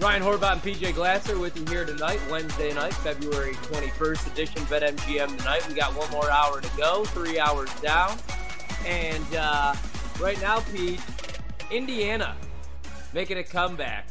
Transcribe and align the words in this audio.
Ryan 0.00 0.22
Horvat 0.22 0.52
and 0.52 0.62
PJ 0.62 0.94
Glasser 0.94 1.40
with 1.40 1.58
you 1.58 1.66
here 1.66 1.84
tonight, 1.84 2.20
Wednesday 2.30 2.72
night, 2.72 2.94
February 2.94 3.54
21st 3.54 4.32
edition 4.32 4.62
BetMGM 4.62 5.36
tonight. 5.36 5.66
We 5.66 5.74
got 5.74 5.92
one 5.96 6.08
more 6.12 6.30
hour 6.30 6.60
to 6.60 6.76
go, 6.76 7.04
three 7.06 7.40
hours 7.40 7.68
down. 7.80 8.16
And 8.86 9.26
uh, 9.34 9.74
right 10.20 10.40
now, 10.40 10.60
Pete, 10.60 11.00
Indiana 11.72 12.36
making 13.12 13.38
a 13.38 13.42
comeback. 13.42 14.06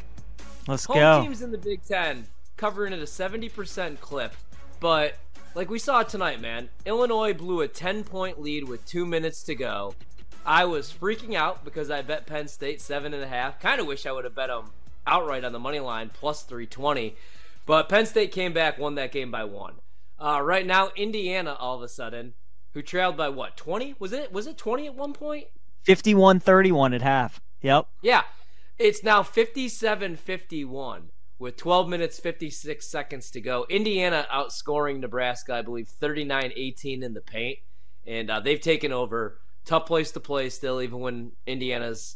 Let's 0.68 0.84
Home 0.84 0.98
go. 0.98 1.22
teams 1.22 1.42
in 1.42 1.52
the 1.52 1.58
Big 1.58 1.82
Ten 1.86 2.28
covering 2.58 2.92
at 2.92 3.00
a 3.00 3.04
70% 3.04 4.02
clip. 4.02 4.36
But 4.82 5.16
like 5.56 5.70
we 5.70 5.80
saw 5.80 6.04
tonight, 6.04 6.42
man, 6.42 6.68
Illinois 6.86 7.34
blew 7.34 7.62
a 7.62 7.68
10 7.70 8.04
point 8.04 8.42
lead 8.42 8.66
with 8.66 8.86
two 8.86 9.06
minutes 9.06 9.42
to 9.44 9.56
go. 9.56 9.96
I 10.46 10.66
was 10.66 10.92
freaking 10.92 11.36
out 11.36 11.64
because 11.64 11.90
I 11.90 12.02
bet 12.02 12.26
Penn 12.26 12.50
State 12.50 12.82
seven 12.82 13.14
and 13.14 13.24
a 13.24 13.28
half. 13.28 13.62
Kind 13.62 13.80
of 13.80 13.88
wish 13.88 14.06
I 14.06 14.12
would 14.12 14.26
have 14.26 14.36
bet 14.36 14.50
them 14.50 14.72
outright 15.08 15.44
on 15.44 15.54
the 15.54 15.60
money 15.60 15.80
line 15.80 16.12
plus 16.14 16.44
320. 16.44 17.16
But 17.66 17.90
Penn 17.90 18.06
State 18.06 18.32
came 18.32 18.54
back, 18.54 18.78
won 18.78 18.96
that 18.96 19.12
game 19.12 19.32
by 19.32 19.44
one. 19.44 19.76
Uh, 20.20 20.42
right 20.42 20.66
now, 20.66 20.90
Indiana 20.96 21.56
all 21.60 21.76
of 21.76 21.82
a 21.82 21.88
sudden, 21.88 22.34
who 22.74 22.82
trailed 22.82 23.18
by 23.18 23.30
what 23.30 23.58
20? 23.58 23.96
Was 24.00 24.14
it 24.14 24.32
was 24.32 24.48
it 24.48 24.58
20 24.58 24.88
at 24.88 24.96
one 24.96 25.14
point? 25.14 25.48
51-31 25.86 26.96
at 26.96 27.02
half. 27.02 27.42
Yep. 27.62 27.88
Yeah. 28.02 28.24
It's 28.78 29.04
now 29.04 29.24
57-51 29.24 31.04
with 31.40 31.58
12 31.58 31.90
minutes 31.90 32.20
56 32.20 32.86
seconds 32.86 33.32
to 33.32 33.42
go. 33.42 33.66
Indiana 33.70 34.28
outscoring 34.32 35.00
Nebraska, 35.00 35.56
I 35.56 35.62
believe 35.62 35.90
39-18 36.02 37.04
in 37.04 37.14
the 37.14 37.22
paint, 37.22 37.60
and 38.06 38.30
uh, 38.30 38.40
they've 38.40 38.62
taken 38.62 38.92
over. 38.92 39.40
Tough 39.66 39.86
place 39.86 40.12
to 40.12 40.20
play 40.20 40.50
still, 40.50 40.82
even 40.82 41.00
when 41.00 41.32
Indiana's 41.46 42.16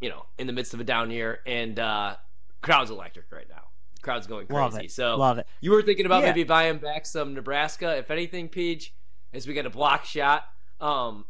you 0.00 0.08
know 0.08 0.26
in 0.38 0.46
the 0.46 0.52
midst 0.52 0.74
of 0.74 0.80
a 0.80 0.84
down 0.84 1.10
year, 1.10 1.40
and 1.46 1.78
uh, 1.78 2.16
crowd's 2.62 2.90
electric 2.90 3.30
right 3.30 3.48
now. 3.48 3.64
Crowd's 4.02 4.26
going 4.26 4.46
crazy. 4.46 4.60
Love 4.60 4.78
it. 4.78 4.90
So 4.90 5.16
Love 5.16 5.38
it. 5.38 5.46
you 5.60 5.70
were 5.70 5.82
thinking 5.82 6.06
about 6.06 6.22
Yeah. 6.22 6.28
maybe 6.30 6.44
buying 6.44 6.78
back 6.78 7.06
some 7.06 7.34
Nebraska, 7.34 7.96
if 7.98 8.10
anything, 8.10 8.48
Peach, 8.48 8.92
as 9.32 9.46
we 9.46 9.54
get 9.54 9.66
a 9.66 9.70
block 9.70 10.04
shot. 10.04 10.44
Um, 10.80 11.24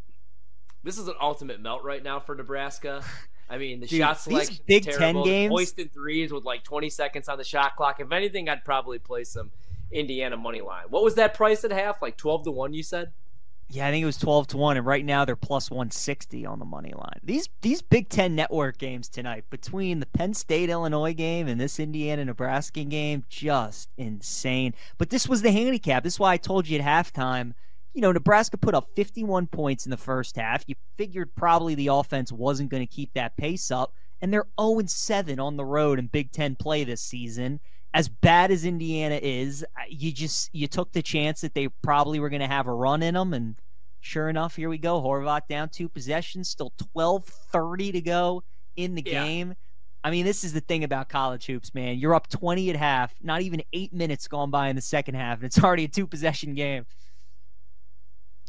this 0.82 0.96
is 0.98 1.06
an 1.08 1.14
ultimate 1.20 1.60
melt 1.60 1.84
right 1.84 2.02
now 2.02 2.18
for 2.20 2.34
Nebraska. 2.34 3.04
I 3.50 3.58
mean, 3.58 3.80
the 3.80 3.86
Dude, 3.88 3.98
shot 4.00 4.16
these 4.16 4.22
selection 4.22 4.56
Big 4.66 4.88
is 4.88 4.96
Ten 4.96 5.22
games- 5.22 5.50
Hoisting 5.50 5.88
threes 5.90 6.32
with 6.32 6.44
like 6.44 6.64
20 6.64 6.88
seconds 6.88 7.28
on 7.28 7.36
the 7.36 7.44
shot 7.44 7.76
clock. 7.76 8.00
If 8.00 8.10
anything, 8.10 8.48
I'd 8.48 8.64
probably 8.64 8.98
play 8.98 9.24
some 9.24 9.50
Indiana 9.90 10.38
money 10.38 10.62
line. 10.62 10.84
What 10.88 11.04
was 11.04 11.14
that 11.16 11.34
price 11.34 11.64
at 11.64 11.70
half? 11.72 12.00
Like 12.00 12.16
12 12.16 12.44
to 12.44 12.50
one, 12.50 12.72
you 12.72 12.82
said? 12.82 13.12
Yeah, 13.74 13.86
I 13.86 13.90
think 13.90 14.02
it 14.02 14.06
was 14.06 14.18
12 14.18 14.48
to 14.48 14.58
1 14.58 14.76
and 14.76 14.84
right 14.84 15.02
now 15.02 15.24
they're 15.24 15.34
plus 15.34 15.70
160 15.70 16.44
on 16.44 16.58
the 16.58 16.66
money 16.66 16.92
line. 16.94 17.20
These 17.22 17.48
these 17.62 17.80
Big 17.80 18.10
10 18.10 18.34
network 18.34 18.76
games 18.76 19.08
tonight 19.08 19.46
between 19.48 19.98
the 19.98 20.06
Penn 20.06 20.34
State 20.34 20.68
Illinois 20.68 21.14
game 21.14 21.48
and 21.48 21.58
this 21.58 21.80
Indiana 21.80 22.26
Nebraska 22.26 22.84
game 22.84 23.24
just 23.30 23.88
insane. 23.96 24.74
But 24.98 25.08
this 25.08 25.26
was 25.26 25.40
the 25.40 25.52
handicap. 25.52 26.04
This 26.04 26.14
is 26.14 26.20
why 26.20 26.34
I 26.34 26.36
told 26.36 26.68
you 26.68 26.78
at 26.78 26.84
halftime, 26.84 27.54
you 27.94 28.02
know, 28.02 28.12
Nebraska 28.12 28.58
put 28.58 28.74
up 28.74 28.90
51 28.94 29.46
points 29.46 29.86
in 29.86 29.90
the 29.90 29.96
first 29.96 30.36
half. 30.36 30.64
You 30.66 30.74
figured 30.98 31.34
probably 31.34 31.74
the 31.74 31.86
offense 31.86 32.30
wasn't 32.30 32.70
going 32.70 32.86
to 32.86 32.94
keep 32.94 33.14
that 33.14 33.38
pace 33.38 33.70
up 33.70 33.94
and 34.20 34.30
they're 34.30 34.48
0 34.60 34.82
7 34.84 35.40
on 35.40 35.56
the 35.56 35.64
road 35.64 35.98
in 35.98 36.08
Big 36.08 36.30
10 36.30 36.56
play 36.56 36.84
this 36.84 37.00
season 37.00 37.58
as 37.94 38.08
bad 38.08 38.50
as 38.50 38.64
Indiana 38.64 39.18
is, 39.22 39.64
you 39.88 40.12
just 40.12 40.50
you 40.54 40.66
took 40.66 40.92
the 40.92 41.02
chance 41.02 41.40
that 41.42 41.54
they 41.54 41.68
probably 41.68 42.20
were 42.20 42.30
going 42.30 42.40
to 42.40 42.46
have 42.48 42.66
a 42.66 42.72
run 42.72 43.02
in 43.02 43.14
them, 43.14 43.34
and 43.34 43.56
sure 44.00 44.28
enough, 44.28 44.56
here 44.56 44.68
we 44.68 44.78
go. 44.78 45.00
Horvat 45.00 45.42
down 45.48 45.68
two 45.68 45.88
possessions, 45.88 46.48
still 46.48 46.72
twelve 46.92 47.24
thirty 47.24 47.92
to 47.92 48.00
go 48.00 48.42
in 48.76 48.94
the 48.94 49.02
Yeah. 49.04 49.24
game. 49.24 49.54
I 50.04 50.10
mean, 50.10 50.24
this 50.24 50.42
is 50.42 50.52
the 50.52 50.60
thing 50.60 50.82
about 50.82 51.08
college 51.08 51.46
hoops, 51.46 51.74
man. 51.74 51.98
You're 51.98 52.14
up 52.14 52.28
twenty 52.28 52.70
at 52.70 52.76
half, 52.76 53.14
not 53.22 53.42
even 53.42 53.62
eight 53.72 53.92
minutes 53.92 54.26
gone 54.26 54.50
by 54.50 54.68
in 54.68 54.76
the 54.76 54.82
second 54.82 55.14
half, 55.14 55.38
and 55.38 55.44
it's 55.44 55.58
already 55.62 55.84
a 55.84 55.88
two 55.88 56.06
possession 56.06 56.54
game. 56.54 56.86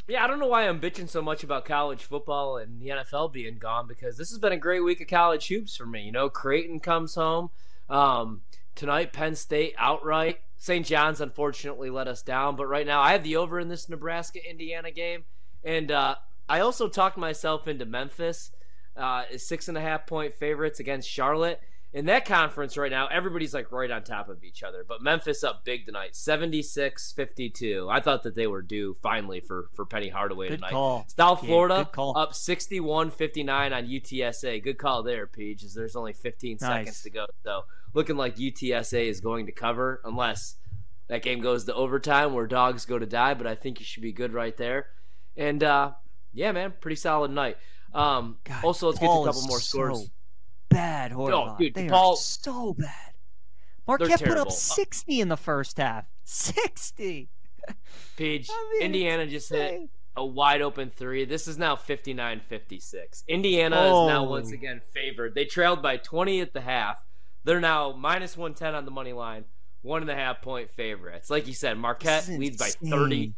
Yeah, 0.06 0.22
I 0.22 0.26
don't 0.26 0.38
know 0.38 0.48
why 0.48 0.68
I'm 0.68 0.80
bitching 0.80 1.08
so 1.08 1.22
much 1.22 1.44
about 1.44 1.64
college 1.64 2.02
football 2.04 2.58
and 2.58 2.78
the 2.80 2.88
NFL 2.88 3.32
being 3.32 3.56
gone 3.56 3.86
because 3.86 4.18
this 4.18 4.28
has 4.30 4.38
been 4.38 4.52
a 4.52 4.56
great 4.58 4.80
week 4.80 5.00
of 5.00 5.06
college 5.08 5.48
hoops 5.48 5.76
for 5.76 5.86
me. 5.86 6.02
You 6.02 6.12
know, 6.12 6.28
Creighton 6.28 6.78
comes 6.80 7.14
home. 7.14 7.50
Um, 7.88 8.42
tonight, 8.74 9.12
Penn 9.12 9.34
State 9.34 9.74
outright. 9.78 10.40
St. 10.56 10.86
John's 10.86 11.20
unfortunately 11.20 11.90
let 11.90 12.08
us 12.08 12.22
down, 12.22 12.56
but 12.56 12.66
right 12.66 12.86
now 12.86 13.00
I 13.00 13.12
have 13.12 13.22
the 13.22 13.36
over 13.36 13.60
in 13.60 13.68
this 13.68 13.88
Nebraska 13.88 14.38
Indiana 14.48 14.90
game. 14.90 15.24
And 15.62 15.90
uh, 15.90 16.16
I 16.48 16.60
also 16.60 16.88
talked 16.88 17.16
myself 17.16 17.68
into 17.68 17.84
Memphis, 17.84 18.50
uh, 18.96 19.24
six 19.36 19.68
and 19.68 19.76
a 19.76 19.80
half 19.80 20.06
point 20.06 20.34
favorites 20.34 20.80
against 20.80 21.08
Charlotte. 21.08 21.60
In 21.94 22.06
that 22.06 22.24
conference 22.24 22.76
right 22.76 22.90
now, 22.90 23.06
everybody's 23.06 23.54
like 23.54 23.70
right 23.70 23.88
on 23.88 24.02
top 24.02 24.28
of 24.28 24.42
each 24.42 24.64
other. 24.64 24.84
But 24.86 25.00
Memphis 25.00 25.44
up 25.44 25.64
big 25.64 25.86
tonight, 25.86 26.16
76 26.16 27.12
52. 27.12 27.88
I 27.88 28.00
thought 28.00 28.24
that 28.24 28.34
they 28.34 28.48
were 28.48 28.62
due 28.62 28.96
finally 29.00 29.38
for, 29.38 29.68
for 29.74 29.86
Penny 29.86 30.08
Hardaway 30.08 30.48
Good 30.48 30.56
tonight. 30.56 30.72
call. 30.72 31.06
South 31.16 31.44
Yeah, 31.44 31.48
Florida 31.48 31.88
up 31.96 32.34
61 32.34 33.12
59 33.12 33.72
on 33.72 33.86
UTSA. 33.86 34.64
Good 34.64 34.76
call 34.76 35.04
there, 35.04 35.28
Peach, 35.28 35.62
as 35.62 35.72
there's 35.72 35.94
only 35.94 36.12
15 36.12 36.58
seconds 36.58 37.00
to 37.02 37.10
go. 37.10 37.26
So 37.44 37.62
looking 37.94 38.16
like 38.16 38.38
UTSA 38.38 39.06
is 39.06 39.20
going 39.20 39.46
to 39.46 39.52
cover 39.52 40.00
unless 40.04 40.56
that 41.06 41.22
game 41.22 41.40
goes 41.40 41.62
to 41.66 41.74
overtime 41.74 42.34
where 42.34 42.48
dogs 42.48 42.86
go 42.86 42.98
to 42.98 43.06
die. 43.06 43.34
But 43.34 43.46
I 43.46 43.54
think 43.54 43.78
you 43.78 43.86
should 43.86 44.02
be 44.02 44.12
good 44.12 44.32
right 44.32 44.56
there. 44.56 44.88
And 45.36 45.62
uh, 45.62 45.92
yeah, 46.32 46.50
man, 46.50 46.74
pretty 46.80 46.96
solid 46.96 47.30
night. 47.30 47.56
Um, 47.92 48.38
God, 48.42 48.64
also, 48.64 48.88
let's 48.88 48.98
Paul 48.98 49.26
get 49.26 49.30
to 49.30 49.30
a 49.30 49.32
couple 49.32 49.48
more 49.48 49.60
scores. 49.60 50.10
Oh, 50.74 50.76
so 50.76 50.82
bad, 50.82 51.12
Horvat. 51.12 51.58
dude, 51.58 51.74
they 51.74 51.88
Paul- 51.88 52.12
are 52.12 52.16
so 52.16 52.74
bad. 52.74 53.12
Marquette 53.86 54.22
put 54.22 54.38
up 54.38 54.50
60 54.50 55.20
in 55.20 55.28
the 55.28 55.36
first 55.36 55.76
half. 55.78 56.06
60. 56.24 57.28
Page, 58.16 58.48
I 58.50 58.70
mean, 58.74 58.82
Indiana 58.82 59.22
it's 59.24 59.32
just 59.32 59.50
hit 59.50 59.88
a 60.16 60.24
wide 60.24 60.62
open 60.62 60.90
three. 60.94 61.24
This 61.24 61.48
is 61.48 61.58
now 61.58 61.76
59 61.76 62.40
56. 62.48 63.24
Indiana 63.28 63.76
is 63.76 63.90
now 64.08 64.24
Oh. 64.24 64.30
once 64.30 64.52
again 64.52 64.80
favored. 64.92 65.34
They 65.34 65.44
trailed 65.44 65.82
by 65.82 65.96
20 65.96 66.40
at 66.40 66.52
the 66.52 66.60
half. 66.60 67.04
They're 67.44 67.60
now 67.60 67.92
minus 67.92 68.36
110 68.36 68.74
on 68.74 68.84
the 68.84 68.90
money 68.90 69.12
line, 69.12 69.44
one 69.82 70.00
and 70.02 70.10
a 70.10 70.14
half 70.14 70.40
point 70.40 70.70
favorites. 70.70 71.28
Like 71.30 71.46
you 71.46 71.52
said, 71.54 71.76
Marquette 71.76 72.28
leads 72.28 72.56
by 72.56 72.68
30. 72.68 73.34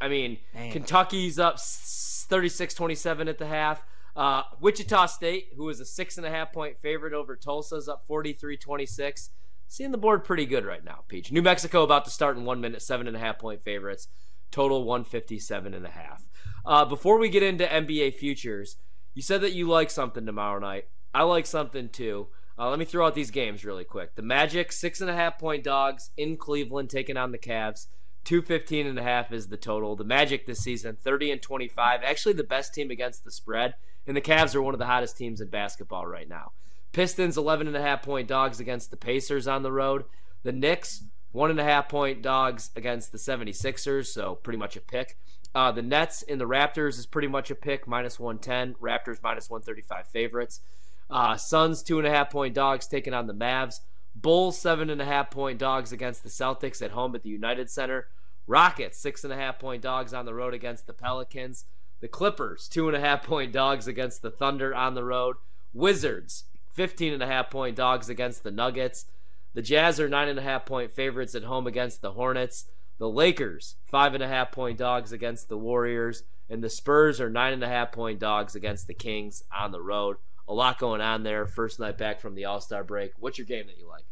I 0.00 0.08
mean, 0.08 0.38
Man. 0.54 0.70
Kentucky's 0.72 1.38
up 1.38 1.58
36 1.58 2.74
27 2.74 3.26
at 3.28 3.38
the 3.38 3.46
half. 3.46 3.84
Uh, 4.16 4.42
Wichita 4.60 5.06
State, 5.06 5.48
who 5.56 5.68
is 5.68 5.80
a 5.80 5.84
six 5.84 6.16
and 6.16 6.26
a 6.26 6.30
half 6.30 6.52
point 6.52 6.78
favorite 6.80 7.12
over 7.12 7.36
Tulsa's 7.36 7.88
up 7.88 8.04
43 8.06 8.56
26. 8.56 9.30
Seeing 9.68 9.92
the 9.92 9.98
board 9.98 10.24
pretty 10.24 10.46
good 10.46 10.64
right 10.64 10.84
now, 10.84 11.04
Peach. 11.06 11.30
New 11.30 11.42
Mexico 11.42 11.84
about 11.84 12.04
to 12.04 12.10
start 12.10 12.36
in 12.36 12.44
one 12.44 12.60
minute, 12.60 12.82
seven 12.82 13.06
and 13.06 13.16
a 13.16 13.20
half 13.20 13.38
point 13.38 13.62
favorites. 13.62 14.08
Total 14.50 14.82
157 14.82 15.74
and 15.74 15.86
a 15.86 15.90
half. 15.90 16.28
Uh, 16.66 16.84
before 16.84 17.18
we 17.18 17.28
get 17.28 17.44
into 17.44 17.64
NBA 17.64 18.14
futures, 18.14 18.76
you 19.14 19.22
said 19.22 19.42
that 19.42 19.52
you 19.52 19.68
like 19.68 19.90
something 19.90 20.26
tomorrow 20.26 20.58
night. 20.58 20.86
I 21.14 21.22
like 21.22 21.46
something 21.46 21.88
too. 21.88 22.28
Uh, 22.58 22.68
let 22.68 22.78
me 22.78 22.84
throw 22.84 23.06
out 23.06 23.14
these 23.14 23.30
games 23.30 23.64
really 23.64 23.84
quick. 23.84 24.16
The 24.16 24.22
Magic, 24.22 24.72
six 24.72 25.00
and 25.00 25.08
a 25.08 25.14
half 25.14 25.38
point 25.38 25.64
dogs 25.64 26.10
in 26.16 26.36
Cleveland, 26.36 26.90
taking 26.90 27.16
on 27.16 27.32
the 27.32 27.38
Cavs. 27.38 27.86
215 28.24 28.86
and 28.86 28.98
a 28.98 29.02
half 29.02 29.32
is 29.32 29.48
the 29.48 29.56
total. 29.56 29.96
The 29.96 30.04
Magic 30.04 30.46
this 30.46 30.60
season, 30.60 30.96
30 31.00 31.30
and 31.30 31.42
25. 31.42 32.00
Actually, 32.04 32.34
the 32.34 32.44
best 32.44 32.74
team 32.74 32.90
against 32.90 33.24
the 33.24 33.30
spread. 33.30 33.74
And 34.06 34.16
the 34.16 34.20
Cavs 34.20 34.54
are 34.54 34.62
one 34.62 34.74
of 34.74 34.78
the 34.80 34.86
hottest 34.86 35.16
teams 35.16 35.40
in 35.40 35.48
basketball 35.48 36.06
right 36.06 36.28
now. 36.28 36.52
Pistons, 36.92 37.36
11 37.36 37.66
and 37.66 37.76
a 37.76 37.82
half 37.82 38.02
point 38.02 38.26
dogs 38.26 38.60
against 38.60 38.90
the 38.90 38.96
Pacers 38.96 39.46
on 39.46 39.62
the 39.62 39.72
road. 39.72 40.04
The 40.42 40.52
Knicks, 40.52 41.04
one 41.32 41.50
and 41.50 41.60
a 41.60 41.64
half 41.64 41.88
point 41.88 42.22
dogs 42.22 42.70
against 42.74 43.12
the 43.12 43.18
76ers, 43.18 44.06
so 44.06 44.34
pretty 44.36 44.58
much 44.58 44.76
a 44.76 44.80
pick. 44.80 45.16
Uh, 45.54 45.72
the 45.72 45.82
Nets 45.82 46.22
and 46.22 46.40
the 46.40 46.46
Raptors 46.46 46.98
is 46.98 47.06
pretty 47.06 47.28
much 47.28 47.50
a 47.50 47.54
pick, 47.54 47.86
minus 47.86 48.18
110. 48.18 48.74
Raptors 48.74 49.18
minus 49.22 49.50
135 49.50 50.06
favorites. 50.06 50.60
Uh, 51.08 51.36
Suns, 51.36 51.82
two 51.82 51.98
and 51.98 52.06
a 52.06 52.10
half 52.10 52.30
point 52.30 52.54
dogs 52.54 52.86
taking 52.86 53.14
on 53.14 53.26
the 53.26 53.34
Mavs. 53.34 53.80
Bulls, 54.14 54.58
seven 54.58 54.90
and 54.90 55.00
a 55.00 55.04
half 55.04 55.30
point 55.30 55.58
dogs 55.58 55.92
against 55.92 56.22
the 56.22 56.28
Celtics 56.28 56.82
at 56.82 56.92
home 56.92 57.14
at 57.14 57.22
the 57.22 57.28
United 57.28 57.70
Center. 57.70 58.08
Rockets, 58.46 58.98
six 58.98 59.24
and 59.24 59.32
a 59.32 59.36
half 59.36 59.58
point 59.58 59.82
dogs 59.82 60.14
on 60.14 60.24
the 60.24 60.34
road 60.34 60.54
against 60.54 60.86
the 60.86 60.92
Pelicans. 60.92 61.64
The 62.00 62.08
Clippers, 62.08 62.68
two 62.68 62.88
and 62.88 62.96
a 62.96 63.00
half 63.00 63.22
point 63.22 63.52
dogs 63.52 63.86
against 63.86 64.22
the 64.22 64.30
Thunder 64.30 64.74
on 64.74 64.94
the 64.94 65.04
road. 65.04 65.36
Wizards, 65.72 66.44
15 66.72 67.12
and 67.12 67.22
a 67.22 67.26
half 67.26 67.50
point 67.50 67.76
dogs 67.76 68.08
against 68.08 68.42
the 68.42 68.50
Nuggets. 68.50 69.06
The 69.54 69.62
Jazz 69.62 70.00
are 70.00 70.08
nine 70.08 70.28
and 70.28 70.38
a 70.38 70.42
half 70.42 70.64
point 70.64 70.92
favorites 70.92 71.34
at 71.34 71.44
home 71.44 71.66
against 71.66 72.00
the 72.00 72.12
Hornets. 72.12 72.66
The 72.98 73.08
Lakers, 73.08 73.76
five 73.84 74.14
and 74.14 74.22
a 74.22 74.28
half 74.28 74.52
point 74.52 74.78
dogs 74.78 75.12
against 75.12 75.48
the 75.48 75.58
Warriors. 75.58 76.22
And 76.48 76.64
the 76.64 76.70
Spurs 76.70 77.20
are 77.20 77.30
nine 77.30 77.52
and 77.52 77.64
a 77.64 77.68
half 77.68 77.92
point 77.92 78.18
dogs 78.18 78.54
against 78.54 78.86
the 78.86 78.94
Kings 78.94 79.42
on 79.56 79.70
the 79.70 79.80
road. 79.80 80.16
A 80.48 80.54
lot 80.54 80.78
going 80.78 81.00
on 81.00 81.22
there. 81.22 81.46
First 81.46 81.78
night 81.78 81.96
back 81.96 82.20
from 82.20 82.34
the 82.34 82.46
All 82.46 82.60
Star 82.60 82.82
break. 82.82 83.12
What's 83.18 83.38
your 83.38 83.46
game 83.46 83.66
that 83.66 83.78
you 83.78 83.88
like? 83.88 84.04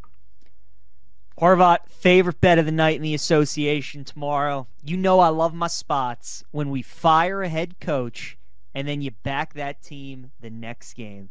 Horvat, 1.40 1.88
favorite 1.88 2.40
bet 2.40 2.58
of 2.58 2.66
the 2.66 2.72
night 2.72 2.96
in 2.96 3.02
the 3.02 3.14
association 3.14 4.02
tomorrow. 4.02 4.66
You 4.82 4.96
know 4.96 5.20
I 5.20 5.28
love 5.28 5.54
my 5.54 5.68
spots 5.68 6.42
when 6.50 6.68
we 6.68 6.82
fire 6.82 7.42
a 7.42 7.48
head 7.48 7.78
coach 7.78 8.36
and 8.74 8.88
then 8.88 9.02
you 9.02 9.12
back 9.12 9.54
that 9.54 9.80
team 9.80 10.32
the 10.40 10.50
next 10.50 10.94
game. 10.94 11.30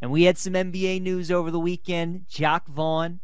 And 0.00 0.12
we 0.12 0.24
had 0.24 0.38
some 0.38 0.52
NBA 0.52 1.02
news 1.02 1.32
over 1.32 1.50
the 1.50 1.58
weekend. 1.58 2.26
Jacque 2.28 2.68
Vaughn 2.68 3.18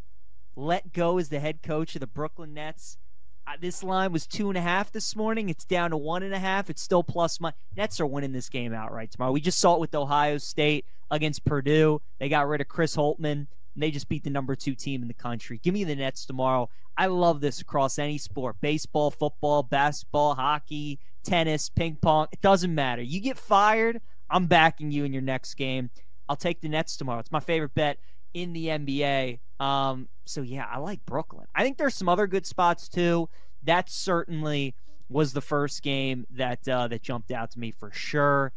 let 0.56 0.92
go 0.92 1.18
as 1.18 1.28
the 1.28 1.38
head 1.38 1.62
coach 1.62 1.94
of 1.94 2.00
the 2.00 2.06
Brooklyn 2.08 2.52
Nets. 2.52 2.98
Uh, 3.46 3.52
this 3.60 3.84
line 3.84 4.10
was 4.10 4.26
two 4.26 4.48
and 4.48 4.58
a 4.58 4.60
half 4.60 4.90
this 4.90 5.14
morning. 5.14 5.48
It's 5.48 5.64
down 5.64 5.90
to 5.90 5.96
one 5.96 6.24
and 6.24 6.34
a 6.34 6.38
half. 6.40 6.68
It's 6.68 6.82
still 6.82 7.04
plus 7.04 7.38
my 7.38 7.52
Nets 7.76 8.00
are 8.00 8.06
winning 8.06 8.32
this 8.32 8.48
game 8.48 8.74
outright 8.74 9.12
tomorrow. 9.12 9.30
We 9.30 9.40
just 9.40 9.60
saw 9.60 9.74
it 9.74 9.80
with 9.80 9.94
Ohio 9.94 10.38
State 10.38 10.84
against 11.12 11.44
Purdue. 11.44 12.00
They 12.18 12.28
got 12.28 12.48
rid 12.48 12.60
of 12.60 12.66
Chris 12.66 12.96
Holtmann. 12.96 13.46
And 13.74 13.82
they 13.82 13.90
just 13.90 14.08
beat 14.08 14.24
the 14.24 14.30
number 14.30 14.54
two 14.54 14.74
team 14.74 15.02
in 15.02 15.08
the 15.08 15.14
country. 15.14 15.58
Give 15.62 15.74
me 15.74 15.84
the 15.84 15.96
Nets 15.96 16.24
tomorrow. 16.24 16.68
I 16.96 17.06
love 17.06 17.40
this 17.40 17.60
across 17.60 17.98
any 17.98 18.18
sport 18.18 18.56
baseball, 18.60 19.10
football, 19.10 19.62
basketball, 19.62 20.34
hockey, 20.34 21.00
tennis, 21.24 21.68
ping 21.68 21.96
pong. 22.00 22.28
It 22.32 22.40
doesn't 22.40 22.74
matter. 22.74 23.02
You 23.02 23.20
get 23.20 23.38
fired, 23.38 24.00
I'm 24.30 24.46
backing 24.46 24.90
you 24.90 25.04
in 25.04 25.12
your 25.12 25.22
next 25.22 25.54
game. 25.54 25.90
I'll 26.28 26.36
take 26.36 26.60
the 26.60 26.68
Nets 26.68 26.96
tomorrow. 26.96 27.20
It's 27.20 27.32
my 27.32 27.40
favorite 27.40 27.74
bet 27.74 27.98
in 28.32 28.52
the 28.52 28.66
NBA. 28.66 29.38
Um, 29.60 30.08
so 30.24 30.42
yeah, 30.42 30.66
I 30.70 30.78
like 30.78 31.04
Brooklyn. 31.04 31.46
I 31.54 31.62
think 31.62 31.78
there's 31.78 31.94
some 31.94 32.08
other 32.08 32.26
good 32.26 32.46
spots 32.46 32.88
too. 32.88 33.28
That 33.62 33.90
certainly 33.90 34.74
was 35.08 35.32
the 35.32 35.40
first 35.40 35.82
game 35.82 36.26
that 36.30 36.66
uh, 36.68 36.88
that 36.88 37.02
jumped 37.02 37.30
out 37.30 37.50
to 37.52 37.58
me 37.58 37.70
for 37.70 37.90
sure. 37.92 38.52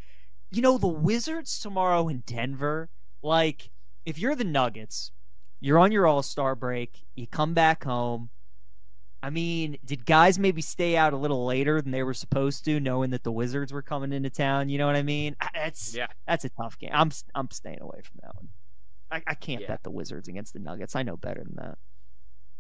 You 0.52 0.62
know, 0.62 0.78
the 0.78 0.88
Wizards 0.88 1.60
tomorrow 1.60 2.08
in 2.08 2.24
Denver. 2.26 2.90
Like, 3.22 3.72
if 4.08 4.18
you're 4.18 4.36
the 4.36 4.46
Nuggets, 4.46 5.12
you're 5.60 5.78
on 5.78 5.92
your 5.92 6.08
All 6.08 6.24
Star 6.24 6.56
break. 6.56 7.04
You 7.16 7.28
come 7.28 7.54
back 7.54 7.84
home. 7.84 8.30
I 9.22 9.30
mean, 9.30 9.78
did 9.84 10.06
guys 10.06 10.40
maybe 10.40 10.62
stay 10.62 10.96
out 10.96 11.12
a 11.12 11.18
little 11.18 11.46
later 11.46 11.82
than 11.82 11.92
they 11.92 12.04
were 12.04 12.14
supposed 12.14 12.64
to, 12.66 12.80
knowing 12.80 13.10
that 13.10 13.24
the 13.24 13.32
Wizards 13.32 13.74
were 13.74 13.82
coming 13.82 14.14
into 14.14 14.30
town? 14.30 14.70
You 14.70 14.78
know 14.78 14.88
what 14.88 14.96
I 14.96 15.04
mean? 15.04 15.36
That's 15.54 15.94
yeah. 15.94 16.08
that's 16.26 16.46
a 16.46 16.50
tough 16.50 16.80
game. 16.80 16.92
I'm 16.94 17.12
I'm 17.36 17.52
staying 17.52 17.82
away 17.82 18.00
from 18.02 18.20
that 18.24 18.36
one. 18.36 18.48
I, 19.12 19.24
I 19.28 19.34
can't 19.34 19.62
yeah. 19.62 19.68
bet 19.68 19.84
the 19.84 19.92
Wizards 19.92 20.30
against 20.30 20.54
the 20.54 20.60
Nuggets. 20.60 20.96
I 20.96 21.04
know 21.04 21.18
better 21.18 21.44
than 21.44 21.56
that. 21.58 21.78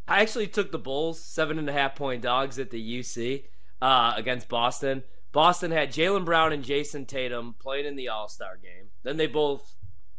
I 0.05 0.19
actually 0.19 0.47
took 0.47 0.73
the 0.73 0.77
Bulls 0.77 1.21
seven 1.21 1.59
and 1.59 1.69
a 1.69 1.73
half 1.73 1.95
point 1.95 2.23
dogs 2.23 2.59
at 2.59 2.71
the 2.71 2.99
UC 2.99 3.45
uh, 3.81 4.13
against 4.17 4.49
Boston. 4.49 5.03
Boston 5.31 5.71
had 5.71 5.93
Jaylen 5.93 6.25
Brown 6.25 6.51
and 6.51 6.63
Jayson 6.63 7.05
Tatum 7.05 7.55
playing 7.57 7.85
in 7.85 7.95
the 7.95 8.09
All 8.09 8.27
Star 8.27 8.57
game. 8.57 8.89
Then 9.03 9.15
they 9.15 9.27
both 9.27 9.76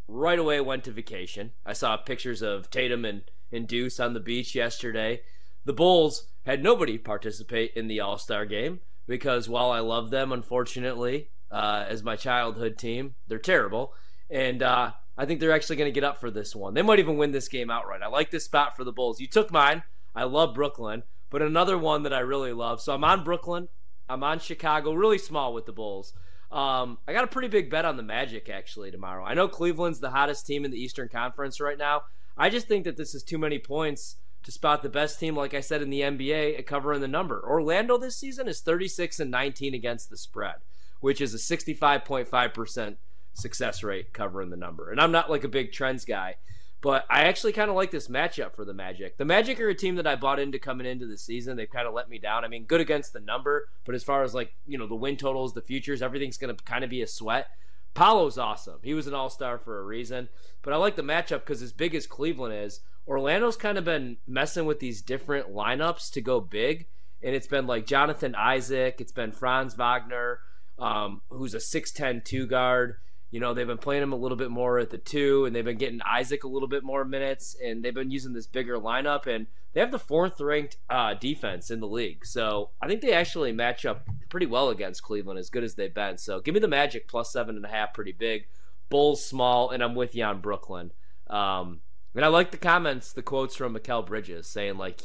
right 0.08 0.38
away 0.38 0.60
went 0.60 0.84
to 0.84 0.90
vacation. 0.90 1.52
I 1.64 1.74
saw 1.74 1.96
pictures 1.98 2.42
of 2.42 2.70
Tatum 2.70 3.04
and, 3.04 3.22
and 3.52 3.68
Deuce 3.68 4.00
on 4.00 4.14
the 4.14 4.20
beach 4.20 4.54
yesterday. 4.54 5.20
The 5.64 5.74
Bulls 5.74 6.28
had 6.46 6.62
nobody 6.62 6.96
participate 6.96 7.74
in 7.76 7.86
the 7.86 8.00
All 8.00 8.16
Star 8.18 8.46
game 8.46 8.80
because 9.06 9.48
while 9.48 9.70
I 9.70 9.80
love 9.80 10.10
them, 10.10 10.32
unfortunately, 10.32 11.28
uh, 11.50 11.84
as 11.88 12.02
my 12.02 12.16
childhood 12.16 12.78
team, 12.78 13.14
they're 13.28 13.38
terrible. 13.38 13.92
And 14.30 14.62
uh, 14.62 14.92
I 15.16 15.26
think 15.26 15.40
they're 15.40 15.52
actually 15.52 15.76
going 15.76 15.90
to 15.90 16.00
get 16.00 16.04
up 16.04 16.20
for 16.20 16.30
this 16.30 16.56
one. 16.56 16.74
They 16.74 16.82
might 16.82 16.98
even 16.98 17.16
win 17.16 17.32
this 17.32 17.48
game 17.48 17.70
outright. 17.70 18.02
I 18.02 18.08
like 18.08 18.30
this 18.30 18.44
spot 18.44 18.76
for 18.76 18.84
the 18.84 18.92
Bulls. 18.92 19.20
You 19.20 19.26
took 19.26 19.50
mine. 19.50 19.82
I 20.14 20.24
love 20.24 20.54
Brooklyn, 20.54 21.04
but 21.30 21.42
another 21.42 21.78
one 21.78 22.02
that 22.02 22.14
I 22.14 22.20
really 22.20 22.52
love. 22.52 22.80
So 22.80 22.94
I'm 22.94 23.04
on 23.04 23.24
Brooklyn. 23.24 23.68
I'm 24.08 24.24
on 24.24 24.38
Chicago, 24.38 24.92
really 24.94 25.18
small 25.18 25.52
with 25.52 25.66
the 25.66 25.72
Bulls. 25.72 26.14
Um, 26.50 26.98
I 27.06 27.12
got 27.12 27.24
a 27.24 27.28
pretty 27.28 27.48
big 27.48 27.70
bet 27.70 27.84
on 27.84 27.96
the 27.96 28.02
Magic 28.02 28.48
actually 28.48 28.90
tomorrow. 28.90 29.24
I 29.24 29.34
know 29.34 29.48
Cleveland's 29.48 30.00
the 30.00 30.10
hottest 30.10 30.46
team 30.46 30.64
in 30.64 30.70
the 30.70 30.80
Eastern 30.80 31.08
Conference 31.08 31.60
right 31.60 31.76
now. 31.76 32.02
I 32.36 32.48
just 32.48 32.68
think 32.68 32.84
that 32.84 32.96
this 32.96 33.14
is 33.14 33.22
too 33.22 33.38
many 33.38 33.58
points 33.58 34.16
to 34.44 34.52
spot 34.52 34.82
the 34.82 34.88
best 34.88 35.20
team, 35.20 35.36
like 35.36 35.52
I 35.52 35.60
said 35.60 35.82
in 35.82 35.90
the 35.90 36.00
NBA, 36.00 36.58
at 36.58 36.66
covering 36.66 37.00
the 37.00 37.08
number. 37.08 37.42
Orlando 37.46 37.98
this 37.98 38.16
season 38.16 38.48
is 38.48 38.60
36 38.60 39.20
and 39.20 39.30
19 39.30 39.74
against 39.74 40.08
the 40.08 40.16
spread, 40.16 40.54
which 41.00 41.20
is 41.20 41.34
a 41.34 41.56
65.5% 41.56 42.96
success 43.34 43.82
rate 43.82 44.12
covering 44.12 44.50
the 44.50 44.56
number. 44.56 44.90
And 44.90 45.00
I'm 45.00 45.12
not 45.12 45.28
like 45.28 45.44
a 45.44 45.48
big 45.48 45.72
trends 45.72 46.04
guy, 46.04 46.36
but 46.80 47.04
I 47.10 47.22
actually 47.22 47.52
kind 47.52 47.70
of 47.70 47.76
like 47.76 47.90
this 47.90 48.08
matchup 48.08 48.54
for 48.54 48.64
the 48.64 48.74
Magic. 48.74 49.16
The 49.16 49.24
Magic 49.24 49.60
are 49.60 49.68
a 49.68 49.74
team 49.74 49.96
that 49.96 50.06
I 50.06 50.14
bought 50.14 50.38
into 50.38 50.58
coming 50.58 50.86
into 50.86 51.06
the 51.06 51.18
season. 51.18 51.56
They've 51.56 51.68
kind 51.68 51.88
of 51.88 51.94
let 51.94 52.08
me 52.08 52.18
down. 52.18 52.44
I 52.44 52.48
mean, 52.48 52.64
good 52.64 52.80
against 52.80 53.12
the 53.12 53.20
number, 53.20 53.66
but 53.84 53.94
as 53.94 54.04
far 54.04 54.22
as 54.22 54.34
like, 54.34 54.54
you 54.66 54.78
know, 54.78 54.86
the 54.86 54.94
win 54.94 55.16
totals, 55.16 55.54
the 55.54 55.60
futures, 55.60 56.02
everything's 56.02 56.38
going 56.38 56.54
to 56.54 56.62
kind 56.62 56.84
of 56.84 56.90
be 56.90 57.02
a 57.02 57.06
sweat. 57.06 57.48
Paolo's 57.94 58.38
awesome. 58.38 58.78
He 58.82 58.94
was 58.94 59.08
an 59.08 59.14
all 59.14 59.28
star 59.28 59.58
for 59.58 59.80
a 59.80 59.84
reason. 59.84 60.28
But 60.62 60.72
I 60.72 60.76
like 60.76 60.94
the 60.94 61.02
matchup 61.02 61.40
because 61.40 61.62
as 61.62 61.72
big 61.72 61.96
as 61.96 62.06
Cleveland 62.06 62.54
is, 62.54 62.80
Orlando's 63.08 63.56
kind 63.56 63.76
of 63.76 63.84
been 63.84 64.18
messing 64.26 64.66
with 64.66 64.78
these 64.78 65.02
different 65.02 65.52
lineups 65.52 66.12
to 66.12 66.20
go 66.20 66.40
big. 66.40 66.86
And 67.22 67.34
it's 67.34 67.48
been 67.48 67.66
like 67.66 67.86
Jonathan 67.86 68.36
Isaac, 68.36 69.00
it's 69.00 69.10
been 69.10 69.32
Franz 69.32 69.74
Wagner, 69.74 70.38
um, 70.78 71.22
who's 71.30 71.54
a 71.54 71.58
6'10 71.58 72.24
two 72.24 72.46
guard. 72.46 72.96
You 73.30 73.40
know, 73.40 73.52
they've 73.52 73.66
been 73.66 73.76
playing 73.76 74.02
him 74.02 74.12
a 74.12 74.16
little 74.16 74.38
bit 74.38 74.50
more 74.50 74.78
at 74.78 74.88
the 74.88 74.98
two, 74.98 75.44
and 75.44 75.54
they've 75.54 75.64
been 75.64 75.76
getting 75.76 76.00
Isaac 76.02 76.44
a 76.44 76.48
little 76.48 76.68
bit 76.68 76.82
more 76.82 77.04
minutes, 77.04 77.56
and 77.62 77.84
they've 77.84 77.94
been 77.94 78.10
using 78.10 78.32
this 78.32 78.46
bigger 78.46 78.78
lineup, 78.78 79.26
and 79.26 79.46
they 79.74 79.80
have 79.80 79.90
the 79.90 79.98
fourth 79.98 80.40
ranked 80.40 80.78
uh, 80.88 81.12
defense 81.12 81.70
in 81.70 81.80
the 81.80 81.86
league. 81.86 82.24
So 82.24 82.70
I 82.80 82.88
think 82.88 83.02
they 83.02 83.12
actually 83.12 83.52
match 83.52 83.84
up 83.84 84.06
pretty 84.30 84.46
well 84.46 84.70
against 84.70 85.02
Cleveland, 85.02 85.38
as 85.38 85.50
good 85.50 85.62
as 85.62 85.74
they've 85.74 85.92
been. 85.92 86.16
So 86.16 86.40
give 86.40 86.54
me 86.54 86.60
the 86.60 86.68
Magic 86.68 87.06
plus 87.06 87.30
seven 87.30 87.56
and 87.56 87.64
a 87.66 87.68
half, 87.68 87.92
pretty 87.92 88.12
big. 88.12 88.46
Bulls 88.88 89.22
small, 89.24 89.70
and 89.70 89.82
I'm 89.82 89.94
with 89.94 90.14
you 90.14 90.24
on 90.24 90.40
Brooklyn. 90.40 90.92
Um, 91.26 91.80
and 92.14 92.24
I 92.24 92.28
like 92.28 92.50
the 92.50 92.56
comments, 92.56 93.12
the 93.12 93.22
quotes 93.22 93.54
from 93.54 93.76
Mikal 93.76 94.06
Bridges 94.06 94.46
saying, 94.46 94.78
like, 94.78 95.02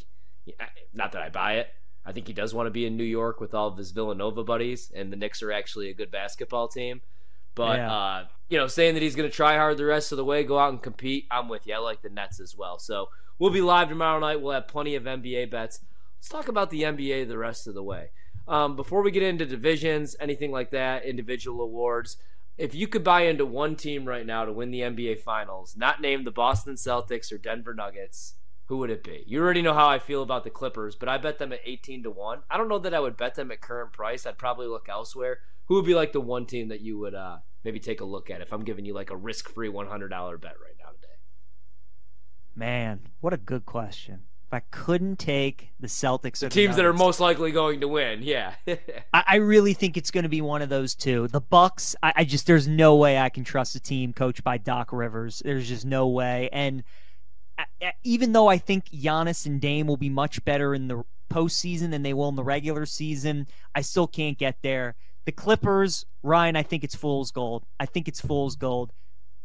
not 0.93 1.11
that 1.11 1.21
I 1.21 1.29
buy 1.29 1.55
it. 1.55 1.67
I 2.05 2.13
think 2.13 2.27
he 2.27 2.33
does 2.33 2.53
want 2.53 2.67
to 2.67 2.71
be 2.71 2.85
in 2.85 2.97
New 2.97 3.03
York 3.03 3.41
with 3.41 3.53
all 3.53 3.67
of 3.67 3.77
his 3.77 3.91
Villanova 3.91 4.43
buddies, 4.43 4.91
and 4.95 5.11
the 5.11 5.17
Knicks 5.17 5.43
are 5.43 5.51
actually 5.51 5.89
a 5.89 5.93
good 5.93 6.11
basketball 6.11 6.69
team. 6.69 7.01
But 7.55 7.77
yeah. 7.77 7.93
uh, 7.93 8.25
you 8.49 8.57
know, 8.57 8.67
saying 8.67 8.93
that 8.95 9.03
he's 9.03 9.15
going 9.15 9.29
to 9.29 9.35
try 9.35 9.55
hard 9.55 9.77
the 9.77 9.85
rest 9.85 10.11
of 10.11 10.17
the 10.17 10.25
way, 10.25 10.43
go 10.43 10.59
out 10.59 10.69
and 10.69 10.81
compete, 10.81 11.27
I'm 11.31 11.49
with 11.49 11.67
you. 11.67 11.75
I 11.75 11.79
like 11.79 12.01
the 12.01 12.09
Nets 12.09 12.39
as 12.39 12.55
well. 12.57 12.79
So 12.79 13.09
we'll 13.39 13.51
be 13.51 13.61
live 13.61 13.89
tomorrow 13.89 14.19
night. 14.19 14.41
We'll 14.41 14.53
have 14.53 14.67
plenty 14.67 14.95
of 14.95 15.03
NBA 15.03 15.49
bets. 15.49 15.79
Let's 16.17 16.29
talk 16.29 16.47
about 16.47 16.69
the 16.69 16.83
NBA 16.83 17.27
the 17.27 17.37
rest 17.37 17.67
of 17.67 17.73
the 17.73 17.83
way. 17.83 18.11
Um, 18.47 18.75
before 18.75 19.01
we 19.01 19.11
get 19.11 19.23
into 19.23 19.45
divisions, 19.45 20.15
anything 20.19 20.51
like 20.51 20.71
that, 20.71 21.05
individual 21.05 21.61
awards, 21.61 22.17
if 22.57 22.75
you 22.75 22.87
could 22.87 23.03
buy 23.03 23.21
into 23.21 23.45
one 23.45 23.75
team 23.75 24.05
right 24.05 24.25
now 24.25 24.45
to 24.45 24.51
win 24.51 24.71
the 24.71 24.81
NBA 24.81 25.19
Finals, 25.21 25.75
not 25.77 26.01
named 26.01 26.27
the 26.27 26.31
Boston 26.31 26.75
Celtics 26.75 27.31
or 27.31 27.37
Denver 27.37 27.73
Nuggets, 27.73 28.35
who 28.65 28.77
would 28.77 28.89
it 28.89 29.03
be? 29.03 29.23
You 29.25 29.41
already 29.41 29.61
know 29.61 29.73
how 29.73 29.87
I 29.87 29.99
feel 29.99 30.21
about 30.21 30.43
the 30.43 30.49
Clippers, 30.49 30.95
but 30.95 31.09
I 31.09 31.17
bet 31.17 31.39
them 31.39 31.51
at 31.51 31.59
18 31.65 32.03
to 32.03 32.11
1. 32.11 32.39
I 32.49 32.57
don't 32.57 32.69
know 32.69 32.79
that 32.79 32.93
I 32.93 32.99
would 32.99 33.17
bet 33.17 33.35
them 33.35 33.51
at 33.51 33.61
current 33.61 33.93
price. 33.93 34.25
I'd 34.25 34.37
probably 34.37 34.67
look 34.67 34.87
elsewhere 34.89 35.39
who 35.65 35.75
would 35.75 35.85
be 35.85 35.95
like 35.95 36.11
the 36.11 36.21
one 36.21 36.45
team 36.45 36.69
that 36.69 36.81
you 36.81 36.97
would 36.99 37.15
uh, 37.15 37.37
maybe 37.63 37.79
take 37.79 38.01
a 38.01 38.05
look 38.05 38.29
at 38.29 38.41
if 38.41 38.51
I'm 38.51 38.63
giving 38.63 38.85
you 38.85 38.93
like 38.93 39.09
a 39.09 39.15
risk 39.15 39.49
free 39.49 39.69
$100 39.69 40.09
bet 40.09 40.11
right 40.11 40.75
now 40.79 40.89
today? 40.91 41.07
Man, 42.55 43.01
what 43.21 43.33
a 43.33 43.37
good 43.37 43.65
question. 43.65 44.21
If 44.47 44.53
I 44.53 44.59
couldn't 44.69 45.17
take 45.17 45.71
the 45.79 45.87
Celtics, 45.87 46.39
the 46.39 46.49
teams 46.49 46.75
the 46.75 46.83
that 46.83 46.87
are 46.87 46.93
most 46.93 47.19
likely 47.19 47.51
going 47.51 47.81
to 47.81 47.87
win, 47.87 48.21
yeah. 48.21 48.53
I, 48.67 49.23
I, 49.27 49.35
really 49.37 49.73
think 49.73 49.97
it's 49.97 50.11
going 50.11 50.23
to 50.23 50.29
be 50.29 50.41
one 50.41 50.61
of 50.61 50.69
those 50.69 50.93
two. 50.93 51.27
The 51.29 51.41
Bucks, 51.41 51.95
I, 52.03 52.13
I 52.17 52.23
just 52.23 52.45
there's 52.45 52.67
no 52.67 52.95
way 52.95 53.17
I 53.17 53.29
can 53.29 53.43
trust 53.43 53.75
a 53.75 53.79
team 53.79 54.13
coached 54.13 54.43
by 54.43 54.59
Doc 54.59 54.93
Rivers. 54.93 55.41
There's 55.43 55.67
just 55.67 55.87
no 55.87 56.07
way. 56.07 56.49
And 56.53 56.83
even 58.03 58.33
though 58.33 58.47
I 58.47 58.57
think 58.57 58.89
Giannis 58.89 59.45
and 59.45 59.59
Dame 59.59 59.87
will 59.87 59.97
be 59.97 60.09
much 60.09 60.43
better 60.45 60.73
in 60.73 60.87
the 60.87 61.03
postseason 61.29 61.91
than 61.91 62.03
they 62.03 62.13
will 62.13 62.29
in 62.29 62.35
the 62.35 62.43
regular 62.43 62.85
season, 62.85 63.47
I 63.73 63.81
still 63.81 64.07
can't 64.07 64.37
get 64.37 64.57
there. 64.61 64.95
The 65.25 65.31
Clippers, 65.31 66.05
Ryan, 66.21 66.55
I 66.55 66.63
think 66.63 66.83
it's 66.83 66.95
fool's 66.95 67.31
gold. 67.31 67.63
I 67.79 67.85
think 67.85 68.07
it's 68.07 68.19
fool's 68.19 68.55
gold. 68.55 68.91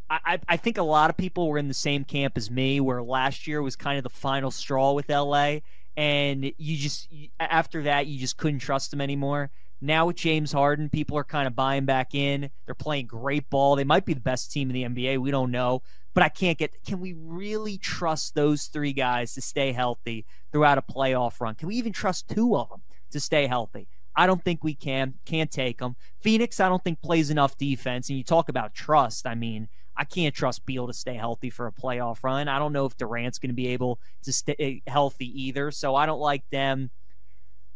I, 0.09 0.39
I, 0.47 0.57
think 0.57 0.79
a 0.79 0.83
lot 0.83 1.11
of 1.11 1.17
people 1.17 1.47
were 1.47 1.59
in 1.59 1.67
the 1.67 1.73
same 1.73 2.03
camp 2.03 2.35
as 2.35 2.49
me, 2.49 2.79
where 2.79 3.03
last 3.03 3.45
year 3.45 3.61
was 3.61 3.75
kind 3.75 3.97
of 3.97 4.03
the 4.03 4.09
final 4.09 4.49
straw 4.49 4.93
with 4.93 5.07
LA, 5.07 5.59
and 5.95 6.51
you 6.57 6.77
just 6.77 7.07
after 7.39 7.83
that 7.83 8.07
you 8.07 8.17
just 8.17 8.37
couldn't 8.37 8.59
trust 8.59 8.89
them 8.89 9.01
anymore. 9.01 9.51
Now 9.81 10.07
with 10.07 10.15
James 10.15 10.51
Harden, 10.51 10.89
people 10.89 11.15
are 11.17 11.23
kind 11.23 11.47
of 11.47 11.55
buying 11.55 11.85
back 11.85 12.15
in. 12.15 12.49
They're 12.65 12.75
playing 12.75 13.05
great 13.05 13.49
ball. 13.51 13.75
They 13.75 13.83
might 13.83 14.05
be 14.05 14.13
the 14.13 14.19
best 14.19 14.51
team 14.51 14.71
in 14.71 14.73
the 14.73 14.83
NBA. 14.83 15.19
We 15.19 15.31
don't 15.31 15.51
know, 15.51 15.83
but 16.15 16.23
I 16.23 16.29
can't 16.29 16.57
get. 16.57 16.83
Can 16.85 16.99
we 16.99 17.13
really 17.13 17.77
trust 17.77 18.33
those 18.33 18.65
three 18.65 18.93
guys 18.93 19.35
to 19.35 19.41
stay 19.41 19.71
healthy 19.73 20.25
throughout 20.51 20.79
a 20.79 20.81
playoff 20.81 21.39
run? 21.39 21.53
Can 21.53 21.67
we 21.67 21.75
even 21.75 21.93
trust 21.93 22.29
two 22.29 22.57
of 22.57 22.69
them 22.69 22.81
to 23.11 23.19
stay 23.19 23.45
healthy? 23.45 23.87
I 24.19 24.27
don't 24.27 24.43
think 24.43 24.65
we 24.65 24.75
can. 24.75 25.13
Can't 25.23 25.49
take 25.49 25.77
them. 25.77 25.95
Phoenix, 26.19 26.59
I 26.59 26.67
don't 26.67 26.83
think 26.83 27.01
plays 27.01 27.29
enough 27.29 27.57
defense. 27.57 28.09
And 28.09 28.17
you 28.17 28.23
talk 28.25 28.49
about 28.49 28.73
trust. 28.73 29.25
I 29.25 29.33
mean, 29.33 29.69
I 29.95 30.03
can't 30.03 30.35
trust 30.35 30.65
Beal 30.65 30.87
to 30.87 30.93
stay 30.93 31.13
healthy 31.13 31.49
for 31.49 31.67
a 31.67 31.71
playoff 31.71 32.21
run. 32.21 32.49
I 32.49 32.59
don't 32.59 32.73
know 32.73 32.85
if 32.85 32.97
Durant's 32.97 33.39
going 33.39 33.51
to 33.51 33.55
be 33.55 33.67
able 33.67 33.97
to 34.23 34.33
stay 34.33 34.55
eh, 34.59 34.91
healthy 34.91 35.43
either. 35.43 35.71
So 35.71 35.95
I 35.95 36.05
don't 36.05 36.19
like 36.19 36.43
them. 36.49 36.89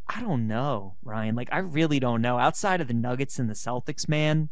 I 0.06 0.20
don't 0.20 0.46
know, 0.50 0.98
Ryan. 1.02 1.36
Like 1.36 1.48
I 1.54 1.60
really 1.60 2.02
don't 2.02 2.22
know. 2.22 2.38
Outside 2.38 2.82
of 2.82 2.90
the 2.90 2.94
Nuggets 2.94 3.40
and 3.40 3.50
the 3.50 3.54
Celtics, 3.54 4.10
man. 4.10 4.50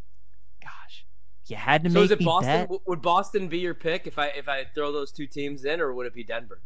Gosh, 0.62 1.06
you 1.48 1.58
had 1.58 1.84
to 1.84 1.90
so 1.90 1.96
make 1.96 2.06
is 2.06 2.12
it 2.12 2.24
Boston? 2.24 2.68
Bet. 2.68 2.82
Would 2.88 3.02
Boston 3.02 3.50
be 3.50 3.58
your 3.58 3.74
pick 3.74 4.08
if 4.08 4.18
I 4.18 4.28
if 4.28 4.48
I 4.48 4.64
throw 4.74 4.94
those 4.94 5.12
two 5.12 5.28
teams 5.28 5.66
in, 5.66 5.82
or 5.82 5.94
would 5.94 6.08
it 6.08 6.14
be 6.14 6.24
Denver? 6.24 6.62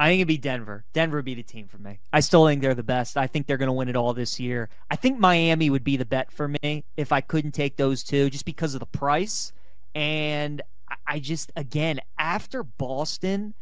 I 0.00 0.08
think 0.08 0.20
it'd 0.20 0.28
be 0.28 0.38
Denver. 0.38 0.84
Denver 0.92 1.18
would 1.18 1.24
be 1.24 1.34
the 1.34 1.42
team 1.42 1.66
for 1.66 1.78
me. 1.78 1.98
I 2.12 2.20
still 2.20 2.46
think 2.46 2.62
they're 2.62 2.74
the 2.74 2.82
best. 2.84 3.16
I 3.16 3.26
think 3.26 3.46
they're 3.46 3.56
going 3.56 3.68
to 3.68 3.72
win 3.72 3.88
it 3.88 3.96
all 3.96 4.14
this 4.14 4.38
year. 4.38 4.68
I 4.90 4.96
think 4.96 5.18
Miami 5.18 5.70
would 5.70 5.82
be 5.82 5.96
the 5.96 6.04
bet 6.04 6.30
for 6.30 6.48
me 6.48 6.84
if 6.96 7.10
I 7.10 7.20
couldn't 7.20 7.52
take 7.52 7.76
those 7.76 8.04
two 8.04 8.30
just 8.30 8.44
because 8.44 8.74
of 8.74 8.80
the 8.80 8.86
price. 8.86 9.52
And 9.94 10.62
I 11.06 11.18
just 11.18 11.50
again 11.56 12.00
after 12.18 12.62
Boston, 12.62 13.54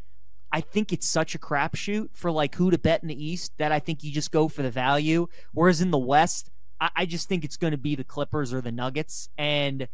I 0.52 0.61
think 0.61 0.93
it's 0.93 1.07
such 1.07 1.35
a 1.35 1.38
crapshoot 1.38 2.11
for 2.12 2.31
like 2.31 2.55
who 2.55 2.71
to 2.71 2.78
bet 2.78 3.02
in 3.02 3.09
the 3.09 3.25
East 3.25 3.52
that 3.59 3.73
I 3.73 3.78
think 3.78 4.05
you 4.05 4.12
just 4.12 4.31
go 4.31 4.49
for 4.49 4.62
the 4.62 4.71
value. 4.71 5.28
Whereas 5.52 5.81
in 5.81 5.90
the 5.90 5.99
West, 5.99 6.50
I, 6.81 6.90
I 6.97 7.07
just 7.07 7.28
think 7.28 7.45
it's 7.45 7.57
going 7.57 7.73
to 7.73 7.78
be 7.78 7.95
the 7.95 8.05
Clippers 8.05 8.52
or 8.52 8.61
the 8.61 8.73
Nuggets. 8.73 9.28
And 9.38 9.88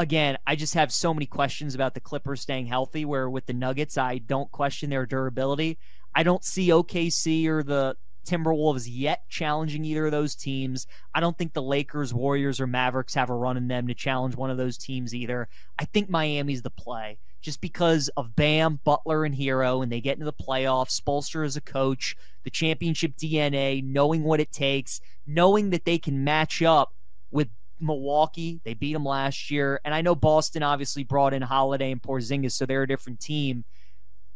again, 0.00 0.38
I 0.46 0.56
just 0.56 0.74
have 0.74 0.92
so 0.92 1.14
many 1.14 1.26
questions 1.26 1.74
about 1.74 1.94
the 1.94 2.00
Clippers 2.00 2.40
staying 2.40 2.66
healthy. 2.66 3.04
Where 3.04 3.30
with 3.30 3.46
the 3.46 3.52
Nuggets, 3.52 3.98
I 3.98 4.18
don't 4.18 4.50
question 4.50 4.90
their 4.90 5.06
durability. 5.06 5.78
I 6.14 6.22
don't 6.22 6.44
see 6.44 6.68
OKC 6.68 7.46
or 7.46 7.62
the 7.62 7.96
Timberwolves 8.26 8.86
yet 8.88 9.28
challenging 9.28 9.84
either 9.84 10.06
of 10.06 10.12
those 10.12 10.34
teams. 10.34 10.86
I 11.14 11.20
don't 11.20 11.36
think 11.36 11.52
the 11.52 11.62
Lakers, 11.62 12.12
Warriors, 12.12 12.60
or 12.60 12.66
Mavericks 12.66 13.14
have 13.14 13.30
a 13.30 13.34
run 13.34 13.56
in 13.56 13.68
them 13.68 13.86
to 13.86 13.94
challenge 13.94 14.36
one 14.36 14.50
of 14.50 14.56
those 14.56 14.76
teams 14.76 15.14
either. 15.14 15.48
I 15.78 15.84
think 15.84 16.10
Miami's 16.10 16.62
the 16.62 16.70
play 16.70 17.18
just 17.40 17.60
because 17.60 18.08
of 18.16 18.36
Bam, 18.36 18.80
Butler, 18.84 19.24
and 19.24 19.34
Herro, 19.34 19.82
and 19.82 19.90
they 19.90 20.00
get 20.00 20.14
into 20.14 20.26
the 20.26 20.32
playoffs. 20.32 21.00
Spoelstra 21.00 21.46
as 21.46 21.56
a 21.56 21.60
coach, 21.60 22.16
the 22.44 22.50
championship 22.50 23.16
DNA, 23.16 23.82
knowing 23.82 24.24
what 24.24 24.40
it 24.40 24.52
takes, 24.52 25.00
knowing 25.26 25.70
that 25.70 25.84
they 25.84 25.98
can 25.98 26.24
match 26.24 26.62
up 26.62 26.92
with 27.30 27.48
Milwaukee. 27.80 28.60
They 28.64 28.74
beat 28.74 28.92
them 28.92 29.04
last 29.04 29.50
year, 29.50 29.80
and 29.84 29.94
I 29.94 30.02
know 30.02 30.14
Boston 30.14 30.62
obviously 30.62 31.04
brought 31.04 31.34
in 31.34 31.42
Holiday 31.42 31.92
and 31.92 32.02
Porzingis, 32.02 32.52
so 32.52 32.66
they're 32.66 32.82
a 32.82 32.88
different 32.88 33.20
team. 33.20 33.64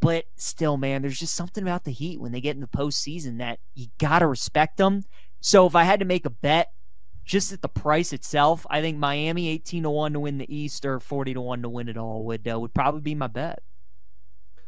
But 0.01 0.27
still, 0.37 0.77
man, 0.77 1.03
there's 1.03 1.19
just 1.19 1.35
something 1.35 1.63
about 1.63 1.85
the 1.85 1.91
Heat 1.91 2.21
when 2.21 2.33
they 2.33 2.41
get 2.41 2.57
in 2.57 2.61
the 2.61 2.67
postseason 2.67 3.39
that 3.39 3.59
you 3.75 3.87
gotta 3.99 4.27
respect 4.27 4.77
them. 4.77 5.05
So 5.41 5.67
if 5.67 5.75
I 5.75 5.85
had 5.85 6.01
to 6.01 6.07
make 6.07 6.27
a 6.27 6.31
bet, 6.31 6.73
just 7.25 7.53
at 7.53 7.63
the 7.63 7.69
price 7.69 8.13
itself, 8.13 8.67
I 8.69 8.81
think 8.81 8.99
Miami 8.99 9.49
18 9.49 9.85
to 9.85 9.91
1 9.91 10.13
to 10.13 10.21
win 10.21 10.39
the 10.39 10.55
East 10.55 10.85
or 10.85 11.01
40 11.01 11.35
to 11.35 11.41
1 11.41 11.63
to 11.63 11.69
win 11.69 11.89
it 11.89 11.97
all 11.97 12.25
would 12.25 12.47
uh, 12.47 12.61
would 12.61 12.75
probably 12.75 13.01
be 13.01 13.15
my 13.15 13.27
bet. 13.27 13.63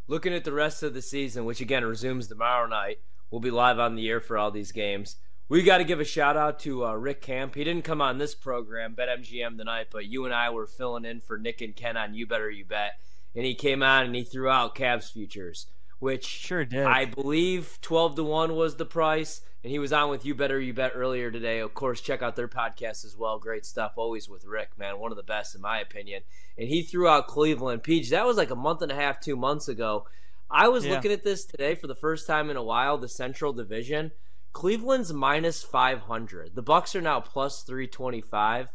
Looking 0.08 0.32
at 0.32 0.44
the 0.44 0.52
rest 0.52 0.82
of 0.82 0.94
the 0.94 1.02
season, 1.02 1.44
which 1.44 1.60
again 1.60 1.84
resumes 1.84 2.28
tomorrow 2.28 2.66
night, 2.66 3.00
we'll 3.30 3.40
be 3.40 3.50
live 3.50 3.78
on 3.78 3.94
the 3.94 4.08
air 4.08 4.20
for 4.20 4.38
all 4.38 4.50
these 4.50 4.72
games. 4.72 5.16
We 5.48 5.62
got 5.62 5.78
to 5.78 5.84
give 5.84 6.00
a 6.00 6.04
shout 6.04 6.36
out 6.36 6.58
to 6.60 6.84
uh, 6.84 6.94
Rick 6.94 7.20
Camp. 7.22 7.54
He 7.54 7.62
didn't 7.62 7.84
come 7.84 8.00
on 8.00 8.18
this 8.18 8.34
program, 8.34 8.96
BetMGM 8.96 9.56
tonight, 9.56 9.88
but 9.92 10.06
you 10.06 10.24
and 10.24 10.34
I 10.34 10.50
were 10.50 10.66
filling 10.66 11.04
in 11.04 11.20
for 11.20 11.38
Nick 11.38 11.60
and 11.60 11.76
Ken 11.76 11.96
on 11.96 12.14
You 12.14 12.26
Better 12.26 12.50
You 12.50 12.64
Bet, 12.64 12.98
and 13.34 13.44
he 13.44 13.54
came 13.54 13.80
on 13.82 14.06
and 14.06 14.16
he 14.16 14.24
threw 14.24 14.48
out 14.48 14.74
Cavs 14.74 15.12
futures, 15.12 15.66
which 16.00 16.26
sure 16.26 16.64
did. 16.64 16.84
I 16.84 17.04
believe 17.04 17.78
12 17.80 18.16
to 18.16 18.24
1 18.24 18.56
was 18.56 18.74
the 18.74 18.84
price 18.84 19.40
and 19.66 19.72
he 19.72 19.80
was 19.80 19.92
on 19.92 20.10
with 20.10 20.24
You 20.24 20.34
Better 20.34 20.60
You 20.60 20.72
Bet 20.72 20.92
earlier 20.94 21.30
today. 21.30 21.58
Of 21.58 21.74
course, 21.74 22.00
check 22.00 22.22
out 22.22 22.36
their 22.36 22.46
podcast 22.46 23.04
as 23.04 23.16
well. 23.16 23.38
Great 23.38 23.66
stuff, 23.66 23.94
always 23.96 24.28
with 24.28 24.44
Rick, 24.44 24.70
man, 24.78 25.00
one 25.00 25.10
of 25.10 25.16
the 25.16 25.24
best 25.24 25.56
in 25.56 25.60
my 25.60 25.80
opinion. 25.80 26.22
And 26.56 26.68
he 26.68 26.82
threw 26.82 27.08
out 27.08 27.26
Cleveland. 27.26 27.82
Peach, 27.82 28.10
that 28.10 28.26
was 28.26 28.36
like 28.36 28.50
a 28.50 28.56
month 28.56 28.82
and 28.82 28.92
a 28.92 28.94
half, 28.94 29.18
two 29.18 29.34
months 29.34 29.66
ago. 29.66 30.06
I 30.48 30.68
was 30.68 30.84
yeah. 30.84 30.92
looking 30.92 31.10
at 31.10 31.24
this 31.24 31.44
today 31.44 31.74
for 31.74 31.88
the 31.88 31.96
first 31.96 32.28
time 32.28 32.48
in 32.48 32.56
a 32.56 32.62
while. 32.62 32.96
The 32.96 33.08
Central 33.08 33.52
Division, 33.52 34.12
Cleveland's 34.56 35.12
minus 35.12 35.62
500. 35.62 36.54
The 36.54 36.62
Bucks 36.62 36.96
are 36.96 37.02
now 37.02 37.20
plus 37.20 37.60
325. 37.60 38.72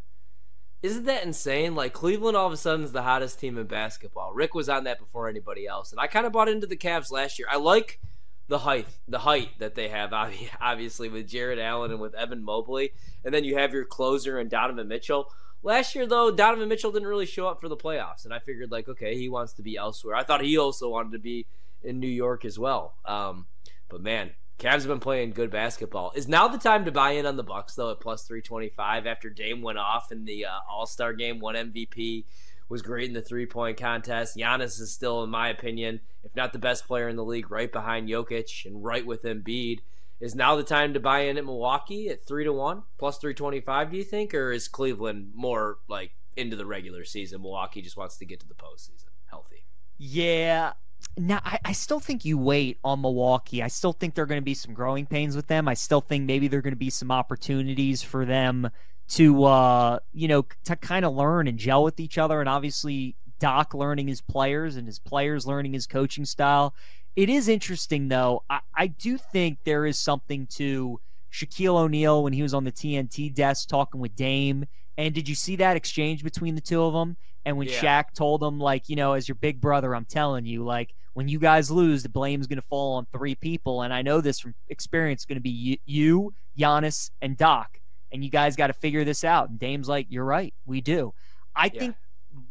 Isn't 0.80 1.06
that 1.06 1.24
insane? 1.24 1.74
Like 1.74 1.92
Cleveland 1.92 2.36
all 2.36 2.46
of 2.46 2.52
a 2.52 2.56
sudden 2.56 2.84
is 2.84 2.92
the 2.92 3.02
hottest 3.02 3.40
team 3.40 3.58
in 3.58 3.66
basketball. 3.66 4.32
Rick 4.32 4.54
was 4.54 4.68
on 4.68 4.84
that 4.84 5.00
before 5.00 5.28
anybody 5.28 5.66
else, 5.66 5.90
and 5.90 6.00
I 6.00 6.06
kind 6.06 6.24
of 6.24 6.30
bought 6.30 6.48
into 6.48 6.68
the 6.68 6.76
Cavs 6.76 7.10
last 7.10 7.36
year. 7.36 7.48
I 7.50 7.56
like 7.56 7.98
the 8.46 8.60
height, 8.60 8.86
the 9.08 9.18
height 9.18 9.58
that 9.58 9.74
they 9.74 9.88
have, 9.88 10.12
obviously 10.60 11.08
with 11.08 11.26
Jarrett 11.26 11.58
Allen 11.58 11.90
and 11.90 12.00
with 12.00 12.14
Evan 12.14 12.44
Mobley, 12.44 12.92
and 13.24 13.34
then 13.34 13.42
you 13.42 13.56
have 13.56 13.72
your 13.72 13.84
closer 13.84 14.38
and 14.38 14.48
Donovan 14.48 14.86
Mitchell. 14.86 15.32
Last 15.64 15.96
year, 15.96 16.06
though, 16.06 16.30
Donovan 16.30 16.68
Mitchell 16.68 16.92
didn't 16.92 17.08
really 17.08 17.26
show 17.26 17.48
up 17.48 17.60
for 17.60 17.68
the 17.68 17.76
playoffs, 17.76 18.24
and 18.24 18.32
I 18.32 18.38
figured 18.38 18.70
like, 18.70 18.88
okay, 18.88 19.16
he 19.16 19.28
wants 19.28 19.54
to 19.54 19.62
be 19.62 19.76
elsewhere. 19.76 20.14
I 20.14 20.22
thought 20.22 20.44
he 20.44 20.56
also 20.58 20.88
wanted 20.88 21.10
to 21.10 21.18
be 21.18 21.44
in 21.82 21.98
New 21.98 22.06
York 22.06 22.44
as 22.44 22.56
well. 22.56 22.94
Um, 23.04 23.46
but 23.88 24.00
man, 24.00 24.30
Cavs 24.58 24.72
have 24.72 24.86
been 24.86 25.00
playing 25.00 25.32
good 25.32 25.50
basketball. 25.50 26.12
Is 26.14 26.28
now 26.28 26.48
the 26.48 26.58
time 26.58 26.84
to 26.84 26.92
buy 26.92 27.12
in 27.12 27.26
on 27.26 27.36
the 27.36 27.42
Bucks 27.42 27.74
though 27.74 27.90
at 27.90 28.00
plus 28.00 28.24
three 28.24 28.42
twenty 28.42 28.68
five 28.68 29.06
after 29.06 29.28
Dame 29.28 29.62
went 29.62 29.78
off 29.78 30.12
in 30.12 30.24
the 30.24 30.46
uh, 30.46 30.58
All 30.70 30.86
Star 30.86 31.12
game, 31.12 31.40
won 31.40 31.54
MVP, 31.54 32.24
was 32.68 32.82
great 32.82 33.08
in 33.08 33.14
the 33.14 33.22
three 33.22 33.46
point 33.46 33.76
contest. 33.76 34.36
Giannis 34.36 34.80
is 34.80 34.92
still, 34.92 35.22
in 35.24 35.30
my 35.30 35.48
opinion, 35.48 36.00
if 36.24 36.34
not 36.34 36.52
the 36.52 36.58
best 36.58 36.86
player 36.86 37.08
in 37.08 37.16
the 37.16 37.24
league, 37.24 37.50
right 37.50 37.70
behind 37.70 38.08
Jokic 38.08 38.64
and 38.64 38.82
right 38.82 39.04
with 39.04 39.22
Embiid. 39.22 39.80
Is 40.20 40.36
now 40.36 40.54
the 40.54 40.62
time 40.62 40.94
to 40.94 41.00
buy 41.00 41.22
in 41.22 41.36
at 41.36 41.44
Milwaukee 41.44 42.08
at 42.08 42.24
three 42.24 42.44
to 42.44 42.52
one 42.52 42.84
plus 42.98 43.18
three 43.18 43.34
twenty 43.34 43.60
five? 43.60 43.90
Do 43.90 43.96
you 43.96 44.04
think, 44.04 44.32
or 44.34 44.52
is 44.52 44.68
Cleveland 44.68 45.32
more 45.34 45.78
like 45.88 46.12
into 46.36 46.56
the 46.56 46.66
regular 46.66 47.04
season? 47.04 47.42
Milwaukee 47.42 47.82
just 47.82 47.96
wants 47.96 48.16
to 48.18 48.24
get 48.24 48.38
to 48.40 48.48
the 48.48 48.54
postseason 48.54 49.08
healthy. 49.28 49.64
Yeah, 49.98 50.72
now 51.16 51.40
I, 51.44 51.58
I, 51.64 51.72
still 51.72 52.00
think 52.00 52.24
you 52.24 52.38
wait 52.38 52.78
on 52.82 53.02
Milwaukee. 53.02 53.62
I 53.62 53.68
still 53.68 53.92
think 53.92 54.14
there 54.14 54.24
are 54.24 54.26
going 54.26 54.40
to 54.40 54.44
be 54.44 54.54
some 54.54 54.74
growing 54.74 55.06
pains 55.06 55.36
with 55.36 55.46
them. 55.46 55.68
I 55.68 55.74
still 55.74 56.00
think 56.00 56.24
maybe 56.24 56.48
there 56.48 56.58
are 56.58 56.62
going 56.62 56.72
to 56.72 56.76
be 56.76 56.90
some 56.90 57.10
opportunities 57.10 58.02
for 58.02 58.24
them 58.24 58.70
to 59.08 59.44
uh, 59.44 59.98
you 60.12 60.28
know 60.28 60.46
to 60.64 60.76
kind 60.76 61.04
of 61.04 61.14
learn 61.14 61.48
and 61.48 61.58
gel 61.58 61.84
with 61.84 62.00
each 62.00 62.18
other 62.18 62.40
and 62.40 62.48
obviously 62.48 63.14
Doc 63.38 63.74
learning 63.74 64.08
his 64.08 64.20
players 64.20 64.76
and 64.76 64.86
his 64.86 64.98
players 64.98 65.46
learning 65.46 65.72
his 65.72 65.86
coaching 65.86 66.24
style. 66.24 66.74
It 67.14 67.28
is 67.28 67.48
interesting 67.48 68.08
though. 68.08 68.44
I, 68.48 68.60
I 68.74 68.86
do 68.86 69.18
think 69.18 69.58
there 69.64 69.84
is 69.84 69.98
something 69.98 70.46
to 70.54 71.00
Shaquille 71.32 71.76
O'Neal 71.76 72.22
when 72.22 72.32
he 72.32 72.42
was 72.42 72.54
on 72.54 72.64
the 72.64 72.72
TNT 72.72 73.34
desk 73.34 73.68
talking 73.68 74.00
with 74.00 74.14
Dame. 74.14 74.66
And 74.98 75.14
did 75.14 75.28
you 75.28 75.34
see 75.34 75.56
that 75.56 75.76
exchange 75.76 76.22
between 76.22 76.54
the 76.54 76.60
two 76.60 76.82
of 76.82 76.92
them? 76.92 77.16
And 77.44 77.56
when 77.56 77.68
yeah. 77.68 77.80
Shaq 77.80 78.12
told 78.14 78.42
him, 78.42 78.58
like, 78.60 78.88
you 78.88 78.96
know, 78.96 79.14
as 79.14 79.28
your 79.28 79.34
big 79.36 79.60
brother, 79.60 79.94
I'm 79.94 80.04
telling 80.04 80.46
you, 80.46 80.64
like, 80.64 80.94
when 81.14 81.28
you 81.28 81.38
guys 81.38 81.70
lose, 81.70 82.02
the 82.02 82.08
blame's 82.08 82.46
going 82.46 82.60
to 82.60 82.66
fall 82.68 82.94
on 82.94 83.06
three 83.12 83.34
people. 83.34 83.82
And 83.82 83.92
I 83.92 84.02
know 84.02 84.20
this 84.20 84.38
from 84.38 84.54
experience, 84.68 85.24
going 85.24 85.36
to 85.36 85.42
be 85.42 85.80
you, 85.84 86.32
Giannis, 86.56 87.10
and 87.20 87.36
Doc 87.36 87.80
and 88.12 88.22
you 88.22 88.30
guys 88.30 88.54
got 88.54 88.68
to 88.68 88.72
figure 88.72 89.04
this 89.04 89.24
out. 89.24 89.48
And 89.48 89.58
Dame's 89.58 89.88
like, 89.88 90.06
you're 90.10 90.24
right, 90.24 90.54
we 90.66 90.80
do. 90.80 91.14
I 91.56 91.70
yeah. 91.72 91.80
think 91.80 91.96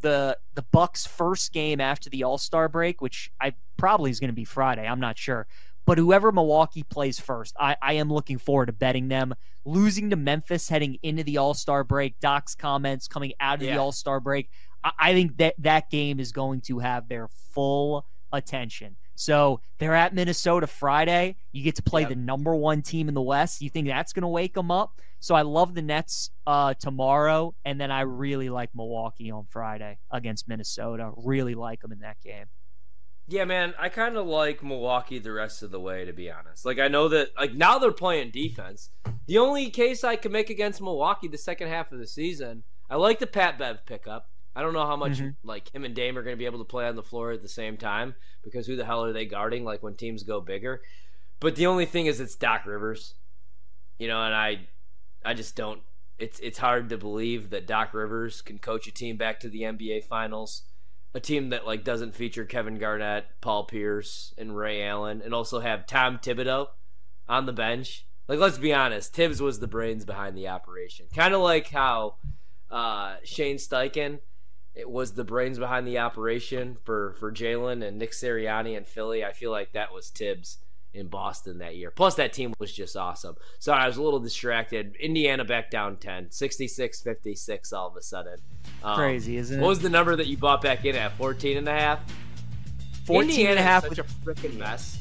the 0.01 0.37
the 0.55 0.63
Bucks' 0.63 1.05
first 1.05 1.53
game 1.53 1.79
after 1.79 2.09
the 2.09 2.23
All 2.23 2.37
Star 2.37 2.67
break, 2.67 3.01
which 3.01 3.31
I 3.39 3.53
probably 3.77 4.11
is 4.11 4.19
going 4.19 4.29
to 4.29 4.35
be 4.35 4.45
Friday, 4.45 4.85
I'm 4.85 4.99
not 4.99 5.17
sure. 5.17 5.47
But 5.85 5.97
whoever 5.97 6.31
Milwaukee 6.31 6.83
plays 6.83 7.19
first, 7.19 7.55
I, 7.59 7.75
I 7.81 7.93
am 7.93 8.11
looking 8.11 8.37
forward 8.37 8.67
to 8.67 8.73
betting 8.73 9.07
them. 9.07 9.33
Losing 9.65 10.09
to 10.09 10.15
Memphis 10.15 10.69
heading 10.69 10.97
into 11.03 11.23
the 11.23 11.37
All 11.37 11.53
Star 11.53 11.83
break, 11.83 12.19
Doc's 12.19 12.55
comments 12.55 13.07
coming 13.07 13.33
out 13.39 13.59
of 13.59 13.63
yeah. 13.63 13.75
the 13.75 13.81
All 13.81 13.91
Star 13.91 14.19
break, 14.19 14.49
I, 14.83 14.91
I 14.97 15.13
think 15.13 15.37
that 15.37 15.55
that 15.59 15.89
game 15.89 16.19
is 16.19 16.31
going 16.31 16.61
to 16.61 16.79
have 16.79 17.07
their 17.07 17.27
full 17.53 18.05
attention. 18.31 18.95
So 19.15 19.61
they're 19.77 19.93
at 19.93 20.15
Minnesota 20.15 20.65
Friday. 20.65 21.35
You 21.51 21.63
get 21.63 21.75
to 21.75 21.83
play 21.83 22.01
yep. 22.01 22.09
the 22.09 22.15
number 22.15 22.55
one 22.55 22.81
team 22.81 23.07
in 23.07 23.13
the 23.13 23.21
West. 23.21 23.61
You 23.61 23.69
think 23.69 23.87
that's 23.87 24.13
going 24.13 24.23
to 24.23 24.27
wake 24.27 24.55
them 24.55 24.71
up? 24.71 24.99
So 25.19 25.35
I 25.35 25.43
love 25.43 25.75
the 25.75 25.83
Nets 25.83 26.31
uh, 26.47 26.73
tomorrow, 26.73 27.53
and 27.63 27.79
then 27.79 27.91
I 27.91 28.01
really 28.01 28.49
like 28.49 28.71
Milwaukee 28.73 29.29
on 29.29 29.45
Friday 29.45 29.99
against 30.09 30.47
Minnesota. 30.47 31.11
Really 31.15 31.53
like 31.53 31.81
them 31.81 31.91
in 31.91 31.99
that 31.99 32.17
game. 32.23 32.45
Yeah, 33.31 33.45
man, 33.45 33.73
I 33.79 33.87
kind 33.87 34.17
of 34.17 34.27
like 34.27 34.61
Milwaukee 34.61 35.17
the 35.17 35.31
rest 35.31 35.63
of 35.63 35.71
the 35.71 35.79
way, 35.79 36.03
to 36.03 36.11
be 36.11 36.29
honest. 36.29 36.65
Like, 36.65 36.79
I 36.79 36.89
know 36.89 37.07
that, 37.07 37.29
like, 37.39 37.53
now 37.53 37.79
they're 37.79 37.93
playing 37.93 38.31
defense. 38.31 38.89
The 39.25 39.37
only 39.37 39.69
case 39.69 40.03
I 40.03 40.17
can 40.17 40.33
make 40.33 40.49
against 40.49 40.81
Milwaukee 40.81 41.29
the 41.29 41.37
second 41.37 41.69
half 41.69 41.93
of 41.93 41.99
the 41.99 42.07
season, 42.07 42.63
I 42.89 42.97
like 42.97 43.19
the 43.19 43.27
Pat 43.27 43.57
Bev 43.57 43.85
pickup. 43.85 44.27
I 44.53 44.61
don't 44.61 44.73
know 44.73 44.85
how 44.85 44.97
much 44.97 45.19
mm-hmm. 45.19 45.47
like 45.47 45.73
him 45.73 45.85
and 45.85 45.95
Dame 45.95 46.17
are 46.17 46.23
going 46.23 46.35
to 46.35 46.39
be 46.39 46.45
able 46.45 46.59
to 46.59 46.65
play 46.65 46.85
on 46.85 46.97
the 46.97 47.03
floor 47.03 47.31
at 47.31 47.41
the 47.41 47.47
same 47.47 47.77
time 47.77 48.15
because 48.43 48.67
who 48.67 48.75
the 48.75 48.83
hell 48.83 49.05
are 49.05 49.13
they 49.13 49.25
guarding? 49.25 49.63
Like 49.63 49.81
when 49.81 49.95
teams 49.95 50.23
go 50.23 50.41
bigger. 50.41 50.81
But 51.39 51.55
the 51.55 51.67
only 51.67 51.85
thing 51.85 52.07
is, 52.07 52.19
it's 52.19 52.35
Doc 52.35 52.65
Rivers, 52.65 53.13
you 53.97 54.09
know, 54.09 54.21
and 54.21 54.35
I 54.35 54.67
I 55.23 55.33
just 55.33 55.55
don't. 55.55 55.81
It's 56.19 56.39
it's 56.39 56.57
hard 56.57 56.89
to 56.89 56.97
believe 56.97 57.49
that 57.51 57.65
Doc 57.65 57.93
Rivers 57.93 58.41
can 58.41 58.59
coach 58.59 58.87
a 58.87 58.91
team 58.91 59.15
back 59.15 59.39
to 59.39 59.49
the 59.49 59.61
NBA 59.61 60.03
Finals, 60.03 60.63
a 61.13 61.19
team 61.19 61.49
that 61.49 61.65
like 61.65 61.83
doesn't 61.83 62.15
feature 62.15 62.45
Kevin 62.45 62.77
Garnett, 62.77 63.25
Paul 63.41 63.65
Pierce, 63.65 64.33
and 64.37 64.55
Ray 64.55 64.83
Allen, 64.83 65.21
and 65.23 65.33
also 65.33 65.59
have 65.59 65.87
Tom 65.87 66.19
Thibodeau 66.19 66.67
on 67.27 67.45
the 67.45 67.53
bench. 67.53 68.05
Like, 68.27 68.39
let's 68.39 68.57
be 68.57 68.73
honest, 68.73 69.13
Tibbs 69.13 69.41
was 69.41 69.59
the 69.59 69.67
brains 69.67 70.05
behind 70.05 70.37
the 70.37 70.47
operation. 70.47 71.07
Kind 71.13 71.33
of 71.33 71.41
like 71.41 71.69
how 71.69 72.15
uh, 72.69 73.15
Shane 73.23 73.57
Steichen 73.57 74.19
it 74.73 74.89
was 74.89 75.13
the 75.13 75.23
brains 75.23 75.59
behind 75.59 75.85
the 75.85 75.97
operation 75.99 76.77
for 76.83 77.13
for 77.19 77.31
Jalen 77.31 77.85
and 77.85 77.97
Nick 77.97 78.11
Sirianni 78.11 78.77
and 78.77 78.87
Philly. 78.87 79.23
I 79.23 79.33
feel 79.33 79.51
like 79.51 79.73
that 79.73 79.93
was 79.93 80.09
Tibbs 80.09 80.57
in 80.93 81.07
Boston 81.07 81.59
that 81.59 81.75
year. 81.75 81.91
Plus, 81.91 82.15
that 82.15 82.33
team 82.33 82.53
was 82.59 82.71
just 82.71 82.95
awesome. 82.95 83.35
So 83.59 83.71
I 83.73 83.87
was 83.87 83.97
a 83.97 84.03
little 84.03 84.19
distracted. 84.19 84.95
Indiana 84.99 85.45
back 85.45 85.71
down 85.71 85.97
10, 85.97 86.31
66 86.31 87.01
56 87.01 87.73
all 87.73 87.87
of 87.87 87.95
a 87.95 88.01
sudden. 88.01 88.37
Um, 88.83 88.95
Crazy, 88.95 89.37
isn't 89.37 89.59
it? 89.59 89.61
What 89.61 89.69
was 89.69 89.79
the 89.79 89.89
number 89.89 90.15
that 90.15 90.27
you 90.27 90.37
bought 90.37 90.61
back 90.61 90.85
in 90.85 90.95
at? 90.95 91.13
14 91.13 91.57
and 91.57 91.67
a 91.67 91.71
half? 91.71 91.99
14 93.05 93.29
Indiana 93.29 93.51
and 93.51 93.59
a 93.59 93.63
half. 93.63 93.87
Such 93.87 93.99
a 93.99 94.03
freaking 94.03 94.57
mess. 94.57 94.99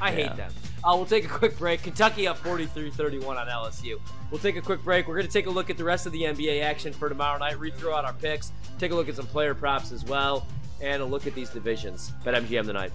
I 0.00 0.10
yeah. 0.10 0.28
hate 0.28 0.36
them. 0.36 0.52
Uh, 0.84 0.94
we'll 0.94 1.06
take 1.06 1.24
a 1.24 1.28
quick 1.28 1.58
break. 1.58 1.82
Kentucky 1.82 2.28
up 2.28 2.38
43-31 2.38 3.26
on 3.26 3.48
LSU. 3.48 4.00
We'll 4.30 4.40
take 4.40 4.56
a 4.56 4.62
quick 4.62 4.82
break. 4.84 5.08
We're 5.08 5.16
going 5.16 5.26
to 5.26 5.32
take 5.32 5.46
a 5.46 5.50
look 5.50 5.70
at 5.70 5.76
the 5.76 5.84
rest 5.84 6.06
of 6.06 6.12
the 6.12 6.22
NBA 6.22 6.62
action 6.62 6.92
for 6.92 7.08
tomorrow 7.08 7.38
night. 7.38 7.58
Re-throw 7.58 7.94
out 7.94 8.04
our 8.04 8.12
picks. 8.12 8.52
Take 8.78 8.92
a 8.92 8.94
look 8.94 9.08
at 9.08 9.16
some 9.16 9.26
player 9.26 9.54
props 9.54 9.90
as 9.90 10.04
well, 10.04 10.46
and 10.80 11.02
a 11.02 11.04
look 11.04 11.26
at 11.26 11.34
these 11.34 11.50
divisions. 11.50 12.12
BetMGM 12.24 12.66
tonight. 12.66 12.92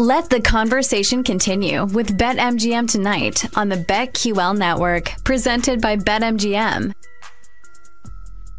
Let 0.00 0.30
the 0.30 0.40
conversation 0.40 1.22
continue 1.22 1.84
with 1.84 2.16
BetMGM 2.16 2.90
tonight 2.90 3.44
on 3.54 3.68
the 3.68 3.76
BetQL 3.76 4.56
network, 4.56 5.12
presented 5.24 5.82
by 5.82 5.96
BetMGM. 5.96 6.92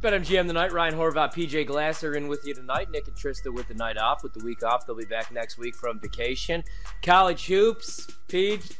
BetMGM 0.04 0.46
tonight. 0.46 0.72
Ryan 0.72 0.94
Horvat, 0.94 1.34
PJ 1.34 1.66
Glasser 1.66 2.14
in 2.14 2.28
with 2.28 2.46
you 2.46 2.54
tonight. 2.54 2.92
Nick 2.92 3.08
and 3.08 3.16
Trista 3.18 3.52
with 3.52 3.68
the 3.68 3.74
night 3.74 3.98
off. 3.98 4.22
With 4.22 4.34
the 4.34 4.44
week 4.46 4.62
off, 4.62 4.86
they'll 4.86 4.96
be 4.96 5.06
back 5.06 5.32
next 5.32 5.58
week 5.58 5.74
from 5.76 6.00
vacation. 6.00 6.64
College 7.02 7.48
hoops, 7.48 8.08
Pete. 8.28 8.78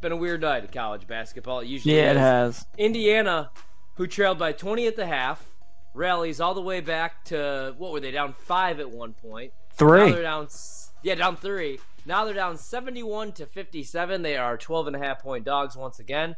Been 0.00 0.10
a 0.10 0.16
weird 0.16 0.40
night 0.40 0.64
of 0.64 0.72
college 0.72 1.06
basketball. 1.06 1.60
It 1.60 1.68
usually 1.68 1.94
Yeah, 1.96 2.10
is. 2.10 2.16
it 2.16 2.20
has. 2.20 2.66
Indiana, 2.78 3.50
who 3.94 4.08
trailed 4.08 4.40
by 4.40 4.50
20 4.50 4.88
at 4.88 4.96
the 4.96 5.06
half, 5.06 5.44
rallies 5.94 6.40
all 6.40 6.54
the 6.54 6.60
way 6.60 6.80
back 6.80 7.24
to 7.26 7.74
what 7.78 7.92
were 7.92 8.00
they 8.00 8.10
down 8.10 8.34
five 8.40 8.80
at 8.80 8.90
one 8.90 9.12
point? 9.12 9.52
Now 9.70 9.76
Three. 9.76 10.10
they're 10.12 10.22
down, 10.22 10.44
s- 10.46 10.73
yeah, 11.04 11.14
down 11.14 11.36
three. 11.36 11.78
Now 12.06 12.24
they're 12.24 12.34
down 12.34 12.56
71 12.56 13.32
to 13.32 13.46
57. 13.46 14.22
They 14.22 14.36
are 14.36 14.56
12 14.56 14.88
and 14.88 14.96
a 14.96 14.98
half 14.98 15.22
point 15.22 15.44
dogs 15.44 15.76
once 15.76 16.00
again. 16.00 16.34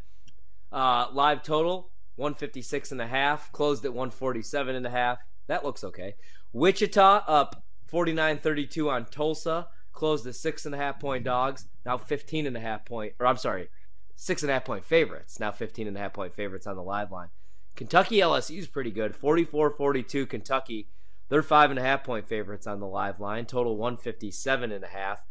Uh, 0.72 1.06
live 1.12 1.42
total 1.42 1.90
156 2.16 2.92
and 2.92 3.00
a 3.00 3.06
half. 3.06 3.50
Closed 3.52 3.84
at 3.84 3.92
147 3.92 4.74
and 4.74 4.86
a 4.86 4.90
half. 4.90 5.18
That 5.46 5.64
looks 5.64 5.84
okay. 5.84 6.16
Wichita 6.52 7.22
up 7.28 7.62
49-32 7.92 8.90
on 8.90 9.06
Tulsa. 9.06 9.68
Closed 9.92 10.26
at 10.26 10.34
six 10.34 10.66
and 10.66 10.74
a 10.74 10.78
half 10.78 10.98
point 10.98 11.24
dogs. 11.24 11.68
Now 11.84 11.96
15 11.96 12.46
and 12.46 12.56
a 12.56 12.60
half 12.60 12.84
point, 12.84 13.14
or 13.20 13.26
I'm 13.26 13.36
sorry, 13.36 13.68
six 14.16 14.42
and 14.42 14.50
a 14.50 14.54
half 14.54 14.64
point 14.64 14.84
favorites. 14.84 15.38
Now 15.38 15.52
15 15.52 15.86
and 15.86 15.96
a 15.96 16.00
half 16.00 16.12
point 16.12 16.34
favorites 16.34 16.66
on 16.66 16.76
the 16.76 16.82
live 16.82 17.12
line. 17.12 17.28
Kentucky 17.76 18.16
LSU 18.16 18.58
is 18.58 18.66
pretty 18.66 18.90
good. 18.90 19.14
44-42 19.14 20.28
Kentucky. 20.28 20.88
They're 21.28 21.42
five 21.42 21.70
and 21.70 21.78
a 21.78 21.82
half 21.82 22.04
point 22.04 22.28
favorites 22.28 22.66
on 22.66 22.80
the 22.80 22.86
live 22.86 23.20
line. 23.20 23.46
Total 23.46 23.76
157 23.76 24.72
and 24.72 24.84
a 24.84 24.88
half. 24.88 25.24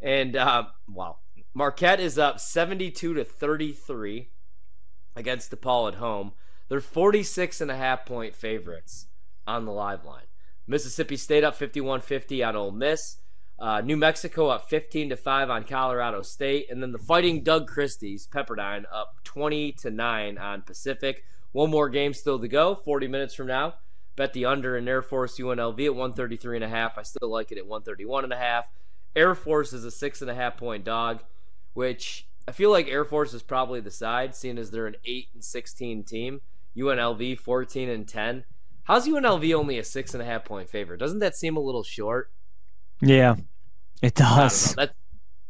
And 0.00 0.36
uh, 0.36 0.64
wow, 0.88 1.18
Marquette 1.52 2.00
is 2.00 2.18
up 2.18 2.40
72 2.40 3.14
to 3.14 3.24
33 3.24 4.30
against 5.16 5.50
DePaul 5.50 5.88
at 5.88 5.98
home. 5.98 6.32
They're 6.68 6.80
46 6.80 7.60
and 7.60 7.70
a 7.70 7.76
half 7.76 8.06
point 8.06 8.34
favorites 8.34 9.06
on 9.46 9.64
the 9.64 9.72
live 9.72 10.04
line. 10.04 10.24
Mississippi 10.66 11.16
State 11.16 11.44
up 11.44 11.58
51-50 11.58 12.46
on 12.46 12.56
Ole 12.56 12.70
Miss. 12.70 13.18
Uh, 13.58 13.80
New 13.80 13.96
Mexico 13.96 14.48
up 14.48 14.68
15 14.68 15.10
to 15.10 15.16
5 15.16 15.50
on 15.50 15.64
Colorado 15.64 16.22
State, 16.22 16.66
and 16.70 16.82
then 16.82 16.90
the 16.90 16.98
Fighting 16.98 17.44
Doug 17.44 17.68
Christie's 17.68 18.26
Pepperdine 18.26 18.84
up 18.92 19.14
20 19.22 19.72
to 19.72 19.90
9 19.90 20.38
on 20.38 20.62
Pacific. 20.62 21.22
One 21.52 21.70
more 21.70 21.88
game 21.88 22.14
still 22.14 22.40
to 22.40 22.48
go. 22.48 22.74
40 22.74 23.06
minutes 23.06 23.34
from 23.34 23.46
now. 23.46 23.74
Bet 24.16 24.32
the 24.32 24.44
under 24.44 24.76
in 24.76 24.86
Air 24.86 25.02
Force 25.02 25.38
UNLV 25.38 25.84
at 25.86 25.94
133 25.94 26.56
and 26.58 26.64
a 26.64 26.68
half. 26.68 26.96
I 26.98 27.02
still 27.02 27.28
like 27.30 27.50
it 27.50 27.58
at 27.58 27.66
131 27.66 28.24
and 28.24 28.32
a 28.32 28.36
half. 28.36 28.68
Air 29.16 29.34
Force 29.34 29.72
is 29.72 29.84
a 29.84 29.90
six 29.90 30.20
and 30.22 30.30
a 30.30 30.34
half 30.34 30.56
point 30.56 30.84
dog, 30.84 31.22
which 31.72 32.26
I 32.46 32.52
feel 32.52 32.70
like 32.70 32.88
Air 32.88 33.04
Force 33.04 33.34
is 33.34 33.42
probably 33.42 33.80
the 33.80 33.90
side, 33.90 34.34
seeing 34.34 34.58
as 34.58 34.70
they're 34.70 34.86
an 34.86 34.96
eight 35.04 35.28
and 35.34 35.42
16 35.44 36.04
team. 36.04 36.40
UNLV 36.76 37.38
14 37.38 37.88
and 37.88 38.06
10. 38.08 38.44
How's 38.84 39.06
UNLV 39.08 39.54
only 39.54 39.78
a 39.78 39.84
six 39.84 40.12
and 40.14 40.22
a 40.22 40.26
half 40.26 40.44
point 40.44 40.68
favorite? 40.68 40.98
Doesn't 40.98 41.20
that 41.20 41.36
seem 41.36 41.56
a 41.56 41.60
little 41.60 41.82
short? 41.84 42.30
Yeah, 43.00 43.36
it 44.02 44.20
I 44.20 44.24
don't 44.24 44.30
know. 44.36 44.36
does. 44.42 44.74
That's 44.74 44.92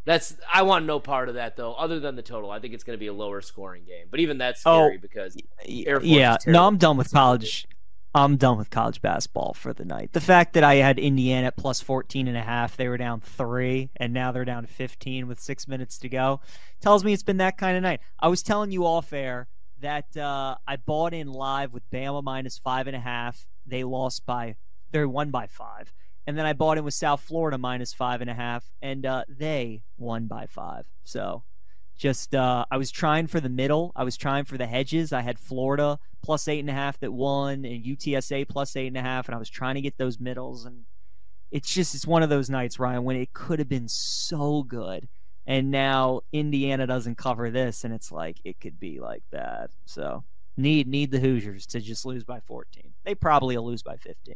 that's 0.07 0.37
I 0.53 0.63
want 0.63 0.85
no 0.85 1.01
part 1.01 1.29
of 1.31 1.37
that 1.37 1.57
though, 1.57 1.73
other 1.75 1.99
than 1.99 2.15
the 2.15 2.23
total. 2.23 2.51
I 2.51 2.61
think 2.61 2.75
it's 2.75 2.85
going 2.85 2.97
to 2.97 3.01
be 3.01 3.07
a 3.07 3.13
lower 3.13 3.41
scoring 3.41 3.85
game, 3.87 4.07
but 4.11 4.21
even 4.21 4.37
that's 4.39 4.63
Oh. 4.67 4.87
scary 4.87 4.99
because 4.99 5.37
Air 5.67 5.97
Force 6.01 6.05
yeah, 6.07 6.37
no. 6.47 6.67
I'm 6.67 6.77
done 6.77 6.97
with 6.99 7.11
college. 7.11 7.67
I'm 8.17 8.37
done 8.37 8.59
with 8.59 8.71
college 8.71 9.03
basketball 9.03 9.55
for 9.55 9.73
the 9.73 9.85
night. 9.85 10.13
The 10.13 10.21
fact 10.21 10.53
that 10.53 10.63
I 10.63 10.77
had 10.77 11.01
Indiana 11.01 11.49
at 11.49 11.57
plus 11.57 11.81
14 11.81 12.29
and 12.29 12.37
a 12.37 12.43
half, 12.43 12.77
they 12.77 12.87
were 12.87 12.97
down 12.97 13.21
3 13.21 13.91
and 13.97 14.13
now 14.13 14.31
they're 14.31 14.45
down 14.45 14.67
15 14.67 15.27
with 15.27 15.41
6 15.41 15.67
minutes 15.67 15.99
to 15.99 16.09
go 16.09 16.41
tells 16.81 17.03
me 17.03 17.13
it's 17.13 17.25
been 17.25 17.39
that 17.39 17.59
kind 17.59 17.77
of 17.77 17.83
night. 17.83 18.01
I 18.21 18.29
was 18.29 18.43
telling 18.43 18.71
you 18.71 18.87
off 18.87 19.13
air 19.13 19.49
that 19.81 20.17
uh, 20.17 20.55
I 20.67 20.77
bought 20.77 21.13
in 21.13 21.27
live 21.27 21.73
with 21.73 21.83
Bama 21.91 22.23
minus 22.23 22.57
five 22.57 22.87
and 22.87 22.95
a 22.95 23.01
half. 23.01 23.49
They 23.67 23.83
lost 23.83 24.25
by 24.25 24.55
they 24.93 25.05
won 25.05 25.31
by 25.31 25.49
5. 25.49 25.93
And 26.27 26.39
then 26.39 26.47
I 26.47 26.53
bought 26.53 26.79
in 26.79 26.85
with 26.85 26.95
South 26.95 27.21
Florida 27.21 27.59
minus 27.59 27.93
five 27.93 28.21
and 28.21 28.31
a 28.31 28.35
half 28.35 28.65
and 28.81 29.05
uh, 29.05 29.25
they 29.29 29.83
won 29.99 30.27
by 30.27 30.47
5. 30.47 30.87
So 31.03 31.43
just 31.97 32.35
uh, 32.35 32.65
I 32.71 32.77
was 32.77 32.91
trying 32.91 33.27
for 33.27 33.41
the 33.41 33.49
middle. 33.49 33.93
I 33.95 34.05
was 34.05 34.17
trying 34.17 34.45
for 34.45 34.59
the 34.59 34.67
hedges. 34.67 35.13
I 35.13 35.21
had 35.23 35.39
Florida 35.39 35.99
plus 36.23 36.49
eight 36.49 36.61
and 36.61 36.71
a 36.71 36.73
half 36.75 36.99
that 37.01 37.13
won, 37.13 37.65
and 37.65 37.85
UTSA 37.85 38.49
plus 38.49 38.77
eight 38.77 38.89
and 38.89 38.97
a 38.97 39.03
half, 39.03 39.29
and 39.29 39.35
I 39.35 39.39
was 39.39 39.51
trying 39.51 39.75
to 39.77 39.81
get 39.81 39.97
those 39.99 40.19
middles. 40.19 40.65
And 40.65 40.85
it's 41.51 41.73
just 41.73 41.95
it's 41.95 42.07
one 42.07 42.23
of 42.23 42.31
those 42.31 42.51
nights, 42.51 42.79
Ryan, 42.79 43.05
when 43.05 43.17
it 43.17 43.33
could 43.33 43.59
have 43.59 43.69
been 43.69 43.89
so 43.89 44.63
good, 44.63 45.09
and 45.47 45.71
now 45.71 46.23
Indiana 46.33 46.87
doesn't 46.87 47.17
cover 47.19 47.51
this, 47.51 47.85
and 47.85 47.95
it's 47.95 48.11
like 48.11 48.39
it 48.45 48.61
could 48.61 48.81
be 48.81 49.01
like 49.01 49.23
that. 49.31 49.71
So 49.85 50.25
need 50.57 50.89
need 50.89 51.11
the 51.11 51.21
Hoosiers 51.21 51.67
to 51.67 51.81
just 51.81 52.05
lose 52.07 52.25
by 52.25 52.41
14. 52.41 52.93
They 53.05 53.15
probably 53.15 53.57
will 53.57 53.67
lose 53.67 53.83
by 53.83 53.97
15. 53.97 54.35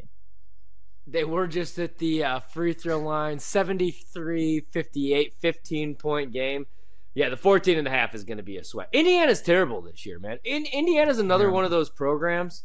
they 1.06 1.24
were 1.24 1.46
just 1.46 1.78
at 1.78 1.98
the 1.98 2.22
uh, 2.22 2.38
free 2.40 2.74
throw 2.74 2.98
line 2.98 3.38
73 3.38 4.60
58 4.60 5.32
15 5.40 5.94
point 5.94 6.32
game 6.32 6.66
yeah 7.18 7.28
the 7.28 7.36
14 7.36 7.76
and 7.78 7.86
a 7.88 7.90
half 7.90 8.14
is 8.14 8.22
going 8.24 8.36
to 8.38 8.42
be 8.44 8.56
a 8.58 8.64
sweat 8.64 8.88
indiana's 8.92 9.42
terrible 9.42 9.80
this 9.82 10.06
year 10.06 10.18
man 10.18 10.38
In- 10.44 10.66
indiana's 10.72 11.18
another 11.18 11.46
Yeah. 11.46 11.52
one 11.52 11.64
of 11.64 11.70
those 11.70 11.90
programs 11.90 12.64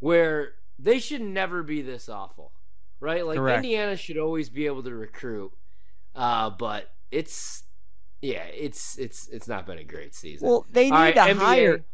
where 0.00 0.52
they 0.78 0.98
should 0.98 1.22
never 1.22 1.62
be 1.62 1.82
this 1.82 2.08
awful 2.08 2.52
right 3.00 3.24
like 3.26 3.36
Correct. 3.38 3.56
indiana 3.64 3.96
should 3.96 4.18
always 4.18 4.50
be 4.50 4.66
able 4.66 4.82
to 4.82 4.94
recruit 4.94 5.52
uh, 6.14 6.50
but 6.50 6.90
it's 7.10 7.62
yeah 8.20 8.42
it's 8.44 8.98
it's 8.98 9.28
it's 9.28 9.46
not 9.48 9.66
been 9.66 9.78
a 9.78 9.84
great 9.84 10.14
season 10.14 10.48
Well, 10.48 10.66
they 10.70 10.84
need 10.84 10.92
All 10.92 10.98
right, 10.98 11.14
to 11.14 11.20
NBA. 11.20 11.36
hire. 11.38 11.84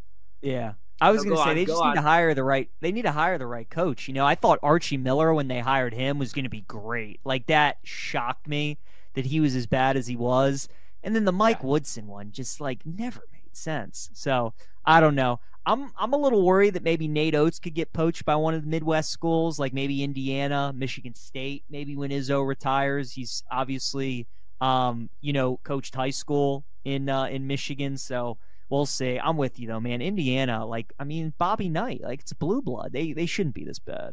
Yeah. 0.40 0.72
I 1.00 1.10
was 1.10 1.24
No, 1.24 1.30
going 1.30 1.36
go 1.36 1.42
to 1.42 1.44
say 1.44 1.50
on, 1.50 1.56
they 1.56 1.64
just 1.66 1.82
need 1.82 1.88
on. 1.90 1.94
to 1.96 2.02
hire 2.02 2.34
the 2.34 2.44
right. 2.44 2.70
They 2.80 2.92
need 2.92 3.02
to 3.02 3.12
hire 3.12 3.36
the 3.36 3.46
right 3.46 3.68
coach. 3.68 4.08
You 4.08 4.14
know, 4.14 4.24
I 4.24 4.34
thought 4.36 4.58
Archie 4.62 4.96
Miller 4.96 5.34
when 5.34 5.48
they 5.48 5.58
hired 5.60 5.92
him 5.92 6.18
was 6.18 6.32
going 6.32 6.44
to 6.44 6.48
be 6.50 6.62
great. 6.62 7.20
Like 7.24 7.46
that 7.48 7.78
shocked 7.82 8.46
me 8.48 8.78
that 9.14 9.26
he 9.26 9.40
was 9.40 9.54
as 9.56 9.66
bad 9.66 9.96
as 9.98 10.06
he 10.06 10.16
was. 10.16 10.68
And 11.04 11.14
then 11.14 11.24
the 11.24 11.32
Mike 11.32 11.58
Yeah. 11.60 11.68
Woodson 11.68 12.06
one 12.06 12.32
just 12.32 12.60
like 12.60 12.84
never 12.84 13.20
made 13.32 13.56
sense. 13.56 14.10
So 14.14 14.54
I 14.84 15.00
don't 15.00 15.14
know. 15.14 15.40
I'm 15.66 15.92
I'm 15.96 16.12
a 16.12 16.18
little 16.18 16.44
worried 16.44 16.74
that 16.74 16.82
maybe 16.82 17.08
Nate 17.08 17.34
Oats 17.34 17.58
could 17.58 17.74
get 17.74 17.92
poached 17.92 18.24
by 18.24 18.36
one 18.36 18.54
of 18.54 18.62
the 18.62 18.68
Midwest 18.68 19.10
schools, 19.10 19.58
like 19.58 19.72
maybe 19.72 20.02
Indiana, 20.02 20.72
Michigan 20.74 21.14
State. 21.14 21.64
Maybe 21.70 21.96
when 21.96 22.10
Izzo 22.10 22.46
retires, 22.46 23.12
he's 23.12 23.42
obviously 23.50 24.26
um, 24.60 25.10
you 25.20 25.32
know, 25.32 25.58
coached 25.62 25.94
high 25.94 26.10
school 26.10 26.64
in 26.84 27.08
uh, 27.08 27.24
in 27.26 27.46
Michigan. 27.46 27.96
So 27.96 28.38
we'll 28.70 28.86
see. 28.86 29.18
I'm 29.18 29.36
with 29.36 29.58
you 29.58 29.68
though, 29.68 29.80
man. 29.80 30.00
Indiana, 30.02 30.66
like 30.66 30.92
I 30.98 31.04
mean, 31.04 31.32
Bobby 31.38 31.68
Knight, 31.68 32.02
like 32.02 32.20
it's 32.20 32.32
blue 32.32 32.62
blood. 32.62 32.92
They 32.92 33.12
they 33.12 33.26
shouldn't 33.26 33.54
be 33.54 33.64
this 33.64 33.78
bad. 33.78 34.12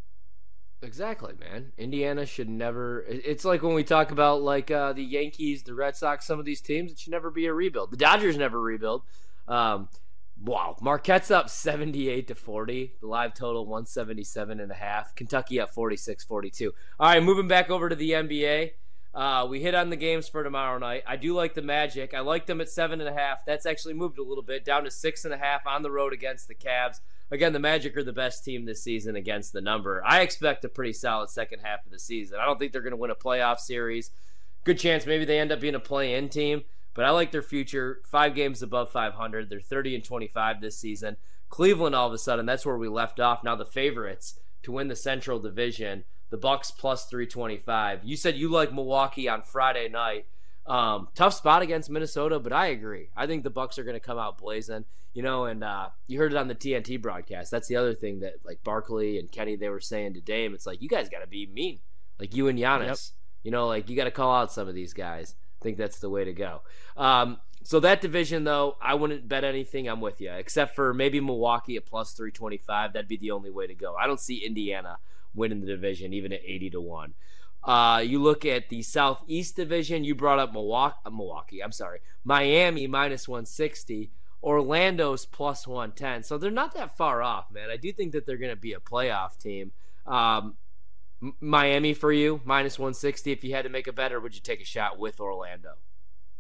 Exactly, 0.84 1.34
man. 1.39 1.72
Indiana 1.78 2.26
should 2.26 2.50
never. 2.50 3.06
It's 3.08 3.46
like 3.46 3.62
when 3.62 3.76
we 3.76 3.84
talk 3.84 4.12
about 4.12 4.41
like 4.41 4.72
uh, 4.72 4.94
the 4.94 5.04
Yankees, 5.04 5.62
the 5.62 5.76
Red 5.76 5.96
Sox, 5.96 6.26
some 6.26 6.39
of 6.39 6.46
these 6.46 6.62
teams. 6.62 6.91
It 6.91 7.00
should 7.00 7.12
never 7.12 7.30
be 7.30 7.46
a 7.46 7.54
rebuild. 7.54 7.91
The 7.91 7.98
Dodgers 7.98 8.36
never 8.36 8.60
rebuild. 8.60 9.04
Um, 9.48 9.89
wow, 10.44 10.76
Marquette's 10.82 11.30
up 11.30 11.52
seventy-eight 11.52 12.28
to 12.30 12.36
forty. 12.36 12.94
The 13.00 13.08
live 13.08 13.36
total 13.36 13.67
one 13.67 13.86
seventy-seven 13.86 14.60
and 14.60 14.72
a 14.72 14.76
half. 14.76 15.13
Kentucky 15.15 15.60
up 15.60 15.74
46-42. 15.74 16.72
All 17.00 17.08
right, 17.08 17.22
moving 17.22 17.48
back 17.48 17.70
over 17.70 17.88
to 17.88 17.96
the 17.96 18.12
NBA. 18.12 18.72
Uh, 19.13 19.46
we 19.50 19.60
hit 19.60 19.76
on 19.76 19.89
the 19.89 19.96
games 19.96 20.30
for 20.30 20.44
tomorrow 20.44 20.80
night. 20.80 21.04
I 21.06 21.17
do 21.17 21.36
like 21.36 21.54
the 21.54 21.62
Magic. 21.62 22.13
I 22.13 22.22
like 22.22 22.46
them 22.46 22.62
at 22.62 22.70
seven 22.70 23.02
and 23.02 23.10
a 23.10 23.13
half. 23.13 23.46
That's 23.46 23.65
actually 23.65 23.94
moved 23.94 24.17
a 24.17 24.24
little 24.24 24.44
bit 24.44 24.63
down 24.63 24.86
to 24.86 24.91
six 24.91 25.26
and 25.26 25.34
a 25.34 25.38
half 25.38 25.67
on 25.67 25.84
the 25.84 25.91
road 25.91 26.13
against 26.13 26.48
the 26.48 26.56
Cavs. 26.56 27.02
Again, 27.32 27.54
the 27.54 27.60
Magic 27.60 27.96
are 27.96 28.04
the 28.04 28.12
best 28.12 28.44
team 28.44 28.65
this 28.65 28.84
season 28.84 29.15
against 29.15 29.54
the 29.54 29.62
number. 29.62 30.04
I 30.06 30.20
expect 30.20 30.65
a 30.65 30.70
pretty 30.70 30.91
solid 30.91 31.30
second 31.30 31.60
half 31.60 31.86
of 31.86 31.91
the 31.91 32.00
season. 32.00 32.39
I 32.41 32.46
don't 32.46 32.60
think 32.60 32.74
they're 32.74 32.82
going 32.82 32.91
to 32.91 32.98
win 32.98 33.10
a 33.10 33.15
playoff 33.15 33.60
series. 33.60 34.12
Good 34.65 34.78
chance 34.78 35.06
maybe 35.06 35.24
they 35.24 35.39
end 35.39 35.52
up 35.52 35.62
being 35.62 35.76
a 35.76 35.80
play-in 35.80 36.28
team, 36.28 36.63
but 36.94 37.06
I 37.06 37.10
like 37.12 37.32
their 37.32 37.41
future. 37.41 38.02
Five 38.06 38.36
games 38.36 38.62
above 38.62 38.91
500. 38.91 39.50
They're 39.50 39.62
30 39.62 39.96
and 39.96 40.04
25 40.04 40.60
this 40.60 40.78
season. 40.78 41.15
Cleveland, 41.50 41.96
all 41.96 42.08
of 42.08 42.13
a 42.13 42.17
sudden, 42.17 42.46
that's 42.46 42.65
where 42.65 42.78
we 42.78 42.89
left 42.89 43.20
off. 43.20 43.44
Now 43.44 43.56
the 43.56 43.65
favorites 43.65 44.38
to 44.63 44.74
win 44.74 44.89
the 44.89 44.96
Central 44.96 45.39
Division. 45.39 46.04
The 46.32 46.38
Bucks 46.38 46.72
plus 46.72 47.06
325. 47.06 48.04
You 48.04 48.15
said 48.15 48.36
you 48.36 48.50
like 48.50 48.74
Milwaukee 48.74 49.28
on 49.28 49.41
Friday 49.41 49.89
night. 49.89 50.26
Um, 50.65 51.10
tough 51.15 51.34
spot 51.34 51.62
against 51.62 51.89
Minnesota, 51.89 52.39
but 52.39 52.54
I 52.54 52.67
agree. 52.67 53.10
I 53.15 53.28
think 53.28 53.43
the 53.43 53.50
Bucks 53.50 53.80
are 53.80 53.84
going 53.84 53.95
to 53.95 54.00
come 54.00 54.17
out 54.17 54.38
blazing. 54.38 54.86
You 55.13 55.24
know, 55.24 55.43
and 55.43 55.62
uh, 55.62 55.89
you 56.08 56.19
heard 56.19 56.32
it 56.32 56.38
on 56.38 56.47
the 56.47 56.56
TNT 56.56 57.02
broadcast. 57.02 57.52
That's 57.52 57.67
the 57.67 57.76
other 57.76 57.93
thing 57.93 58.21
that 58.21 58.36
like 58.45 58.63
Barkley 58.63 59.19
and 59.19 59.30
Kenny 59.30 59.58
they 59.58 59.67
were 59.67 59.82
saying 59.82 60.13
to 60.13 60.21
Dame. 60.21 60.54
It's 60.54 60.65
like 60.65 60.82
you 60.82 60.88
guys 60.88 61.10
got 61.10 61.19
to 61.19 61.28
be 61.28 61.47
mean, 61.47 61.80
like 62.17 62.34
you 62.34 62.47
and 62.47 62.58
Giannis. 62.58 62.86
Yep. 62.86 62.97
You 63.43 63.52
know, 63.52 63.67
like 63.67 63.89
you 63.89 63.97
got 63.97 64.06
to 64.06 64.12
call 64.12 64.34
out 64.34 64.54
some 64.54 64.69
of 64.69 64.76
these 64.76 64.93
guys. 64.93 65.36
I 65.60 65.63
think 65.63 65.78
that's 65.78 66.00
the 66.00 66.10
way 66.10 66.24
to 66.24 66.34
go. 66.34 66.62
Um, 66.95 67.39
so 67.63 67.80
that 67.82 68.02
division, 68.02 68.43
though, 68.43 68.78
I 68.82 68.95
wouldn't 68.95 69.28
bet 69.28 69.43
anything. 69.43 69.88
I'm 69.88 70.02
with 70.02 70.19
you, 70.21 70.32
except 70.32 70.76
for 70.76 70.93
maybe 70.93 71.19
Milwaukee 71.19 71.78
at 71.78 71.86
plus 71.86 72.13
325. 72.13 72.93
That'd 72.93 73.08
be 73.08 73.17
the 73.17 73.32
only 73.32 73.52
way 73.52 73.67
to 73.67 73.76
go. 73.76 73.95
I 73.95 74.08
don't 74.08 74.19
see 74.19 74.38
Indiana 74.38 74.97
winning 75.36 75.62
the 75.62 75.67
division, 75.67 76.13
even 76.13 76.34
at 76.34 76.41
80 76.43 76.71
to 76.71 76.82
one. 76.82 77.13
Uh, 77.63 78.04
you 78.06 78.21
look 78.21 78.45
at 78.45 78.69
the 78.69 78.82
Southeast 78.82 79.56
Division. 79.56 80.04
You 80.04 80.15
brought 80.15 80.39
up 80.39 80.54
Milwaukee. 80.54 80.97
Uh, 81.06 81.10
Milwaukee. 81.12 81.63
I'm 81.63 81.71
sorry, 81.71 82.00
Miami 82.24 82.88
minus 82.88 83.28
160. 83.28 84.12
Orlando's 84.43 85.26
plus 85.26 85.67
110. 85.67 86.24
So 86.24 86.38
they're 86.38 86.50
not 86.50 86.74
that 86.74 86.97
far 86.97 87.21
off, 87.21 87.52
man. 87.52 87.69
I 87.69 87.78
do 87.78 87.93
think 87.93 88.13
that 88.13 88.26
they're 88.26 88.38
going 88.38 88.52
to 88.52 88.60
be 88.60 88.74
a 88.74 88.80
playoff 88.80 89.38
team. 89.38 89.71
Um, 90.08 90.56
Miami 91.39 91.93
for 91.93 92.12
you 92.12 92.41
minus 92.43 92.80
160. 92.80 93.32
If 93.32 93.43
you 93.43 93.54
had 93.54 93.63
to 93.63 93.69
make 93.69 93.88
a 93.88 93.93
bet, 93.93 94.12
or 94.12 94.19
would 94.19 94.34
you 94.34 94.41
take 94.41 94.62
a 94.62 94.65
shot 94.65 94.97
with 94.97 95.19
Orlando? 95.19 95.74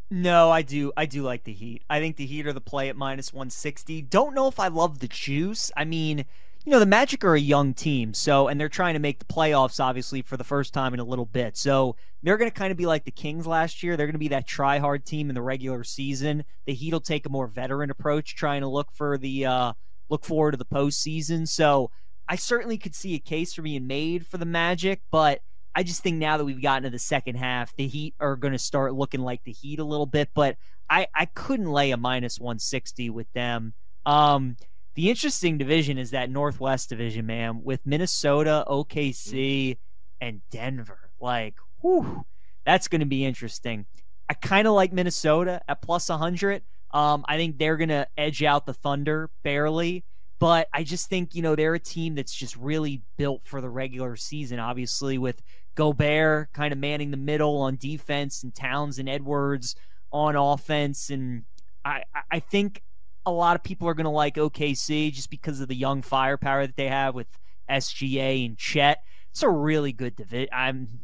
No, 0.09 0.51
I 0.51 0.61
do. 0.61 0.91
I 0.97 1.05
do 1.05 1.23
like 1.23 1.43
the 1.43 1.53
Heat. 1.53 1.83
I 1.89 1.99
think 1.99 2.17
the 2.17 2.25
Heat 2.25 2.47
are 2.47 2.53
the 2.53 2.59
play 2.59 2.89
at 2.89 2.97
minus 2.97 3.31
160. 3.31 4.01
Don't 4.01 4.33
know 4.33 4.47
if 4.47 4.59
I 4.59 4.67
love 4.67 4.99
the 4.99 5.07
juice. 5.07 5.71
I 5.77 5.85
mean, 5.85 6.25
you 6.65 6.71
know, 6.71 6.79
the 6.79 6.85
Magic 6.85 7.23
are 7.23 7.33
a 7.33 7.39
young 7.39 7.73
team, 7.73 8.13
so 8.13 8.47
and 8.47 8.59
they're 8.59 8.69
trying 8.69 8.93
to 8.93 8.99
make 8.99 9.17
the 9.17 9.25
playoffs 9.25 9.79
obviously 9.79 10.21
for 10.21 10.37
the 10.37 10.43
first 10.43 10.73
time 10.73 10.93
in 10.93 10.99
a 10.99 11.03
little 11.03 11.25
bit. 11.25 11.57
So 11.57 11.95
they're 12.21 12.37
going 12.37 12.51
to 12.51 12.55
kind 12.55 12.71
of 12.71 12.77
be 12.77 12.85
like 12.85 13.03
the 13.03 13.11
Kings 13.11 13.47
last 13.47 13.81
year. 13.81 13.97
They're 13.97 14.05
going 14.05 14.13
to 14.13 14.19
be 14.19 14.27
that 14.27 14.45
try 14.45 14.77
hard 14.77 15.03
team 15.03 15.29
in 15.29 15.35
the 15.35 15.41
regular 15.41 15.83
season. 15.83 16.43
The 16.65 16.73
Heat 16.73 16.93
will 16.93 17.01
take 17.01 17.25
a 17.25 17.29
more 17.29 17.47
veteran 17.47 17.89
approach, 17.89 18.35
trying 18.35 18.61
to 18.61 18.67
look 18.67 18.91
for 18.93 19.17
the 19.17 19.45
uh, 19.45 19.73
look 20.09 20.23
forward 20.23 20.51
to 20.51 20.57
the 20.57 20.65
postseason. 20.65 21.47
So 21.47 21.89
I 22.29 22.35
certainly 22.35 22.77
could 22.77 22.93
see 22.93 23.15
a 23.15 23.19
case 23.19 23.53
for 23.53 23.63
being 23.63 23.87
made 23.87 24.27
for 24.27 24.37
the 24.37 24.45
Magic, 24.45 25.01
but 25.09 25.41
I 25.73 25.81
just 25.83 26.03
think 26.03 26.17
now 26.17 26.37
that 26.37 26.45
we've 26.45 26.61
gotten 26.61 26.83
to 26.83 26.89
the 26.89 26.99
second 26.99 27.37
half, 27.37 27.75
the 27.75 27.87
Heat 27.87 28.13
are 28.19 28.35
going 28.35 28.53
to 28.53 28.59
start 28.59 28.93
looking 28.93 29.21
like 29.21 29.43
the 29.43 29.53
Heat 29.53 29.79
a 29.79 29.83
little 29.83 30.05
bit. 30.05 30.29
But 30.35 30.57
I 30.89 31.07
I 31.15 31.25
couldn't 31.25 31.71
lay 31.71 31.89
a 31.89 31.97
minus 31.97 32.39
160 32.39 33.09
with 33.09 33.31
them. 33.33 33.73
Um, 34.05 34.57
the 34.95 35.09
interesting 35.09 35.57
division 35.57 35.97
is 35.97 36.11
that 36.11 36.29
Northwest 36.29 36.89
division, 36.89 37.25
man, 37.25 37.63
with 37.63 37.79
Minnesota, 37.85 38.65
OKC, 38.67 39.77
and 40.19 40.41
Denver. 40.51 41.09
Like, 41.19 41.55
whew, 41.81 42.25
that's 42.65 42.87
going 42.87 42.99
to 42.99 43.05
be 43.05 43.25
interesting. 43.25 43.85
I 44.29 44.33
kind 44.33 44.67
of 44.67 44.73
like 44.73 44.93
Minnesota 44.93 45.61
at 45.67 45.81
plus 45.81 46.09
100. 46.09 46.61
Um, 46.91 47.25
I 47.27 47.37
think 47.37 47.57
they're 47.57 47.77
going 47.77 47.89
to 47.89 48.07
edge 48.17 48.43
out 48.43 48.65
the 48.65 48.73
Thunder 48.73 49.29
barely, 49.43 50.03
but 50.39 50.67
I 50.73 50.83
just 50.83 51.09
think, 51.09 51.35
you 51.35 51.41
know, 51.41 51.55
they're 51.55 51.75
a 51.75 51.79
team 51.79 52.15
that's 52.15 52.33
just 52.33 52.55
really 52.57 53.01
built 53.17 53.41
for 53.45 53.61
the 53.61 53.69
regular 53.69 54.15
season, 54.15 54.59
obviously, 54.59 55.17
with 55.17 55.41
Gobert 55.75 56.51
kind 56.53 56.73
of 56.73 56.79
manning 56.79 57.11
the 57.11 57.17
middle 57.17 57.57
on 57.61 57.77
defense 57.77 58.43
and 58.43 58.53
Towns 58.53 58.99
and 58.99 59.07
Edwards 59.07 59.75
on 60.11 60.35
offense. 60.35 61.09
And 61.09 61.43
I, 61.85 62.03
I 62.29 62.39
think 62.39 62.81
a 63.25 63.31
lot 63.31 63.55
of 63.55 63.63
people 63.63 63.87
are 63.87 63.93
going 63.93 64.05
to 64.05 64.09
like 64.09 64.35
OKC 64.35 65.11
just 65.13 65.29
because 65.29 65.59
of 65.59 65.67
the 65.67 65.75
young 65.75 66.01
firepower 66.01 66.65
that 66.65 66.75
they 66.75 66.87
have 66.87 67.15
with 67.15 67.27
SGA 67.69 68.45
and 68.45 68.57
Chet. 68.57 69.03
It's 69.31 69.43
a 69.43 69.49
really 69.49 69.93
good 69.93 70.15
division. 70.15 70.49
I'm. 70.51 71.01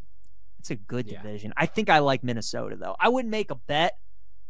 It's 0.60 0.72
a 0.72 0.76
good 0.76 1.08
yeah. 1.08 1.22
division. 1.22 1.54
I 1.56 1.66
think 1.66 1.90
I 1.90 2.00
like 2.00 2.24
Minnesota 2.24 2.76
though. 2.76 2.96
I 3.00 3.10
wouldn't 3.10 3.32
make 3.32 3.52
a 3.52 3.56
bet. 3.56 3.98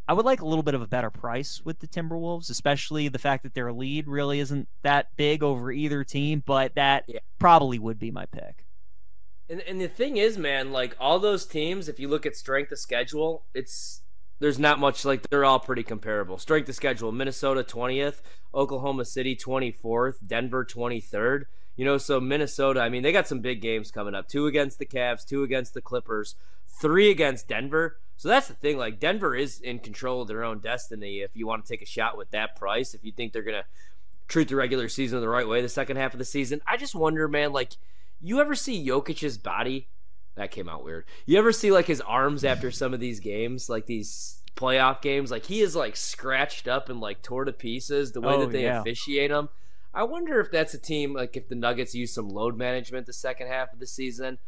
I 0.08 0.14
would 0.14 0.24
like 0.24 0.40
a 0.40 0.46
little 0.46 0.62
bit 0.62 0.74
of 0.74 0.80
a 0.80 0.86
better 0.86 1.10
price 1.10 1.60
with 1.64 1.80
the 1.80 1.86
Timberwolves, 1.86 2.48
especially 2.48 3.08
the 3.08 3.18
fact 3.18 3.42
that 3.42 3.54
their 3.54 3.72
lead 3.72 4.08
really 4.08 4.40
isn't 4.40 4.66
that 4.82 5.14
big 5.16 5.42
over 5.42 5.70
either 5.70 6.02
team. 6.02 6.42
But 6.44 6.74
that 6.76 7.04
yeah. 7.06 7.20
probably 7.38 7.78
would 7.78 7.98
be 7.98 8.10
my 8.10 8.26
pick. 8.26 8.64
And 9.50 9.60
and 9.62 9.80
the 9.80 9.88
thing 9.88 10.16
is, 10.16 10.36
man, 10.38 10.72
like 10.72 10.96
all 10.98 11.18
those 11.18 11.46
teams, 11.46 11.88
if 11.88 12.00
you 12.00 12.08
look 12.08 12.26
at 12.26 12.36
strength 12.36 12.72
of 12.72 12.78
schedule, 12.78 13.44
it's 13.54 14.02
there's 14.40 14.58
not 14.58 14.78
much 14.78 15.04
like 15.04 15.28
they're 15.28 15.44
all 15.44 15.58
pretty 15.58 15.82
comparable. 15.82 16.38
Strength 16.38 16.68
of 16.68 16.74
schedule: 16.74 17.12
Minnesota 17.12 17.62
20th, 17.62 18.20
Oklahoma 18.54 19.04
City 19.04 19.36
24th, 19.36 20.26
Denver 20.26 20.64
23rd. 20.64 21.44
You 21.76 21.84
know, 21.84 21.98
so 21.98 22.20
Minnesota, 22.20 22.80
I 22.80 22.88
mean, 22.88 23.04
they 23.04 23.12
got 23.12 23.28
some 23.28 23.40
big 23.40 23.60
games 23.60 23.92
coming 23.92 24.14
up. 24.14 24.28
Two 24.28 24.46
against 24.46 24.78
the 24.80 24.86
Cavs, 24.86 25.24
two 25.24 25.44
against 25.44 25.74
the 25.74 25.80
Clippers, 25.80 26.34
three 26.66 27.10
against 27.10 27.46
Denver. 27.46 27.98
So 28.16 28.28
that's 28.28 28.48
the 28.48 28.54
thing. 28.54 28.78
Like 28.78 28.98
Denver 28.98 29.36
is 29.36 29.60
in 29.60 29.78
control 29.78 30.22
of 30.22 30.28
their 30.28 30.42
own 30.42 30.58
destiny. 30.58 31.20
If 31.20 31.36
you 31.36 31.46
want 31.46 31.64
to 31.64 31.72
take 31.72 31.82
a 31.82 31.86
shot 31.86 32.16
with 32.16 32.32
that 32.32 32.56
price, 32.56 32.94
if 32.94 33.04
you 33.04 33.12
think 33.12 33.32
they're 33.32 33.42
gonna 33.42 33.64
treat 34.26 34.48
the 34.48 34.56
regular 34.56 34.88
season 34.88 35.20
the 35.20 35.28
right 35.28 35.46
way, 35.46 35.62
the 35.62 35.68
second 35.68 35.98
half 35.98 36.14
of 36.14 36.18
the 36.18 36.24
season, 36.24 36.60
I 36.66 36.76
just 36.76 36.94
wonder, 36.94 37.28
man. 37.28 37.52
Like, 37.52 37.74
you 38.20 38.40
ever 38.40 38.56
see 38.56 38.84
Jokic's 38.84 39.38
body? 39.38 39.86
That 40.38 40.50
came 40.50 40.68
out 40.68 40.84
weird. 40.84 41.04
You 41.26 41.38
ever 41.38 41.52
see 41.52 41.70
like 41.70 41.86
his 41.86 42.00
arms 42.00 42.44
after 42.44 42.70
some 42.70 42.94
of 42.94 43.00
these 43.00 43.20
games, 43.20 43.68
like 43.68 43.86
these 43.86 44.42
playoff 44.56 45.02
games? 45.02 45.30
Like 45.30 45.44
he 45.44 45.60
is 45.60 45.76
like 45.76 45.96
scratched 45.96 46.68
up 46.68 46.88
and 46.88 47.00
like 47.00 47.22
tore 47.22 47.44
to 47.44 47.52
pieces 47.52 48.12
the 48.12 48.20
way 48.20 48.34
oh, 48.34 48.40
that 48.40 48.52
they 48.52 48.64
yeah. 48.64 48.80
officiate 48.80 49.30
them. 49.30 49.48
I 49.92 50.04
wonder 50.04 50.40
if 50.40 50.50
that's 50.50 50.74
a 50.74 50.78
team 50.78 51.12
like 51.12 51.36
if 51.36 51.48
the 51.48 51.54
Nuggets 51.54 51.94
use 51.94 52.14
some 52.14 52.28
load 52.28 52.56
management 52.56 53.06
the 53.06 53.12
second 53.12 53.48
half 53.48 53.72
of 53.72 53.80
the 53.80 53.86
season 53.86 54.38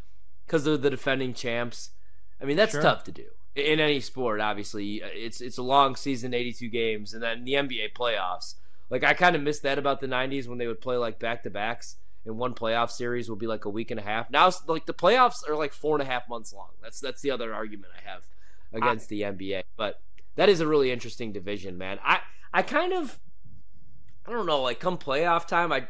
because 0.46 0.64
they're 0.64 0.76
the 0.76 0.90
defending 0.90 1.34
champs. 1.34 1.90
I 2.40 2.44
mean 2.44 2.56
that's 2.56 2.72
sure. 2.72 2.82
tough 2.82 3.04
to 3.04 3.12
do 3.12 3.26
in 3.54 3.80
any 3.80 4.00
sport. 4.00 4.40
Obviously, 4.40 5.02
it's 5.04 5.40
it's 5.40 5.58
a 5.58 5.62
long 5.62 5.96
season, 5.96 6.34
82 6.34 6.68
games, 6.68 7.14
and 7.14 7.22
then 7.22 7.44
the 7.44 7.54
NBA 7.54 7.94
playoffs. 7.94 8.54
Like 8.90 9.04
I 9.04 9.14
kind 9.14 9.34
of 9.34 9.42
missed 9.42 9.62
that 9.64 9.78
about 9.78 10.00
the 10.00 10.06
90s 10.06 10.46
when 10.46 10.58
they 10.58 10.66
would 10.66 10.80
play 10.80 10.96
like 10.96 11.18
back 11.18 11.42
to 11.44 11.50
backs 11.50 11.96
and 12.24 12.36
one 12.36 12.54
playoff 12.54 12.90
series 12.90 13.28
will 13.28 13.36
be 13.36 13.46
like 13.46 13.64
a 13.64 13.70
week 13.70 13.90
and 13.90 14.00
a 14.00 14.02
half. 14.02 14.30
Now, 14.30 14.50
like 14.66 14.86
the 14.86 14.94
playoffs 14.94 15.48
are 15.48 15.56
like 15.56 15.72
four 15.72 15.96
and 15.96 16.02
a 16.02 16.10
half 16.10 16.28
months 16.28 16.52
long. 16.52 16.70
That's 16.82 17.00
that's 17.00 17.22
the 17.22 17.30
other 17.30 17.54
argument 17.54 17.92
I 17.96 18.10
have 18.10 18.24
against 18.72 19.06
I, 19.06 19.08
the 19.08 19.20
NBA. 19.22 19.62
But 19.76 20.00
that 20.36 20.48
is 20.48 20.60
a 20.60 20.66
really 20.66 20.90
interesting 20.90 21.32
division, 21.32 21.78
man. 21.78 21.98
I 22.04 22.20
I 22.52 22.62
kind 22.62 22.92
of 22.92 23.18
I 24.26 24.32
don't 24.32 24.46
know, 24.46 24.62
like 24.62 24.80
come 24.80 24.98
playoff 24.98 25.46
time, 25.46 25.72
I 25.72 25.88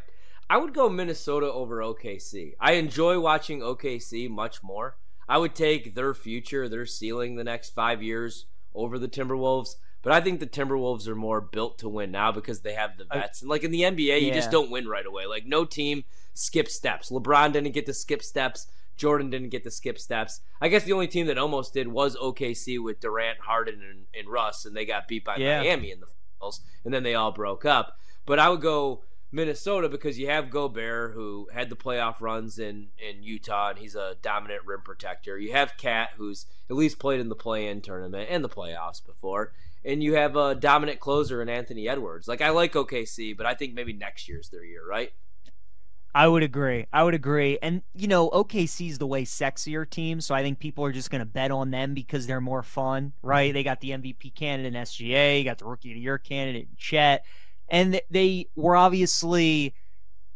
I 0.48 0.56
would 0.56 0.74
go 0.74 0.88
Minnesota 0.88 1.52
over 1.52 1.78
OKC. 1.78 2.54
I 2.60 2.72
enjoy 2.72 3.20
watching 3.20 3.60
OKC 3.60 4.28
much 4.28 4.62
more. 4.62 4.96
I 5.28 5.38
would 5.38 5.54
take 5.54 5.94
their 5.94 6.12
future, 6.12 6.68
their 6.68 6.86
ceiling 6.86 7.36
the 7.36 7.44
next 7.44 7.70
five 7.70 8.02
years 8.02 8.46
over 8.74 8.98
the 8.98 9.08
Timberwolves. 9.08 9.76
But 10.02 10.12
I 10.12 10.20
think 10.20 10.40
the 10.40 10.46
Timberwolves 10.46 11.06
are 11.08 11.14
more 11.14 11.40
built 11.40 11.78
to 11.78 11.88
win 11.88 12.10
now 12.10 12.32
because 12.32 12.60
they 12.60 12.74
have 12.74 12.96
the 12.96 13.04
vets. 13.04 13.42
And 13.42 13.50
like 13.50 13.64
in 13.64 13.70
the 13.70 13.82
NBA, 13.82 14.20
you 14.20 14.28
yeah. 14.28 14.34
just 14.34 14.50
don't 14.50 14.70
win 14.70 14.88
right 14.88 15.04
away. 15.04 15.26
Like 15.26 15.44
no 15.44 15.64
team 15.64 16.04
skip 16.32 16.68
steps. 16.68 17.10
LeBron 17.10 17.52
didn't 17.52 17.72
get 17.72 17.86
to 17.86 17.94
skip 17.94 18.22
steps. 18.22 18.66
Jordan 18.96 19.30
didn't 19.30 19.48
get 19.48 19.64
to 19.64 19.70
skip 19.70 19.98
steps. 19.98 20.40
I 20.60 20.68
guess 20.68 20.84
the 20.84 20.92
only 20.92 21.08
team 21.08 21.26
that 21.26 21.38
almost 21.38 21.72
did 21.72 21.88
was 21.88 22.16
OKC 22.16 22.82
with 22.82 23.00
Durant, 23.00 23.40
Harden, 23.40 23.80
and, 23.82 24.04
and 24.14 24.28
Russ, 24.28 24.66
and 24.66 24.76
they 24.76 24.84
got 24.84 25.08
beat 25.08 25.24
by 25.24 25.36
yeah. 25.36 25.60
Miami 25.60 25.90
in 25.90 26.00
the 26.00 26.06
finals, 26.38 26.60
and 26.84 26.92
then 26.92 27.02
they 27.02 27.14
all 27.14 27.32
broke 27.32 27.64
up. 27.64 27.96
But 28.26 28.38
I 28.38 28.50
would 28.50 28.60
go 28.60 29.04
Minnesota 29.32 29.88
because 29.88 30.18
you 30.18 30.26
have 30.26 30.50
Gobert, 30.50 31.14
who 31.14 31.48
had 31.52 31.70
the 31.70 31.76
playoff 31.76 32.20
runs 32.20 32.58
in, 32.58 32.88
in 32.98 33.22
Utah, 33.22 33.70
and 33.70 33.78
he's 33.78 33.94
a 33.94 34.16
dominant 34.22 34.66
rim 34.66 34.82
protector. 34.84 35.38
You 35.38 35.52
have 35.52 35.78
KAT, 35.78 36.10
who's 36.16 36.46
at 36.68 36.76
least 36.76 36.98
played 36.98 37.20
in 37.20 37.28
the 37.28 37.34
play-in 37.34 37.80
tournament 37.80 38.28
and 38.30 38.44
the 38.44 38.48
playoffs 38.48 39.04
before, 39.04 39.52
and 39.84 40.02
you 40.02 40.14
have 40.14 40.36
a 40.36 40.54
dominant 40.54 41.00
closer 41.00 41.40
in 41.42 41.48
Anthony 41.48 41.88
Edwards. 41.88 42.28
Like 42.28 42.40
I 42.40 42.50
like 42.50 42.72
OKC, 42.72 43.36
but 43.36 43.46
I 43.46 43.54
think 43.54 43.74
maybe 43.74 43.92
next 43.92 44.28
year's 44.28 44.48
their 44.48 44.64
year, 44.64 44.86
right? 44.86 45.12
I 46.14 46.26
would 46.26 46.42
agree. 46.42 46.86
I 46.92 47.04
would 47.04 47.14
agree. 47.14 47.58
And, 47.62 47.82
you 47.94 48.08
know, 48.08 48.30
OKC 48.30 48.90
is 48.90 48.98
the 48.98 49.06
way 49.06 49.24
sexier 49.24 49.88
team, 49.88 50.20
so 50.20 50.34
I 50.34 50.42
think 50.42 50.58
people 50.58 50.84
are 50.84 50.92
just 50.92 51.08
going 51.10 51.20
to 51.20 51.26
bet 51.26 51.52
on 51.52 51.70
them 51.70 51.94
because 51.94 52.26
they're 52.26 52.40
more 52.40 52.64
fun, 52.64 53.12
right? 53.22 53.54
They 53.54 53.62
got 53.62 53.80
the 53.80 53.90
MVP 53.90 54.34
candidate 54.34 54.74
in 54.74 54.82
SGA, 54.82 55.44
got 55.44 55.58
the 55.58 55.66
Rookie 55.66 55.92
of 55.92 55.94
the 55.94 56.00
Year 56.00 56.18
candidate 56.18 56.62
in 56.62 56.76
Chet, 56.76 57.24
and 57.68 58.00
they 58.10 58.48
were 58.56 58.74
obviously 58.74 59.72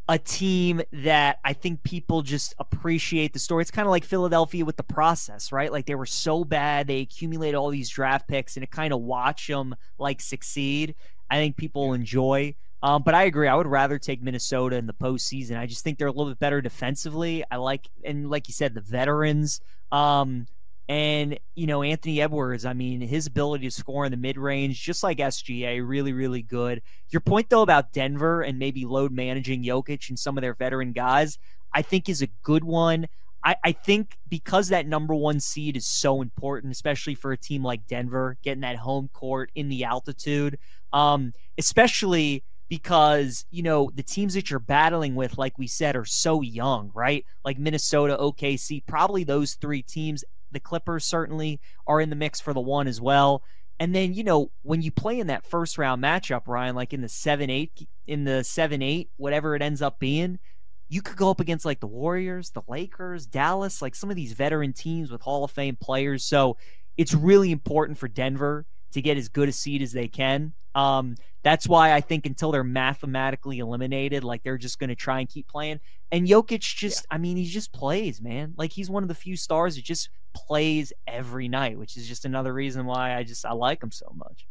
a 0.09 0.19
team 0.19 0.83
that 0.93 1.39
I 1.45 1.55
think 1.55 1.83
people 1.83 2.23
just 2.23 2.55
appreciate 2.59 3.33
the 3.33 3.39
story. 3.39 3.63
It's 3.63 3.71
kind 3.71 3.87
of 3.87 3.91
like 3.91 4.05
Philadelphia 4.05 4.65
with 4.65 4.77
the 4.77 4.83
process, 4.83 5.51
right? 5.51 5.73
Like 5.73 5.87
they 5.87 5.95
were 5.95 6.07
so 6.07 6.45
bad, 6.45 6.87
they 6.87 7.01
accumulate 7.01 7.55
all 7.55 7.71
these 7.71 7.89
draft 7.89 8.29
picks, 8.29 8.57
and 8.57 8.63
to 8.63 8.67
kind 8.67 8.93
of 8.93 9.01
watch 9.01 9.47
them 9.47 9.75
like 9.99 10.21
succeed, 10.21 10.95
I 11.31 11.37
think 11.37 11.57
people 11.57 11.95
enjoy. 11.95 12.55
Um, 12.83 13.03
but 13.03 13.15
I 13.15 13.25
agree. 13.25 13.49
I 13.49 13.55
would 13.55 13.67
rather 13.67 13.99
take 13.99 14.23
Minnesota 14.23 14.77
in 14.77 14.87
the 14.87 14.93
postseason. 14.93 15.57
I 15.57 15.65
just 15.65 15.83
think 15.83 15.99
they're 15.99 16.09
a 16.09 16.13
little 16.13 16.31
bit 16.31 16.39
better 16.39 16.61
defensively. 16.61 17.43
I 17.51 17.57
like, 17.57 17.89
and 18.05 18.29
like 18.29 18.47
you 18.47 18.53
said, 18.53 18.75
the 18.75 18.83
veterans. 18.83 19.63
Um, 19.91 20.47
and 20.89 21.39
you 21.55 21.67
know 21.67 21.83
Anthony 21.83 22.21
Edwards. 22.21 22.65
I 22.65 22.73
mean, 22.73 23.01
his 23.01 23.27
ability 23.27 23.65
to 23.67 23.71
score 23.71 24.05
in 24.05 24.11
the 24.11 24.17
mid 24.17 24.37
range, 24.37 24.83
just 24.83 25.03
like 25.03 25.19
SGA, 25.19 25.87
really, 25.87 26.13
really 26.13 26.43
good. 26.43 26.83
Your 27.11 27.21
point 27.21 27.49
though 27.51 27.63
about 27.63 27.93
Denver 27.93 28.43
and 28.43 28.59
maybe 28.59 28.85
load 28.85 29.13
managing 29.13 29.65
Jokic 29.65 30.09
and 30.09 30.19
some 30.19 30.37
of 30.37 30.43
their 30.43 30.55
veteran 30.55 30.93
guys, 30.93 31.39
I 31.73 31.83
think 31.83 32.09
is 32.09 32.23
a 32.23 32.29
good 32.43 32.65
one. 32.65 33.07
I, 33.45 33.57
I 33.63 33.73
think 33.73 34.17
because 34.29 34.69
that 34.69 34.87
number 34.87 35.15
one 35.15 35.39
seed 35.39 35.77
is 35.77 35.87
so 35.87 36.23
important, 36.23 36.73
especially 36.73 37.15
for 37.15 37.33
a 37.33 37.37
team 37.37 37.63
like 37.63 37.87
Denver, 37.87 38.39
getting 38.43 38.63
that 38.63 38.77
home 38.77 39.11
court 39.13 39.51
in 39.55 39.69
the 39.69 39.85
altitude, 39.85 40.59
um, 40.93 41.35
especially 41.59 42.43
because 42.69 43.45
you 43.51 43.63
know 43.63 43.91
the 43.95 44.03
teams 44.03 44.35
that 44.35 44.51
you're 44.51 44.59
battling 44.59 45.15
with 45.15 45.37
like 45.37 45.59
we 45.59 45.67
said 45.67 45.97
are 45.97 46.05
so 46.05 46.41
young 46.41 46.91
right 46.95 47.25
like 47.45 47.59
minnesota 47.59 48.17
okc 48.19 48.83
probably 48.87 49.23
those 49.23 49.55
three 49.55 49.83
teams 49.83 50.25
the 50.55 50.61
clippers 50.61 51.05
certainly 51.05 51.61
are 51.87 52.01
in 52.01 52.11
the 52.11 52.17
mix 52.17 52.41
for 52.41 52.53
the 52.53 52.61
one 52.61 52.87
as 52.87 53.01
well. 53.01 53.43
And 53.81 53.95
then 53.95 54.15
you 54.15 54.25
know 54.25 54.51
when 54.63 54.83
you 54.83 54.91
play 54.91 55.19
in 55.19 55.27
that 55.27 55.47
first 55.47 55.79
round 55.79 56.03
matchup 56.03 56.43
ryan 56.47 56.77
like 56.77 56.93
in 56.93 57.01
the 57.01 57.09
7-8 57.09 57.87
in 58.07 58.25
the 58.25 58.43
7-8 58.43 59.09
whatever 59.17 59.57
it 59.57 59.63
ends 59.63 59.83
up 59.83 59.99
being 59.99 60.39
you 60.89 61.03
could 61.03 61.17
go 61.17 61.29
up 61.29 61.41
against 61.41 61.65
like 61.65 61.81
the 61.81 61.87
warriors 61.87 62.51
the 62.51 62.63
lakers 62.69 63.27
dallas 63.27 63.83
like 63.83 63.97
some 63.97 64.11
of 64.11 64.17
these 64.17 64.33
veteran 64.33 64.73
teams 64.73 65.11
with 65.11 65.23
hall 65.23 65.43
of 65.45 65.51
fame 65.51 65.77
players. 65.77 66.25
So 66.25 66.57
it's 66.97 67.15
really 67.15 67.51
important 67.51 67.99
for 67.99 68.07
denver 68.07 68.65
to 68.95 69.03
get 69.03 69.17
as 69.17 69.29
good 69.29 69.49
a 69.49 69.53
seed 69.53 69.83
as 69.83 69.93
they 69.93 70.09
can 70.09 70.53
um, 70.75 71.17
that's 71.43 71.69
why 71.69 71.93
I 71.93 72.01
think 72.01 72.27
until 72.27 72.51
they're 72.51 72.65
mathematically 72.65 73.59
eliminated, 73.59 74.25
like 74.25 74.43
they're 74.43 74.59
just 74.59 74.79
going 74.79 74.89
to 74.89 74.97
try 74.97 75.21
and 75.21 75.29
keep 75.29 75.47
playing. 75.47 75.81
And 76.11 76.27
Jokic 76.27 76.61
just, 76.61 77.07
yeah. 77.11 77.15
I 77.15 77.19
mean, 77.19 77.37
he 77.37 77.45
just 77.45 77.73
plays, 77.73 78.21
man. 78.21 78.55
Like 78.57 78.73
he's 78.73 78.91
one 78.91 79.03
of 79.03 79.09
the 79.09 79.15
few 79.15 79.37
stars 79.37 79.77
that 79.77 79.85
just 79.85 80.09
plays 80.33 80.93
every 81.07 81.49
night, 81.49 81.79
which 81.79 81.97
is 81.97 82.09
just 82.09 82.25
another 82.25 82.53
reason 82.53 82.87
why 82.87 83.15
I 83.15 83.23
just 83.23 83.45
I 83.45 83.53
like 83.53 83.83
him 83.83 83.93
so 83.93 84.13
much. 84.15 84.47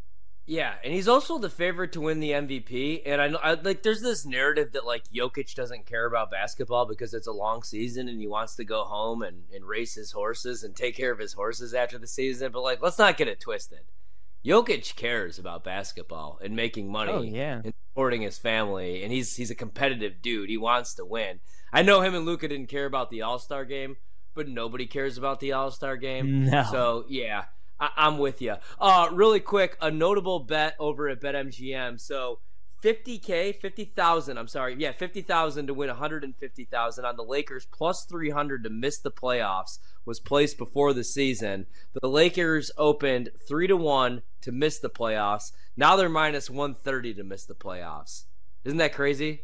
Yeah, 0.45 0.73
and 0.83 0.93
he's 0.93 1.07
also 1.07 1.37
the 1.37 1.49
favorite 1.49 1.93
to 1.93 2.01
win 2.01 2.19
the 2.19 2.31
MVP. 2.31 3.03
And 3.05 3.21
I 3.21 3.29
know, 3.29 3.39
I, 3.41 3.53
like, 3.53 3.81
there's 3.81 4.01
this 4.01 4.25
narrative 4.25 4.73
that 4.73 4.85
like 4.85 5.05
Jokic 5.09 5.55
doesn't 5.55 5.85
care 5.85 6.05
about 6.05 6.31
basketball 6.31 6.85
because 6.85 7.13
it's 7.13 7.27
a 7.27 7.31
long 7.31 7.63
season 7.63 8.09
and 8.09 8.19
he 8.19 8.27
wants 8.27 8.55
to 8.55 8.65
go 8.65 8.83
home 8.83 9.23
and, 9.23 9.43
and 9.55 9.63
race 9.63 9.95
his 9.95 10.11
horses 10.11 10.63
and 10.63 10.75
take 10.75 10.97
care 10.97 11.13
of 11.13 11.19
his 11.19 11.31
horses 11.31 11.73
after 11.73 11.97
the 11.97 12.07
season. 12.07 12.51
But 12.51 12.61
like, 12.61 12.81
let's 12.81 12.99
not 12.99 13.15
get 13.15 13.29
it 13.29 13.39
twisted. 13.39 13.79
Jokic 14.45 14.95
cares 14.95 15.39
about 15.39 15.63
basketball 15.63 16.39
and 16.43 16.55
making 16.55 16.91
money 16.91 17.11
oh, 17.11 17.21
yeah. 17.21 17.61
and 17.63 17.73
supporting 17.89 18.21
his 18.21 18.37
family, 18.37 19.03
and 19.03 19.11
he's 19.11 19.35
he's 19.35 19.51
a 19.51 19.55
competitive 19.55 20.21
dude. 20.21 20.49
He 20.49 20.57
wants 20.57 20.95
to 20.95 21.05
win. 21.05 21.39
I 21.71 21.81
know 21.81 22.01
him 22.01 22.13
and 22.13 22.25
Luka 22.25 22.47
didn't 22.47 22.67
care 22.67 22.85
about 22.85 23.09
the 23.09 23.21
All 23.21 23.39
Star 23.39 23.65
game, 23.65 23.97
but 24.33 24.47
nobody 24.47 24.85
cares 24.85 25.17
about 25.17 25.39
the 25.39 25.53
All 25.53 25.71
Star 25.71 25.95
game. 25.95 26.45
No. 26.49 26.63
So 26.69 27.05
yeah, 27.07 27.45
I- 27.79 28.07
am 28.07 28.17
with 28.17 28.41
you. 28.41 28.55
Uh, 28.79 29.09
really 29.11 29.39
quick, 29.39 29.77
a 29.81 29.89
notable 29.89 30.39
bet 30.39 30.75
over 30.77 31.07
at 31.07 31.21
BetMGM. 31.21 31.99
So 31.99 32.39
50k, 32.83 33.55
50,000. 33.55 34.37
I'm 34.37 34.47
sorry, 34.47 34.75
yeah, 34.77 34.91
50,000 34.91 35.67
to 35.67 35.73
win 35.73 35.87
150,000 35.87 37.05
on 37.05 37.15
the 37.15 37.23
Lakers 37.23 37.65
plus 37.71 38.05
300 38.05 38.63
to 38.63 38.69
miss 38.69 38.99
the 38.99 39.11
playoffs 39.11 39.79
was 40.05 40.19
placed 40.19 40.57
before 40.57 40.93
the 40.93 41.03
season. 41.03 41.65
The 42.01 42.09
Lakers 42.09 42.71
opened 42.77 43.29
3 43.47 43.67
to 43.67 43.77
1 43.77 44.21
to 44.41 44.51
miss 44.51 44.79
the 44.79 44.89
playoffs. 44.89 45.51
Now 45.77 45.95
they're 45.95 46.09
minus 46.09 46.49
130 46.49 47.13
to 47.15 47.23
miss 47.23 47.45
the 47.45 47.55
playoffs. 47.55 48.25
Isn't 48.65 48.79
that 48.79 48.93
crazy? 48.93 49.43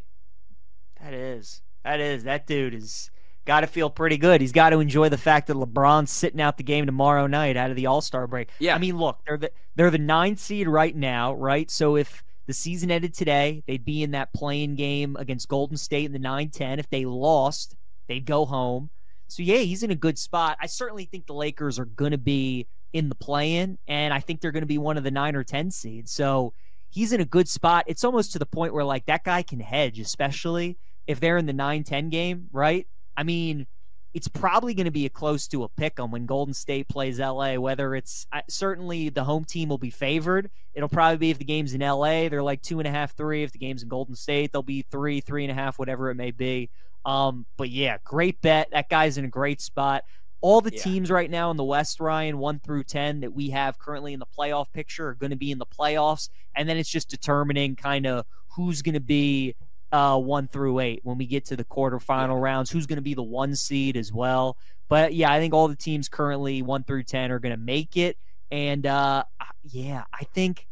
That 1.02 1.14
is. 1.14 1.62
That 1.84 2.00
is. 2.02 2.26
That 2.26 2.46
dude 2.46 2.74
is 2.74 3.10
got 3.46 3.62
to 3.62 3.68
feel 3.68 3.90
pretty 3.90 4.18
good. 4.18 4.42
He's 4.42 4.52
got 4.52 4.72
to 4.72 4.80
enjoy 4.80 5.10
the 5.10 5.18
fact 5.18 5.48
that 5.48 5.56
LeBron's 5.56 6.12
sitting 6.12 6.42
out 6.42 6.58
the 6.58 6.64
game 6.64 6.86
tomorrow 6.86 7.26
night 7.26 7.58
out 7.58 7.70
of 7.70 7.76
the 7.76 7.88
All 7.88 8.02
Star 8.02 8.28
break. 8.28 8.50
Yeah. 8.60 8.76
I 8.76 8.80
mean, 8.80 8.98
look, 8.98 9.20
they're 9.26 9.38
the 9.38 9.52
they're 9.76 9.92
the 9.92 9.98
nine 9.98 10.36
seed 10.36 10.68
right 10.68 10.96
now, 10.96 11.34
right? 11.34 11.72
So 11.72 11.96
if 11.96 12.24
the 12.50 12.54
season 12.56 12.90
ended 12.90 13.14
today, 13.14 13.62
they'd 13.68 13.86
be 13.86 14.02
in 14.02 14.10
that 14.10 14.34
play-in 14.34 14.74
game 14.74 15.16
against 15.20 15.48
Golden 15.48 15.78
State 15.78 16.06
in 16.06 16.14
the 16.14 16.18
9-10. 16.18 16.80
If 16.80 16.90
they 16.90 17.06
lost, 17.06 17.76
they'd 18.08 18.26
go 18.26 18.44
home. 18.44 18.90
So 19.28 19.44
yeah, 19.44 19.60
he's 19.60 19.84
in 19.84 19.92
a 19.92 19.96
good 19.96 20.18
spot. 20.18 20.58
I 20.60 20.66
certainly 20.66 21.06
think 21.06 21.28
the 21.28 21.36
Lakers 21.36 21.78
are 21.78 21.86
going 21.86 22.10
to 22.10 22.18
be 22.18 22.66
in 22.92 23.08
the 23.08 23.14
play-in, 23.14 23.78
and 23.88 24.12
I 24.12 24.20
think 24.20 24.42
they're 24.42 24.52
going 24.52 24.64
to 24.64 24.68
be 24.68 24.80
one 24.80 24.98
of 24.98 25.04
the 25.04 25.12
nine 25.12 25.36
or 25.36 25.44
ten 25.44 25.70
seeds. 25.70 26.12
So 26.12 26.54
he's 26.90 27.14
in 27.14 27.22
a 27.22 27.26
good 27.26 27.48
spot. 27.48 27.84
It's 27.86 28.04
almost 28.04 28.34
to 28.34 28.40
the 28.40 28.48
point 28.48 28.74
where 28.74 28.84
like 28.84 29.06
that 29.06 29.24
guy 29.24 29.44
can 29.44 29.60
hedge, 29.60 30.00
especially 30.00 30.76
if 31.06 31.20
they're 31.20 31.38
in 31.38 31.46
the 31.46 31.54
9-10 31.54 32.10
game, 32.10 32.48
right? 32.52 32.88
I 33.16 33.22
mean, 33.22 33.68
it's 34.14 34.28
probably 34.28 34.74
going 34.74 34.86
to 34.86 34.92
be 34.92 35.06
a 35.06 35.10
close 35.10 35.48
to 35.48 35.64
a 35.64 35.70
pick 35.70 36.00
'em 36.00 36.12
when 36.12 36.26
Golden 36.26 36.54
State 36.54 36.88
plays 36.88 37.20
LA. 37.20 37.56
Whether 37.56 37.96
it's 37.96 38.26
certainly 38.50 39.10
the 39.10 39.24
home 39.24 39.46
team 39.46 39.70
will 39.70 39.78
be 39.78 39.92
favored. 39.92 40.50
It'll 40.74 40.90
probably 40.90 41.18
be 41.18 41.30
if 41.30 41.38
the 41.38 41.46
game's 41.46 41.74
in 41.74 41.82
LA, 41.82 42.30
they're 42.30 42.44
like 42.44 42.62
two 42.62 42.80
and 42.80 42.88
a 42.88 42.92
half, 42.92 43.16
three. 43.16 43.44
If 43.44 43.52
the 43.52 43.60
game's 43.60 43.84
in 43.84 43.90
Golden 43.90 44.16
State, 44.16 44.52
they'll 44.52 44.64
be 44.64 44.84
three, 44.84 45.22
three 45.22 45.44
and 45.44 45.52
a 45.52 45.56
half, 45.56 45.78
whatever 45.78 46.10
it 46.10 46.16
may 46.16 46.32
be. 46.32 46.70
Um, 47.06 47.46
but 47.58 47.70
yeah, 47.70 47.98
great 48.04 48.42
bet. 48.42 48.70
That 48.72 48.90
guy's 48.90 49.18
in 49.18 49.26
a 49.26 49.30
great 49.30 49.62
spot. 49.62 50.04
All 50.42 50.62
the 50.62 50.74
yeah. 50.74 50.82
teams 50.82 51.12
right 51.12 51.30
now 51.30 51.52
in 51.52 51.58
the 51.58 51.64
West, 51.64 52.00
Ryan, 52.00 52.38
one 52.38 52.60
through 52.60 52.86
10 52.86 53.22
that 53.22 53.34
we 53.34 53.50
have 53.50 53.78
currently 53.78 54.14
in 54.14 54.20
the 54.20 54.26
playoff 54.26 54.72
picture 54.72 55.10
are 55.10 55.14
going 55.16 55.32
to 55.32 55.36
be 55.36 55.52
in 55.52 55.58
the 55.58 55.66
playoffs. 55.66 56.30
And 56.56 56.68
then 56.68 56.78
it's 56.78 56.90
just 56.90 57.10
determining 57.10 57.76
kind 57.76 58.08
of 58.08 58.26
who's 58.56 58.82
going 58.82 58.94
to 58.94 59.02
be 59.02 59.56
uh, 59.92 60.18
one 60.18 60.48
through 60.48 60.80
eight 60.80 61.02
when 61.04 61.18
we 61.18 61.26
get 61.26 61.46
to 61.46 61.56
the 61.56 61.64
quarterfinal 61.64 62.42
rounds, 62.42 62.70
who's 62.70 62.86
going 62.86 62.98
to 62.98 63.04
be 63.04 63.14
the 63.14 63.24
one 63.24 63.56
seed 63.56 63.98
as 63.98 64.14
well. 64.14 64.58
But 64.88 65.14
yeah, 65.14 65.32
I 65.32 65.40
think 65.40 65.54
all 65.54 65.68
the 65.68 65.76
teams 65.76 66.10
currently 66.10 66.62
one 66.62 66.84
through 66.84 67.04
10 67.04 67.32
are 67.32 67.40
going 67.40 67.52
to 67.52 67.58
make 67.58 67.98
it. 67.98 68.18
And 68.52 68.86
uh, 68.86 69.24
yeah, 69.64 70.04
I 70.14 70.24
think. 70.26 70.66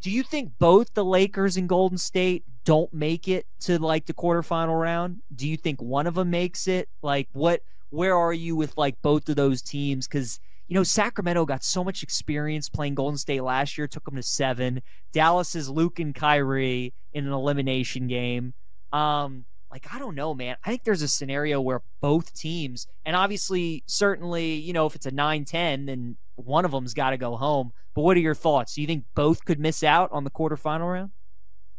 Do 0.00 0.10
you 0.10 0.24
think 0.24 0.50
both 0.58 0.92
the 0.94 1.04
Lakers 1.04 1.56
and 1.56 1.68
Golden 1.68 1.96
State 1.96 2.44
don't 2.64 2.92
make 2.92 3.28
it 3.28 3.46
to 3.60 3.78
like 3.78 4.06
the 4.06 4.14
quarterfinal 4.14 4.80
round? 4.80 5.20
Do 5.36 5.48
you 5.48 5.56
think 5.56 5.80
one 5.80 6.08
of 6.08 6.14
them 6.14 6.30
makes 6.30 6.66
it? 6.66 6.88
Like 7.02 7.28
what 7.32 7.62
where 7.90 8.16
are 8.16 8.32
you 8.32 8.56
with 8.56 8.76
like 8.76 9.00
both 9.02 9.28
of 9.28 9.36
those 9.36 9.62
teams 9.62 10.08
cuz 10.08 10.40
you 10.72 10.78
know 10.78 10.84
Sacramento 10.84 11.44
got 11.44 11.62
so 11.62 11.84
much 11.84 12.02
experience 12.02 12.70
playing 12.70 12.94
Golden 12.94 13.18
State 13.18 13.42
last 13.42 13.76
year, 13.76 13.86
took 13.86 14.06
them 14.06 14.16
to 14.16 14.22
7. 14.22 14.80
Dallas 15.12 15.54
is 15.54 15.68
Luke 15.68 15.98
and 15.98 16.14
Kyrie 16.14 16.94
in 17.12 17.26
an 17.26 17.32
elimination 17.34 18.06
game. 18.06 18.54
Um 18.90 19.44
like 19.70 19.86
I 19.92 19.98
don't 19.98 20.14
know, 20.14 20.32
man. 20.32 20.56
I 20.64 20.70
think 20.70 20.84
there's 20.84 21.02
a 21.02 21.08
scenario 21.08 21.60
where 21.60 21.82
both 22.00 22.32
teams, 22.32 22.86
and 23.04 23.14
obviously, 23.14 23.82
certainly, 23.84 24.54
you 24.54 24.72
know, 24.72 24.86
if 24.86 24.94
it's 24.94 25.04
a 25.04 25.10
9-10, 25.10 25.84
then 25.84 26.16
one 26.36 26.64
of 26.64 26.70
them's 26.70 26.94
got 26.94 27.10
to 27.10 27.18
go 27.18 27.36
home. 27.36 27.72
But 27.92 28.00
what 28.00 28.16
are 28.16 28.20
your 28.20 28.34
thoughts? 28.34 28.74
Do 28.74 28.80
you 28.80 28.86
think 28.86 29.04
both 29.14 29.44
could 29.44 29.60
miss 29.60 29.82
out 29.82 30.10
on 30.10 30.24
the 30.24 30.30
quarterfinal 30.30 30.90
round? 30.90 31.10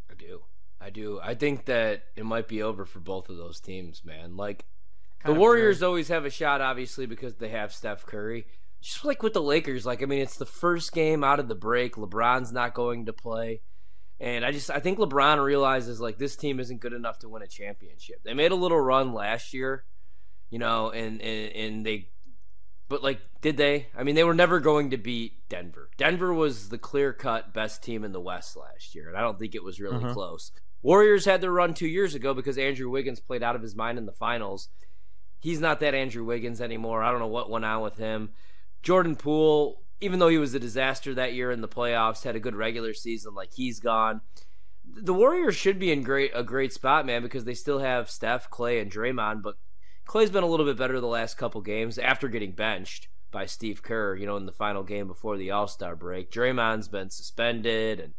I 0.07 0.13
do. 0.13 0.43
I 0.79 0.91
do. 0.91 1.19
I 1.19 1.33
think 1.33 1.65
that 1.65 2.03
it 2.15 2.25
might 2.25 2.47
be 2.47 2.61
over 2.61 2.85
for 2.85 2.99
both 2.99 3.29
of 3.29 3.37
those 3.37 3.59
teams, 3.59 4.05
man. 4.05 4.37
Like 4.37 4.65
kind 5.19 5.35
the 5.35 5.39
Warriors 5.39 5.81
always 5.81 6.09
have 6.09 6.25
a 6.25 6.29
shot, 6.29 6.61
obviously, 6.61 7.07
because 7.07 7.35
they 7.35 7.49
have 7.49 7.73
Steph 7.73 8.05
Curry. 8.05 8.45
Just 8.83 9.05
like 9.05 9.23
with 9.23 9.33
the 9.33 9.41
Lakers, 9.41 9.85
like 9.85 10.03
I 10.03 10.05
mean, 10.05 10.19
it's 10.19 10.37
the 10.37 10.45
first 10.45 10.91
game 10.91 11.23
out 11.23 11.39
of 11.39 11.47
the 11.47 11.55
break. 11.55 11.95
LeBron's 11.95 12.51
not 12.51 12.73
going 12.73 13.05
to 13.05 13.13
play, 13.13 13.61
and 14.19 14.43
I 14.45 14.51
just 14.51 14.69
I 14.69 14.79
think 14.79 14.99
LeBron 14.99 15.41
realizes 15.41 16.01
like 16.01 16.17
this 16.17 16.35
team 16.35 16.59
isn't 16.59 16.81
good 16.81 16.91
enough 16.91 17.19
to 17.19 17.29
win 17.29 17.41
a 17.41 17.47
championship. 17.47 18.21
They 18.23 18.33
made 18.33 18.51
a 18.51 18.55
little 18.55 18.79
run 18.79 19.13
last 19.13 19.53
year, 19.53 19.85
you 20.49 20.59
know, 20.59 20.89
and 20.89 21.21
and, 21.21 21.51
and 21.53 21.85
they 21.85 22.09
but 22.89 23.01
like, 23.01 23.21
did 23.41 23.57
they? 23.57 23.87
I 23.97 24.03
mean, 24.03 24.15
they 24.15 24.23
were 24.23 24.33
never 24.33 24.59
going 24.59 24.91
to 24.91 24.97
beat 24.97 25.47
Denver. 25.49 25.89
Denver 25.97 26.33
was 26.33 26.69
the 26.69 26.77
clear-cut 26.77 27.53
best 27.53 27.81
team 27.81 28.03
in 28.03 28.11
the 28.11 28.19
West 28.19 28.57
last 28.57 28.93
year, 28.93 29.07
and 29.07 29.17
I 29.17 29.21
don't 29.21 29.39
think 29.39 29.55
it 29.55 29.63
was 29.63 29.79
really 29.79 29.97
uh-huh. 29.97 30.13
close. 30.13 30.51
Warriors 30.81 31.25
had 31.25 31.39
their 31.39 31.51
run 31.51 31.73
two 31.73 31.87
years 31.87 32.13
ago 32.13 32.33
because 32.33 32.57
Andrew 32.57 32.89
Wiggins 32.89 33.21
played 33.21 33.41
out 33.41 33.55
of 33.55 33.61
his 33.61 33.75
mind 33.75 33.97
in 33.97 34.05
the 34.05 34.11
finals. 34.11 34.67
He's 35.39 35.61
not 35.61 35.79
that 35.79 35.95
Andrew 35.95 36.23
Wiggins 36.23 36.61
anymore. 36.61 37.01
I 37.01 37.09
don't 37.09 37.19
know 37.19 37.27
what 37.27 37.49
went 37.49 37.65
on 37.65 37.81
with 37.81 37.97
him. 37.97 38.31
Jordan 38.83 39.15
Poole, 39.15 39.81
even 40.01 40.19
though 40.19 40.27
he 40.27 40.37
was 40.37 40.53
a 40.53 40.59
disaster 40.59 41.15
that 41.15 41.33
year 41.33 41.49
in 41.51 41.61
the 41.61 41.67
playoffs, 41.67 42.23
had 42.23 42.35
a 42.35 42.39
good 42.39 42.55
regular 42.55 42.93
season. 42.93 43.33
Like 43.33 43.53
he's 43.53 43.79
gone. 43.79 44.21
The 44.85 45.13
Warriors 45.13 45.55
should 45.55 45.79
be 45.79 45.91
in 45.91 46.03
great 46.03 46.31
a 46.35 46.43
great 46.43 46.73
spot, 46.73 47.05
man, 47.05 47.21
because 47.23 47.45
they 47.45 47.53
still 47.53 47.79
have 47.79 48.11
Steph, 48.11 48.49
Clay, 48.49 48.79
and 48.79 48.91
Draymond. 48.91 49.41
But 49.41 49.55
Clay's 50.05 50.29
been 50.29 50.43
a 50.43 50.47
little 50.47 50.65
bit 50.65 50.77
better 50.77 50.99
the 50.99 51.07
last 51.07 51.37
couple 51.37 51.61
games 51.61 51.97
after 51.97 52.27
getting 52.27 52.51
benched 52.51 53.07
by 53.31 53.45
Steve 53.45 53.81
Kerr. 53.81 54.15
You 54.15 54.25
know, 54.25 54.35
in 54.35 54.45
the 54.45 54.51
final 54.51 54.83
game 54.83 55.07
before 55.07 55.37
the 55.37 55.51
All 55.51 55.67
Star 55.67 55.95
break, 55.95 56.29
Draymond's 56.29 56.89
been 56.89 57.09
suspended 57.09 58.01
and 58.01 58.13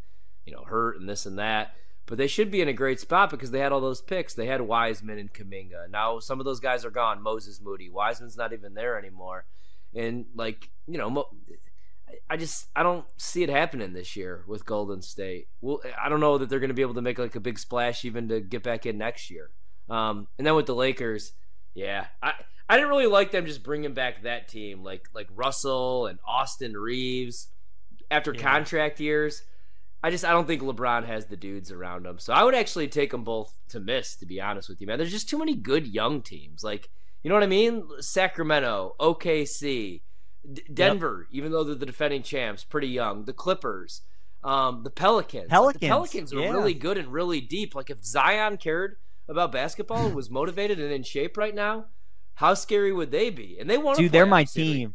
you 0.47 0.53
know 0.55 0.65
hurt 0.65 0.99
and 0.99 1.09
this 1.09 1.27
and 1.27 1.39
that. 1.39 1.75
But 2.07 2.19
they 2.19 2.27
should 2.27 2.51
be 2.51 2.61
in 2.63 2.69
a 2.69 2.75
great 2.75 3.01
spot 3.01 3.31
because 3.31 3.51
they 3.51 3.61
had 3.61 3.73
all 3.73 3.81
those 3.81 4.03
picks. 4.03 4.35
They 4.35 4.47
had 4.47 4.63
Wiseman 4.63 5.19
and 5.19 5.33
Kuminga. 5.33 5.91
Now 5.91 6.19
some 6.19 6.41
of 6.41 6.47
those 6.47 6.61
guys 6.61 6.87
are 6.87 6.91
gone. 6.91 7.23
Moses 7.23 7.61
Moody. 7.61 7.91
Wiseman's 7.91 8.37
not 8.37 8.55
even 8.55 8.73
there 8.73 8.99
anymore. 8.99 9.45
And 9.95 10.27
like 10.35 10.71
you 10.87 10.99
know, 10.99 11.27
I 12.29 12.37
just 12.37 12.67
I 12.75 12.83
don't 12.83 13.05
see 13.17 13.43
it 13.43 13.49
happening 13.49 13.93
this 13.93 14.17
year 14.17 14.45
with 14.47 14.67
Golden 14.67 15.03
State. 15.03 15.49
Well, 15.61 15.81
I 16.03 16.09
don't 16.09 16.21
know 16.21 16.39
that 16.39 16.49
they're 16.49 16.61
going 16.61 16.69
to 16.69 16.75
be 16.75 16.83
able 16.83 16.95
to 16.95 17.03
make 17.03 17.19
like 17.19 17.37
a 17.37 17.41
big 17.41 17.59
splash 17.59 18.05
even 18.05 18.29
to 18.29 18.41
get 18.41 18.63
back 18.63 18.87
in 18.87 18.99
next 18.99 19.31
year. 19.31 19.51
Um, 19.89 20.29
and 20.39 20.47
then 20.47 20.55
with 20.55 20.67
the 20.67 20.75
Lakers, 20.75 21.33
yeah, 21.75 22.07
I 22.23 22.33
I 22.69 22.77
didn't 22.77 22.89
really 22.89 23.07
like 23.07 23.31
them 23.31 23.47
just 23.47 23.63
bringing 23.63 23.95
back 23.95 24.23
that 24.23 24.49
team 24.49 24.83
like 24.83 25.09
like 25.15 25.29
Russell 25.35 26.07
and 26.07 26.19
Austin 26.27 26.75
Reaves 26.75 27.49
after 28.11 28.33
yeah. 28.33 28.41
contract 28.41 29.01
years. 29.01 29.43
I 30.03 30.11
just 30.11 30.25
I 30.25 30.33
don't 30.33 30.47
think 30.47 30.63
LeBron 30.63 31.07
has 31.07 31.27
the 31.27 31.37
dudes 31.37 31.71
around 31.71 32.07
him. 32.07 32.19
So 32.19 32.33
I 32.33 32.45
would 32.45 32.55
actually 32.55 32.89
take 32.89 33.11
them 33.11 33.25
both 33.25 33.55
to 33.69 33.81
miss, 33.81 34.17
to 34.17 34.27
be 34.27 34.41
honest 34.41 34.69
with 34.69 34.81
you, 34.81 34.87
man. 34.87 34.99
There's 34.99 35.11
just 35.11 35.29
too 35.29 35.39
many 35.39 35.55
good 35.55 35.87
young 35.87 36.23
teams. 36.23 36.63
Like 36.63 36.91
You 37.25 37.31
know 37.31 37.37
what 37.37 37.43
I 37.43 37.47
mean? 37.47 37.89
Sacramento, 38.01 38.95
OKC, 39.01 40.03
D- 40.53 40.63
Denver, 40.73 41.27
yep. 41.31 41.37
even 41.37 41.53
though 41.53 41.65
they're 41.65 41.75
the 41.75 41.87
defending 41.87 42.23
champs, 42.23 42.65
pretty 42.65 42.89
young. 42.89 43.25
The 43.25 43.33
Clippers, 43.33 44.03
um, 44.45 44.83
the 44.85 44.91
Pelicans. 44.91 45.49
Pelicans, 45.49 45.81
the 45.81 45.89
Pelicans 45.89 46.35
are 46.35 46.41
yeah. 46.41 46.51
really 46.51 46.75
good 46.75 46.99
and 46.99 47.11
really 47.11 47.41
deep. 47.41 47.75
Like 47.75 47.89
if 47.89 48.05
Zion 48.05 48.59
cared 48.59 48.97
about 49.27 49.53
basketball 49.53 50.05
and 50.05 50.15
was 50.15 50.29
motivated 50.41 50.79
and 50.79 50.93
in 50.93 51.03
shape 51.03 51.39
right 51.39 51.55
now, 51.55 51.87
how 52.35 52.53
scary 52.53 52.93
would 52.93 53.11
they 53.11 53.31
be? 53.31 53.57
And 53.59 53.71
they 53.71 53.79
want 53.79 53.97
to. 53.97 54.03
Dude, 54.03 54.13
they're 54.13 54.27
my 54.27 54.45
team. 54.45 54.95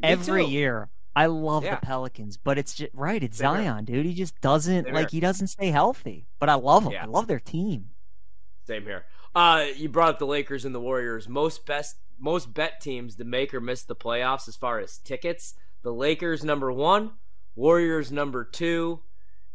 Every 0.00 0.44
too. 0.44 0.50
year. 0.50 0.88
I 1.16 1.26
love 1.26 1.64
Yeah. 1.64 1.74
the 1.74 1.86
Pelicans, 1.86 2.36
but 2.36 2.58
it's 2.58 2.74
just 2.74 2.94
right. 2.94 3.20
It's 3.20 3.40
here. 3.40 3.48
Zion, 3.48 3.84
dude. 3.84 4.06
He 4.06 4.14
just 4.14 4.40
doesn't 4.40 4.84
Same 4.84 4.94
like 4.94 5.10
he 5.10 5.18
doesn't 5.18 5.48
stay 5.48 5.72
healthy. 5.72 6.28
But 6.38 6.48
I 6.48 6.54
love 6.54 6.84
him. 6.84 6.92
Yeah. 6.92 7.02
I 7.02 7.06
love 7.06 7.26
their 7.26 7.40
team. 7.40 7.90
Same 8.64 8.84
here. 8.84 9.04
Uh, 9.34 9.66
you 9.76 9.88
brought 9.88 10.10
up 10.10 10.18
the 10.18 10.26
Lakers 10.26 10.64
and 10.64 10.74
the 10.74 10.80
Warriors. 10.80 11.28
Most 11.28 11.66
best, 11.66 11.96
most 12.18 12.52
bet 12.54 12.80
teams 12.80 13.16
to 13.16 13.24
make 13.24 13.52
or 13.54 13.60
miss 13.60 13.82
the 13.82 13.96
playoffs 13.96 14.48
as 14.48 14.56
far 14.56 14.80
as 14.80 14.98
tickets. 14.98 15.54
The 15.82 15.92
Lakers 15.92 16.44
number 16.44 16.72
one, 16.72 17.12
Warriors 17.54 18.10
number 18.10 18.44
two, 18.44 19.00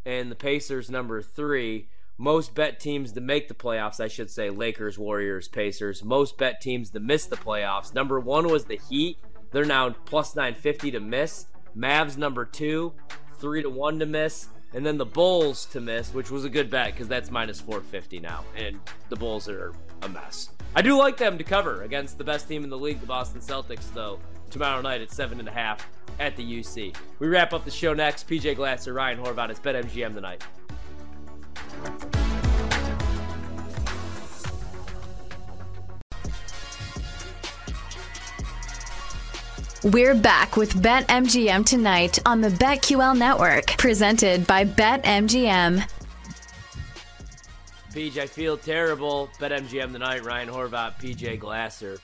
and 0.06 0.30
the 0.30 0.36
Pacers 0.36 0.90
number 0.90 1.22
three. 1.22 1.88
Most 2.16 2.54
bet 2.54 2.78
teams 2.78 3.12
to 3.12 3.20
make 3.20 3.48
the 3.48 3.54
playoffs, 3.54 3.98
I 3.98 4.08
should 4.08 4.30
say, 4.30 4.48
Lakers, 4.48 4.98
Warriors, 4.98 5.48
Pacers. 5.48 6.04
Most 6.04 6.38
bet 6.38 6.60
teams 6.60 6.90
to 6.90 7.00
miss 7.00 7.26
the 7.26 7.36
playoffs. 7.36 7.92
Number 7.92 8.20
one 8.20 8.48
was 8.48 8.66
the 8.66 8.78
Heat. 8.88 9.18
They're 9.50 9.64
now 9.64 9.90
plus 9.90 10.36
950 10.36 10.92
to 10.92 11.00
miss. 11.00 11.46
Mavs 11.76 12.16
number 12.16 12.44
two, 12.44 12.92
three 13.38 13.62
to 13.62 13.70
one 13.70 13.98
to 13.98 14.06
miss. 14.06 14.48
And 14.74 14.84
then 14.84 14.98
the 14.98 15.06
Bulls 15.06 15.66
to 15.66 15.80
miss, 15.80 16.12
which 16.12 16.30
was 16.30 16.44
a 16.44 16.50
good 16.50 16.68
bet 16.68 16.92
because 16.92 17.06
that's 17.06 17.30
minus 17.30 17.60
450 17.60 18.18
now. 18.20 18.44
And 18.56 18.80
the 19.08 19.16
Bulls 19.16 19.48
are 19.48 19.72
a 20.02 20.08
mess. 20.08 20.50
I 20.74 20.82
do 20.82 20.98
like 20.98 21.16
them 21.16 21.38
to 21.38 21.44
cover 21.44 21.82
against 21.82 22.18
the 22.18 22.24
best 22.24 22.48
team 22.48 22.64
in 22.64 22.70
the 22.70 22.78
league, 22.78 23.00
the 23.00 23.06
Boston 23.06 23.40
Celtics, 23.40 23.92
though, 23.94 24.18
tomorrow 24.50 24.80
night 24.80 25.00
at 25.00 25.10
7.5 25.10 25.78
at 26.18 26.36
the 26.36 26.42
UC. 26.42 26.96
We 27.20 27.28
wrap 27.28 27.52
up 27.52 27.64
the 27.64 27.70
show 27.70 27.94
next. 27.94 28.28
PJ 28.28 28.56
Glasser, 28.56 28.92
Ryan 28.92 29.18
Horvath. 29.18 29.50
It's 29.50 29.60
BetMGM 29.60 30.14
tonight. 30.14 30.42
We're 39.84 40.14
back 40.14 40.56
with 40.56 40.72
BetMGM 40.82 41.66
tonight 41.66 42.18
on 42.24 42.40
the 42.40 42.48
BetQL 42.48 43.18
network, 43.18 43.66
presented 43.76 44.46
by 44.46 44.64
BetMGM. 44.64 45.86
PJ, 47.92 48.16
I 48.16 48.26
feel 48.26 48.56
terrible. 48.56 49.28
BetMGM 49.38 49.92
tonight. 49.92 50.24
Ryan 50.24 50.48
Horvath, 50.48 50.94
PJ 50.98 51.38
Glasser. 51.38 51.98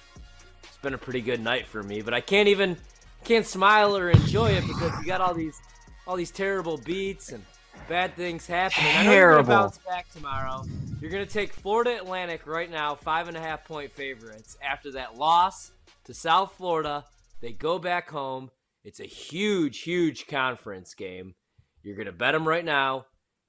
It's 0.63 0.77
been 0.83 0.93
a 0.93 0.99
pretty 0.99 1.23
good 1.23 1.41
night 1.41 1.67
for 1.67 1.83
me, 1.83 2.03
but 2.03 2.13
I 2.13 2.21
can't 2.21 2.49
even 2.49 2.77
can't 3.25 3.47
smile 3.47 3.97
or 3.97 4.11
enjoy 4.11 4.51
it 4.51 4.67
because 4.67 4.93
you 5.01 5.07
got 5.07 5.23
all 5.23 5.33
these 5.33 5.59
all 6.07 6.17
these 6.17 6.31
terrible 6.31 6.77
beats 6.77 7.33
and 7.33 7.43
bad 7.89 8.15
things 8.15 8.47
happening. 8.47 8.91
I 8.95 9.05
know 9.05 9.11
you're 9.13 9.21
Terrible. 9.21 9.49
gonna 9.49 9.63
bounce 9.63 9.79
back 9.79 10.13
tomorrow. 10.13 10.65
You're 11.01 11.11
gonna 11.11 11.25
take 11.25 11.55
Florida 11.55 11.97
Atlantic 11.97 12.47
right 12.47 12.71
now, 12.71 12.95
five 12.95 13.29
and 13.29 13.39
a 13.39 13.41
half 13.41 13.65
point 13.65 13.91
favorites. 13.93 14.59
After 14.63 14.93
that 14.93 15.17
loss 15.17 15.73
to 16.05 16.13
South 16.13 16.53
Florida, 16.59 17.05
they 17.41 17.53
go 17.53 17.79
back 17.79 18.11
home. 18.11 18.51
It's 18.85 19.01
a 19.01 19.05
huge, 19.05 19.81
huge 19.81 20.27
conference 20.27 20.95
game. 20.95 21.35
You're 21.83 21.97
gonna 21.97 22.13
bet 22.13 22.33
them 22.35 22.47
right 22.47 22.65
now. 22.65 23.07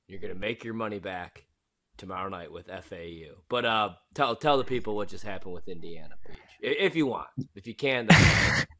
You're 0.07 0.19
gonna 0.19 0.35
make 0.35 0.63
your 0.63 0.73
money 0.73 0.99
back 0.99 1.45
tomorrow 1.97 2.29
night 2.29 2.51
with 2.51 2.67
FAU. 2.67 3.35
But 3.49 3.65
uh, 3.65 3.89
tell 4.13 4.35
tell 4.35 4.57
the 4.57 4.63
people 4.63 4.95
what 4.95 5.09
just 5.09 5.23
happened 5.23 5.53
with 5.53 5.67
Indiana, 5.67 6.15
Peach, 6.25 6.37
if 6.61 6.95
you 6.95 7.07
want. 7.07 7.27
If 7.55 7.67
you 7.67 7.75
can, 7.75 8.07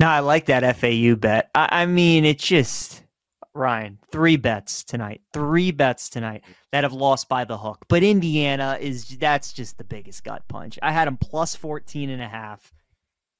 No, 0.00 0.06
I 0.06 0.20
like 0.20 0.46
that 0.46 0.76
FAU 0.76 1.16
bet. 1.16 1.50
I, 1.54 1.82
I 1.82 1.86
mean, 1.86 2.24
it's 2.24 2.44
just 2.44 3.02
Ryan, 3.52 3.98
three 4.12 4.36
bets 4.36 4.84
tonight. 4.84 5.22
Three 5.32 5.72
bets 5.72 6.08
tonight 6.08 6.44
that 6.70 6.84
have 6.84 6.92
lost 6.92 7.28
by 7.28 7.44
the 7.44 7.58
hook. 7.58 7.84
But 7.88 8.04
Indiana 8.04 8.78
is 8.80 9.08
that's 9.18 9.52
just 9.52 9.76
the 9.76 9.84
biggest 9.84 10.22
gut 10.22 10.46
punch. 10.46 10.78
I 10.82 10.92
had 10.92 11.08
them 11.08 11.16
plus 11.16 11.56
14 11.56 12.10
and 12.10 12.22
a 12.22 12.28
half. 12.28 12.72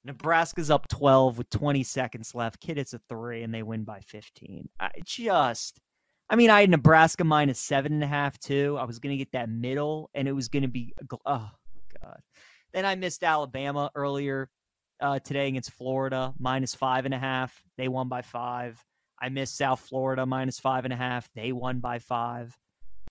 Nebraska's 0.09 0.71
up 0.71 0.89
12 0.89 1.37
with 1.37 1.51
20 1.51 1.83
seconds 1.83 2.35
left. 2.35 2.61
Kid 2.61 2.79
hits 2.79 2.95
a 2.95 3.01
three 3.11 3.43
and 3.43 3.55
they 3.55 3.63
win 3.63 3.85
by 3.85 4.01
15. 4.01 4.67
I 4.81 4.91
just 5.05 5.81
I 6.31 6.37
mean, 6.37 6.51
I 6.51 6.61
had 6.61 6.71
Nebraska 6.71 7.25
minus 7.25 7.59
seven 7.59 7.93
and 7.93 8.03
a 8.03 8.07
half 8.07 8.39
too. 8.39 8.77
I 8.81 8.85
was 8.85 8.99
gonna 8.99 9.17
get 9.17 9.33
that 9.33 9.49
middle, 9.49 10.11
and 10.15 10.29
it 10.29 10.33
was 10.33 10.49
gonna 10.49 10.69
be 10.69 10.95
oh 11.27 11.51
god. 12.03 12.21
Then 12.73 12.85
I 12.85 12.95
missed 12.97 13.23
Alabama 13.23 13.91
earlier 13.95 14.51
uh, 15.01 15.19
today 15.21 15.49
against 15.49 15.73
Florida, 15.73 16.35
minus 16.39 16.75
five 16.75 17.05
and 17.07 17.15
a 17.15 17.19
half. 17.19 17.63
They 17.77 17.89
won 17.89 18.09
by 18.09 18.23
five. 18.23 18.83
I 19.21 19.31
missed 19.31 19.57
South 19.57 19.81
Florida, 19.81 20.27
minus 20.27 20.59
five 20.59 20.85
and 20.85 20.93
a 20.93 20.97
half. 20.97 21.29
They 21.35 21.53
won 21.53 21.81
by 21.81 21.99
five. 21.99 22.57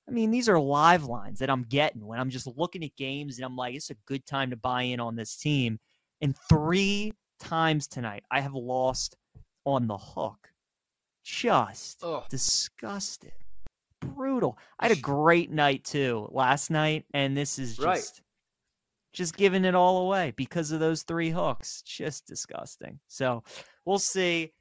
I 0.08 0.12
mean, 0.12 0.32
these 0.32 0.48
are 0.48 0.60
live 0.60 1.04
lines 1.04 1.40
that 1.40 1.50
I'm 1.50 1.64
getting 1.64 2.06
when 2.06 2.20
I'm 2.20 2.30
just 2.30 2.48
looking 2.56 2.84
at 2.84 2.96
games 2.96 3.38
and 3.38 3.46
I'm 3.46 3.56
like, 3.56 3.76
it's 3.76 3.90
a 3.90 3.96
good 4.06 4.26
time 4.26 4.52
to 4.52 4.56
buy 4.56 4.84
in 4.84 5.00
on 5.00 5.16
this 5.16 5.36
team. 5.36 5.80
And 6.22 6.36
three 6.50 7.14
times 7.40 7.88
tonight, 7.88 8.24
I 8.32 8.42
have 8.42 8.54
lost 8.54 9.16
on 9.66 9.88
the 9.88 9.98
hook. 9.98 10.50
Just 11.24 12.04
Ugh. 12.04 12.24
disgusted. 12.30 13.34
Brutal. 14.00 14.58
I 14.80 14.88
had 14.88 14.98
a 14.98 15.02
great 15.02 15.52
night 15.52 15.84
too 15.84 16.28
last 16.32 16.70
night, 16.72 17.06
and 17.14 17.36
this 17.36 17.60
is 17.60 17.76
just 17.76 17.86
Right. 17.86 18.22
just 19.14 19.36
giving 19.36 19.66
it 19.66 19.76
all 19.76 20.04
away 20.06 20.32
because 20.38 20.72
of 20.72 20.80
those 20.80 21.04
three 21.04 21.30
hooks. 21.32 21.82
Just 21.82 22.26
disgusting. 22.28 23.00
So 23.08 23.44
we'll 23.86 24.00
see. 24.00 24.54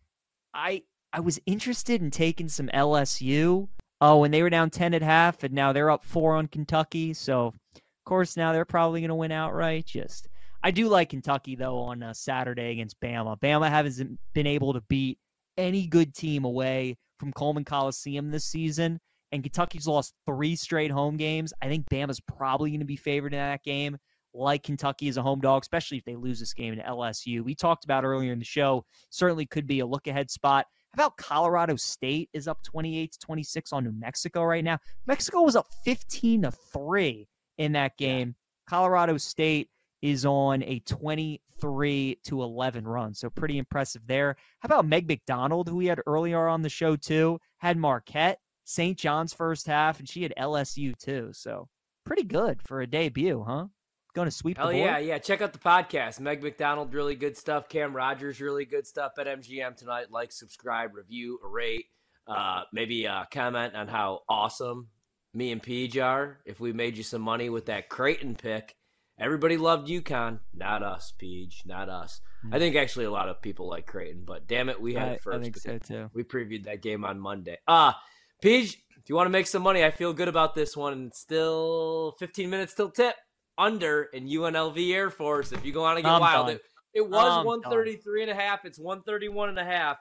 I 0.55 0.83
I 1.13 1.21
was 1.21 1.39
interested 1.47 2.03
in 2.03 2.11
taking 2.11 2.49
some 2.49 2.69
LSU. 2.75 3.69
Oh, 4.01 4.25
and 4.25 4.35
they 4.35 4.43
were 4.43 4.51
down 4.51 4.71
ten 4.71 4.93
at 4.93 5.03
half, 5.03 5.43
and 5.45 5.55
now 5.55 5.73
they're 5.73 5.91
up 5.91 6.05
four 6.05 6.35
on 6.35 6.49
Kentucky. 6.49 7.15
So 7.15 7.47
of 7.75 7.83
course 8.05 8.37
now 8.37 8.53
they're 8.53 8.65
probably 8.65 9.01
going 9.01 9.09
to 9.11 9.15
win 9.15 9.33
outright. 9.33 9.87
Just 9.87 10.29
I 10.67 10.73
do 10.73 10.89
like 10.89 11.11
Kentucky 11.11 11.55
though 11.55 11.79
on 11.79 12.03
uh, 12.03 12.13
Saturday 12.13 12.73
against 12.73 13.01
Bama. 13.01 13.39
Bama 13.39 13.71
hasn't 13.71 14.19
been 14.35 14.49
able 14.49 14.73
to 14.73 14.81
beat 14.89 15.17
any 15.57 15.87
good 15.87 16.13
team 16.13 16.45
away 16.45 16.97
from 17.21 17.33
Coleman 17.33 17.65
Coliseum 17.65 18.33
this 18.33 18.47
season, 18.47 18.99
and 19.31 19.45
Kentucky's 19.45 19.87
lost 19.87 20.15
three 20.27 20.57
straight 20.57 20.91
home 20.91 21.17
games. 21.17 21.53
I 21.63 21.69
think 21.69 21.87
Bama's 21.89 22.19
probably 22.19 22.71
going 22.71 22.81
to 22.81 22.85
be 22.85 22.97
favored 22.97 23.33
in 23.33 23.39
that 23.39 23.63
game. 23.63 23.97
Like 24.35 24.65
Kentucky 24.65 25.07
as 25.07 25.19
a 25.19 25.23
home 25.23 25.39
dog, 25.39 25.63
especially 25.63 25.99
if 25.99 26.05
they 26.05 26.17
lose 26.17 26.41
this 26.41 26.53
game 26.53 26.75
to 26.75 26.83
LSU. 26.83 27.45
We 27.45 27.55
talked 27.55 27.85
about 27.85 28.03
earlier 28.03 28.33
in 28.33 28.41
the 28.41 28.45
show, 28.45 28.85
certainly 29.11 29.47
could 29.47 29.69
be 29.69 29.79
a 29.79 29.87
look 29.87 30.09
ahead 30.09 30.33
spot. 30.33 30.67
How 30.97 31.05
about 31.05 31.17
Colorado 31.17 31.77
State 31.77 32.29
is 32.33 32.49
up 32.49 32.65
28 32.65 33.13
to 33.13 33.19
26 33.21 33.73
on 33.73 33.85
New 33.85 33.93
Mexico 33.93 34.43
right 34.43 34.65
now? 34.65 34.79
Mexico 35.07 35.43
was 35.43 35.55
up 35.55 35.69
15 35.85 36.43
to 36.43 36.51
3 36.51 37.29
in 37.59 37.71
that 37.71 37.97
game. 37.97 38.35
Colorado 38.69 39.17
State 39.17 39.69
is 40.03 40.27
on 40.27 40.63
a 40.63 40.81
23 40.81 42.19
to 42.25 42.43
11 42.43 42.87
run. 42.87 43.15
So 43.15 43.31
pretty 43.31 43.59
impressive 43.59 44.03
there. 44.07 44.37
How 44.61 44.67
about 44.67 44.87
Meg 44.87 45.09
McDonald, 45.09 45.69
who 45.69 45.77
we 45.77 45.87
had 45.87 46.01
earlier 46.07 46.47
on 46.47 46.63
the 46.63 46.69
show 46.69 46.97
too, 46.97 47.39
had 47.59 47.77
Marquette, 47.77 48.39
St. 48.65 48.99
John's 48.99 49.33
first 49.33 49.67
half, 49.67 49.99
and 49.99 50.09
she 50.09 50.23
had 50.23 50.35
LSU 50.39 50.97
too. 50.99 51.31
So 51.33 51.69
pretty 52.05 52.25
good 52.25 52.63
for 52.63 52.81
a 52.81 52.87
debut, 52.87 53.45
huh? 53.47 53.67
Going 54.15 54.27
to 54.27 54.33
sweep 54.35 54.57
board. 54.57 54.75
yeah, 54.75 54.97
yeah. 54.97 55.19
Check 55.19 55.43
out 55.43 55.53
the 55.53 55.59
podcast. 55.59 56.21
Meg 56.21 56.43
McDonald, 56.43 56.95
really 56.95 57.15
good 57.15 57.37
stuff. 57.37 57.69
Cam 57.69 57.95
Rogers, 57.95 58.41
really 58.41 58.65
good 58.65 58.87
stuff 58.87 59.13
at 59.19 59.27
MGM 59.27 59.77
tonight. 59.77 60.07
Like, 60.11 60.33
subscribe, 60.33 60.95
review, 60.95 61.39
rate. 61.43 61.85
Uh, 62.27 62.63
maybe 62.73 63.07
uh, 63.07 63.25
comment 63.31 63.75
on 63.75 63.89
how 63.89 64.21
awesome 64.29 64.89
me 65.35 65.53
and 65.53 65.63
Peach 65.63 65.99
are. 65.99 66.39
If 66.47 66.61
we 66.61 66.73
made 66.73 66.97
you 66.97 67.03
some 67.03 67.21
money 67.21 67.51
with 67.51 67.67
that 67.67 67.89
Creighton 67.91 68.35
pick, 68.37 68.75
everybody 69.19 69.57
loved 69.57 69.89
UConn. 69.89 70.41
Not 70.55 70.83
us, 70.83 71.13
Peach. 71.17 71.63
Not 71.67 71.89
us. 71.89 72.21
I 72.53 72.59
think 72.59 72.77
actually 72.77 73.07
a 73.07 73.11
lot 73.11 73.29
of 73.29 73.43
people 73.43 73.69
like 73.69 73.87
Creighton, 73.87 74.23
but 74.25 74.47
damn 74.47 74.69
it, 74.69 74.81
we 74.81 74.95
had 74.95 75.09
I, 75.09 75.13
it 75.13 75.23
first. 75.23 75.39
I 75.39 75.43
think 75.43 75.57
so 75.57 75.79
too. 75.79 76.11
We 76.15 76.23
previewed 76.23 76.65
that 76.65 76.83
game 76.83 77.05
on 77.05 77.19
Monday. 77.19 77.59
Uh 77.67 77.93
Peach, 78.43 78.79
if 78.97 79.09
you 79.09 79.15
want 79.15 79.27
to 79.27 79.31
make 79.31 79.47
some 79.47 79.63
money, 79.63 79.85
I 79.85 79.91
feel 79.91 80.13
good 80.13 80.29
about 80.29 80.55
this 80.55 80.77
one. 80.77 81.11
Still 81.13 82.15
15 82.19 82.51
minutes 82.51 82.75
till 82.75 82.91
tip. 82.91 83.15
Under 83.59 84.03
in 84.13 84.27
UNLV 84.27 84.93
Air 84.93 85.11
Force. 85.11 85.53
If 85.53 85.65
you 85.65 85.73
go 85.73 85.85
on 85.85 85.97
and 85.97 86.05
get 86.05 86.13
I'm 86.13 86.21
wild, 86.21 86.51
it, 86.51 86.61
it 86.93 87.09
was 87.09 87.39
I'm 87.39 87.47
133 87.47 88.23
and 88.23 88.31
a 88.31 88.35
half. 88.35 88.67
It's 88.67 88.79
131 88.79 89.49
and 89.49 89.59
a 89.59 89.65
half. 89.65 89.97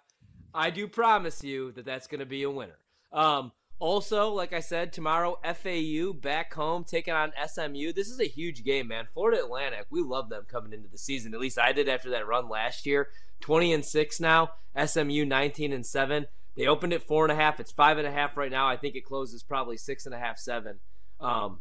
I 0.54 0.70
do 0.72 0.88
promise 0.88 1.44
you 1.44 1.72
that 1.74 1.86
that's 1.86 2.08
going 2.08 2.20
to 2.20 2.26
be 2.26 2.44
a 2.44 2.50
winner. 2.50 2.78
Um, 3.14 3.54
also, 3.80 4.30
like 4.30 4.54
I 4.54 4.62
said, 4.62 4.94
tomorrow 4.94 5.38
FAU 5.44 6.14
back 6.14 6.54
home 6.54 6.84
taking 6.84 7.14
on 7.14 7.34
SMU. 7.46 7.92
This 7.94 8.10
is 8.10 8.20
a 8.20 8.26
huge 8.26 8.64
game, 8.64 8.88
man. 8.88 9.08
Florida 9.14 9.44
Atlantic, 9.44 9.86
we 9.90 10.02
love 10.02 10.30
them 10.30 10.46
coming 10.50 10.74
into 10.74 10.88
the 10.88 10.98
season. 10.98 11.34
At 11.34 11.40
least 11.40 11.60
I 11.60 11.74
did 11.74 11.90
after 11.90 12.10
that 12.12 12.28
run 12.28 12.48
last 12.48 12.86
year. 12.86 13.10
20 13.42 13.74
and 13.74 13.86
six 13.86 14.20
now. 14.20 14.52
SMU 14.86 15.26
19 15.26 15.74
and 15.74 15.86
seven. 15.86 16.28
They 16.56 16.68
opened 16.68 16.94
at 16.94 17.04
four 17.04 17.26
and 17.26 17.32
a 17.32 17.36
half. 17.36 17.60
It's 17.60 17.72
five 17.72 17.98
and 17.98 18.08
a 18.08 18.12
half 18.12 18.38
right 18.38 18.52
now. 18.52 18.68
I 18.68 18.78
think 18.78 18.96
it 18.96 19.06
closes 19.06 19.44
probably 19.44 19.76
six 19.76 20.06
and 20.06 20.16
a 20.16 20.20
half, 20.20 20.38
seven. 20.38 20.80
Um, 21.20 21.60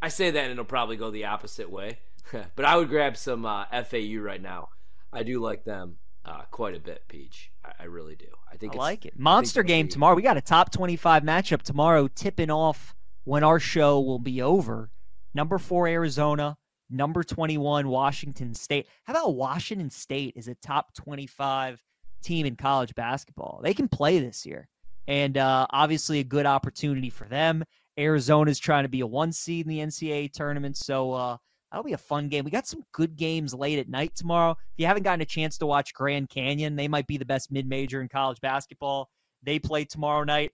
I 0.00 0.08
say 0.08 0.30
that 0.30 0.42
and 0.44 0.52
it'll 0.52 0.64
probably 0.64 0.96
go 0.96 1.10
the 1.10 1.26
opposite 1.26 1.70
way. 1.70 1.98
but 2.54 2.64
I 2.64 2.76
would 2.76 2.88
grab 2.88 3.16
some 3.16 3.44
uh, 3.44 3.64
FAU 3.84 4.20
right 4.20 4.40
now. 4.40 4.68
I 5.12 5.24
do 5.24 5.40
like 5.40 5.64
them 5.64 5.96
uh, 6.24 6.42
quite 6.50 6.74
a 6.74 6.80
bit, 6.80 7.02
Peach. 7.08 7.50
I, 7.64 7.72
I 7.80 7.84
really 7.84 8.16
do. 8.16 8.26
I 8.50 8.56
think 8.56 8.74
I 8.74 8.78
like 8.78 9.06
it. 9.06 9.18
Monster 9.18 9.62
game 9.62 9.86
be... 9.86 9.92
tomorrow. 9.92 10.14
We 10.14 10.22
got 10.22 10.36
a 10.36 10.42
top 10.42 10.70
25 10.70 11.22
matchup 11.22 11.62
tomorrow, 11.62 12.08
tipping 12.08 12.50
off 12.50 12.94
when 13.24 13.44
our 13.44 13.60
show 13.60 14.00
will 14.00 14.18
be 14.18 14.42
over. 14.42 14.90
Number 15.34 15.58
four, 15.58 15.86
Arizona. 15.86 16.56
Number 16.92 17.22
21, 17.22 17.86
Washington 17.86 18.52
State. 18.52 18.88
How 19.04 19.12
about 19.12 19.36
Washington 19.36 19.90
State 19.90 20.34
is 20.36 20.48
a 20.48 20.56
top 20.56 20.92
25 20.94 21.80
team 22.22 22.46
in 22.46 22.56
college 22.56 22.94
basketball? 22.96 23.60
They 23.62 23.74
can 23.74 23.86
play 23.86 24.18
this 24.18 24.44
year. 24.44 24.68
And 25.06 25.38
uh, 25.38 25.68
obviously, 25.70 26.18
a 26.18 26.24
good 26.24 26.46
opportunity 26.46 27.08
for 27.08 27.26
them. 27.26 27.64
Arizona's 27.96 28.58
trying 28.58 28.84
to 28.84 28.88
be 28.88 29.00
a 29.00 29.06
one 29.06 29.32
seed 29.32 29.66
in 29.66 29.70
the 29.70 29.78
NCAA 29.78 30.32
tournament. 30.32 30.76
So, 30.76 31.12
uh, 31.12 31.36
That'll 31.70 31.84
be 31.84 31.92
a 31.92 31.98
fun 31.98 32.28
game. 32.28 32.44
We 32.44 32.50
got 32.50 32.66
some 32.66 32.84
good 32.92 33.16
games 33.16 33.54
late 33.54 33.78
at 33.78 33.88
night 33.88 34.14
tomorrow. 34.16 34.52
If 34.52 34.78
you 34.78 34.86
haven't 34.86 35.04
gotten 35.04 35.20
a 35.20 35.26
chance 35.26 35.56
to 35.58 35.66
watch 35.66 35.94
Grand 35.94 36.28
Canyon, 36.28 36.74
they 36.76 36.88
might 36.88 37.06
be 37.06 37.16
the 37.16 37.24
best 37.24 37.52
mid 37.52 37.68
major 37.68 38.00
in 38.00 38.08
college 38.08 38.40
basketball. 38.40 39.08
They 39.42 39.58
play 39.58 39.84
tomorrow 39.84 40.24
night 40.24 40.52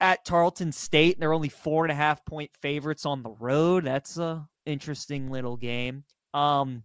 at 0.00 0.24
Tarleton 0.24 0.72
State. 0.72 1.16
And 1.16 1.22
they're 1.22 1.32
only 1.32 1.48
four 1.48 1.84
and 1.84 1.92
a 1.92 1.96
half 1.96 2.24
point 2.24 2.50
favorites 2.62 3.04
on 3.04 3.22
the 3.22 3.30
road. 3.30 3.84
That's 3.84 4.18
a 4.18 4.46
interesting 4.66 5.30
little 5.30 5.56
game. 5.56 6.04
Um, 6.32 6.84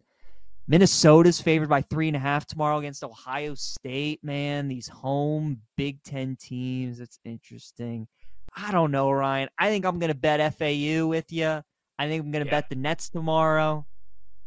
Minnesota's 0.68 1.40
favored 1.40 1.70
by 1.70 1.84
three 1.84 2.08
and 2.08 2.18
a 2.18 2.20
half 2.20 2.48
tomorrow 2.48 2.80
against 2.80 3.04
Ohio 3.04 3.54
State. 3.54 4.24
Man, 4.24 4.68
these 4.68 4.88
home 4.88 5.62
Big 5.78 6.02
Ten 6.04 6.36
teams. 6.36 7.00
It's 7.00 7.20
interesting. 7.24 8.08
I 8.58 8.72
don't 8.72 8.92
know, 8.92 9.12
Ryan. 9.12 9.50
I 9.60 9.70
think 9.70 9.86
I'm 9.86 10.00
going 10.00 10.12
to 10.12 10.18
bet 10.18 10.56
FAU 10.56 11.06
with 11.08 11.32
you. 11.32 11.62
I 11.98 12.08
think 12.08 12.24
I'm 12.24 12.32
going 12.32 12.44
to 12.44 12.50
yeah. 12.50 12.60
bet 12.60 12.70
the 12.70 12.76
Nets 12.76 13.10
tomorrow. 13.10 13.86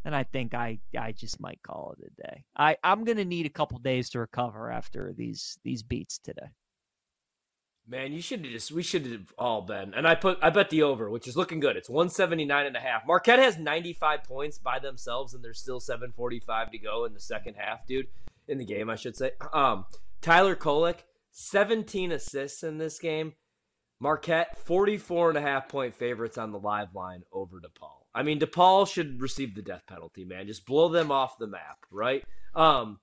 And 0.05 0.15
I 0.15 0.23
think 0.23 0.55
I, 0.55 0.79
I 0.99 1.13
just 1.13 1.41
might 1.41 1.61
call 1.63 1.95
it 1.99 2.07
a 2.07 2.29
day. 2.29 2.45
I, 2.57 2.77
I'm 2.83 3.05
going 3.05 3.19
to 3.19 3.25
need 3.25 3.47
a 3.47 3.51
couple 3.51 3.79
days 3.79 4.11
to 4.11 4.21
recover 4.21 4.71
after 4.71 5.13
these 5.17 5.59
these 5.65 5.83
beats 5.83 6.19
today. 6.19 6.49
Man, 7.91 8.13
you 8.13 8.21
should 8.21 8.45
have 8.45 8.53
just 8.53 8.71
we 8.71 8.83
should 8.83 9.07
have 9.07 9.33
all 9.39 9.63
been. 9.63 9.95
And 9.95 10.07
I 10.07 10.15
put 10.15 10.39
I 10.43 10.51
bet 10.51 10.69
the 10.69 10.83
over, 10.83 11.09
which 11.09 11.27
is 11.27 11.37
looking 11.37 11.59
good. 11.59 11.77
It's 11.77 11.89
179 11.89 12.67
and 12.67 12.77
a 12.77 12.81
half. 12.81 13.07
Marquette 13.07 13.39
has 13.39 13.59
95 13.59 14.25
points 14.25 14.59
by 14.59 14.79
themselves 14.79 15.33
and 15.33 15.43
there's 15.43 15.59
still 15.59 15.81
745 15.81 16.71
to 16.71 16.79
go 16.79 17.07
in 17.07 17.15
the 17.15 17.21
second 17.21 17.55
half, 17.55 17.87
dude. 17.87 18.07
In 18.47 18.59
the 18.59 18.65
game, 18.67 18.91
I 18.91 18.97
should 18.97 19.17
say. 19.17 19.33
Um 19.55 19.87
Tyler 20.21 20.55
Kolek, 20.55 20.99
17 21.33 22.13
assists 22.13 22.63
in 22.63 22.77
this 22.77 22.99
game. 22.99 23.33
Marquette, 24.01 24.57
44 24.59 25.31
and 25.31 25.39
a 25.39 25.41
half 25.41 25.69
point 25.69 25.95
favorites 25.95 26.39
on 26.39 26.53
the 26.53 26.59
live 26.59 26.95
line 26.95 27.23
over 27.33 27.61
DePaul. 27.61 28.05
I 28.15 28.23
mean, 28.23 28.39
DePaul 28.39 28.89
should 28.89 29.21
receive 29.21 29.55
the 29.55 29.63
death 29.63 29.83
penalty, 29.87 30.25
man. 30.25 30.47
Just 30.47 30.67
blow 30.67 30.89
them 30.89 31.11
off 31.11 31.39
the 31.39 31.47
map, 31.47 31.79
right? 31.91 32.25
Um, 32.55 33.01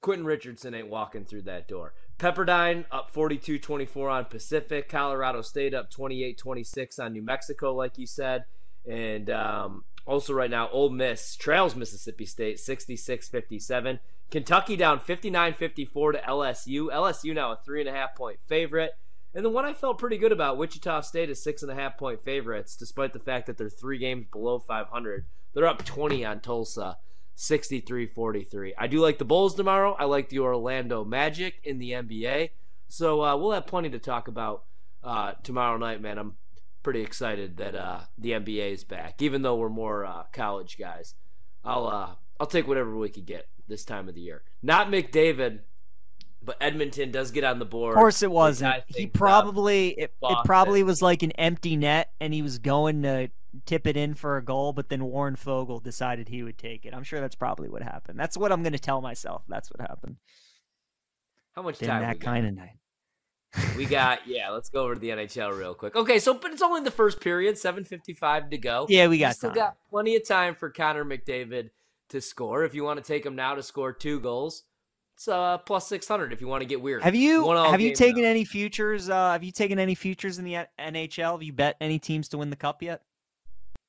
Quentin 0.00 0.26
Richardson 0.26 0.74
ain't 0.74 0.88
walking 0.88 1.24
through 1.24 1.42
that 1.42 1.66
door. 1.66 1.94
Pepperdine 2.18 2.84
up 2.92 3.10
42 3.10 3.58
24 3.58 4.10
on 4.10 4.24
Pacific. 4.26 4.88
Colorado 4.88 5.40
State 5.40 5.74
up 5.74 5.90
28 5.90 6.36
26 6.36 6.98
on 6.98 7.12
New 7.12 7.22
Mexico, 7.22 7.74
like 7.74 7.98
you 7.98 8.06
said. 8.06 8.44
And 8.86 9.30
um, 9.30 9.84
also, 10.06 10.34
right 10.34 10.50
now, 10.50 10.68
Ole 10.70 10.90
Miss 10.90 11.36
trails 11.36 11.74
Mississippi 11.74 12.26
State 12.26 12.60
66 12.60 13.28
57. 13.28 13.98
Kentucky 14.30 14.76
down 14.76 15.00
59 15.00 15.54
54 15.54 16.12
to 16.12 16.18
LSU. 16.18 16.86
LSU 16.92 17.34
now 17.34 17.52
a 17.52 17.56
three 17.64 17.80
and 17.80 17.88
a 17.88 17.92
half 17.92 18.14
point 18.14 18.38
favorite. 18.46 18.92
And 19.34 19.44
the 19.44 19.50
one 19.50 19.64
I 19.64 19.74
felt 19.74 19.98
pretty 19.98 20.16
good 20.16 20.32
about, 20.32 20.58
Wichita 20.58 21.00
State 21.00 21.28
is 21.28 21.42
six 21.42 21.62
and 21.62 21.70
a 21.70 21.74
half 21.74 21.98
point 21.98 22.24
favorites, 22.24 22.76
despite 22.76 23.12
the 23.12 23.18
fact 23.18 23.46
that 23.46 23.58
they're 23.58 23.68
three 23.68 23.98
games 23.98 24.26
below 24.30 24.60
500. 24.60 25.26
They're 25.52 25.66
up 25.66 25.84
20 25.84 26.24
on 26.24 26.40
Tulsa, 26.40 26.98
63 27.34 28.06
43. 28.06 28.74
I 28.78 28.86
do 28.86 29.00
like 29.00 29.18
the 29.18 29.24
Bulls 29.24 29.54
tomorrow. 29.54 29.96
I 29.98 30.04
like 30.04 30.28
the 30.28 30.38
Orlando 30.38 31.04
Magic 31.04 31.54
in 31.64 31.78
the 31.78 31.92
NBA. 31.92 32.50
So 32.88 33.22
uh, 33.22 33.36
we'll 33.36 33.52
have 33.52 33.66
plenty 33.66 33.90
to 33.90 33.98
talk 33.98 34.28
about 34.28 34.64
uh, 35.02 35.32
tomorrow 35.42 35.76
night, 35.78 36.00
man. 36.00 36.18
I'm 36.18 36.34
pretty 36.84 37.00
excited 37.00 37.56
that 37.56 37.74
uh, 37.74 38.00
the 38.16 38.32
NBA 38.32 38.72
is 38.72 38.84
back, 38.84 39.20
even 39.20 39.42
though 39.42 39.56
we're 39.56 39.68
more 39.68 40.04
uh, 40.04 40.24
college 40.32 40.78
guys. 40.78 41.14
I'll 41.64 41.88
uh, 41.88 42.10
I'll 42.38 42.46
take 42.46 42.68
whatever 42.68 42.96
we 42.96 43.08
can 43.08 43.24
get 43.24 43.48
this 43.66 43.84
time 43.84 44.08
of 44.08 44.14
the 44.14 44.20
year. 44.20 44.42
Not 44.62 44.88
McDavid 44.88 45.60
but 46.44 46.56
Edmonton 46.60 47.10
does 47.10 47.30
get 47.30 47.44
on 47.44 47.58
the 47.58 47.64
board. 47.64 47.94
Of 47.94 47.98
course, 47.98 48.22
it 48.22 48.30
wasn't. 48.30 48.84
He 48.88 49.06
probably 49.06 49.88
it, 49.90 50.14
it, 50.22 50.38
probably 50.44 50.82
was 50.82 51.02
like 51.02 51.22
an 51.22 51.32
empty 51.32 51.76
net, 51.76 52.12
and 52.20 52.34
he 52.34 52.42
was 52.42 52.58
going 52.58 53.02
to 53.02 53.28
tip 53.66 53.86
it 53.86 53.96
in 53.96 54.14
for 54.14 54.36
a 54.36 54.44
goal, 54.44 54.72
but 54.72 54.88
then 54.88 55.04
Warren 55.04 55.36
Foegele 55.36 55.82
decided 55.82 56.28
he 56.28 56.42
would 56.42 56.58
take 56.58 56.84
it. 56.84 56.94
I'm 56.94 57.04
sure 57.04 57.20
that's 57.20 57.36
probably 57.36 57.68
what 57.68 57.82
happened. 57.82 58.18
That's 58.18 58.36
what 58.36 58.52
I'm 58.52 58.62
going 58.62 58.72
to 58.72 58.78
tell 58.78 59.00
myself. 59.00 59.42
That's 59.48 59.70
what 59.70 59.80
happened. 59.80 60.16
How 61.54 61.62
much 61.62 61.78
time? 61.78 62.02
That 62.02 62.20
kind 62.20 62.46
of 62.46 62.54
night. 62.54 62.78
we 63.76 63.86
got 63.86 64.20
yeah. 64.26 64.50
Let's 64.50 64.68
go 64.68 64.84
over 64.84 64.94
to 64.94 65.00
the 65.00 65.10
NHL 65.10 65.56
real 65.56 65.74
quick. 65.74 65.94
Okay, 65.94 66.18
so 66.18 66.34
but 66.34 66.50
it's 66.50 66.62
only 66.62 66.80
the 66.80 66.90
first 66.90 67.20
period. 67.20 67.56
Seven 67.58 67.84
fifty 67.84 68.12
five 68.12 68.50
to 68.50 68.58
go. 68.58 68.86
Yeah, 68.88 69.06
we 69.06 69.18
got 69.18 69.30
we 69.30 69.34
still 69.34 69.50
time. 69.50 69.56
got 69.56 69.76
plenty 69.88 70.16
of 70.16 70.26
time 70.26 70.56
for 70.56 70.70
Connor 70.70 71.04
McDavid 71.04 71.70
to 72.08 72.20
score. 72.20 72.64
If 72.64 72.74
you 72.74 72.82
want 72.82 72.98
to 72.98 73.04
take 73.04 73.24
him 73.24 73.36
now 73.36 73.54
to 73.54 73.62
score 73.62 73.92
two 73.92 74.18
goals, 74.18 74.64
uh, 75.28 75.58
plus 75.58 75.88
six 75.88 76.06
hundred 76.08 76.32
if 76.32 76.40
you 76.40 76.48
want 76.48 76.62
to 76.62 76.66
get 76.66 76.80
weird. 76.80 77.02
Have 77.02 77.14
you 77.14 77.48
have 77.50 77.80
you 77.80 77.94
taken 77.94 78.22
now. 78.22 78.28
any 78.28 78.44
futures? 78.44 79.08
Uh, 79.08 79.32
have 79.32 79.44
you 79.44 79.52
taken 79.52 79.78
any 79.78 79.94
futures 79.94 80.38
in 80.38 80.44
the 80.44 80.66
NHL? 80.78 81.32
Have 81.32 81.42
you 81.42 81.52
bet 81.52 81.76
any 81.80 81.98
teams 81.98 82.28
to 82.30 82.38
win 82.38 82.50
the 82.50 82.56
cup 82.56 82.82
yet? 82.82 83.02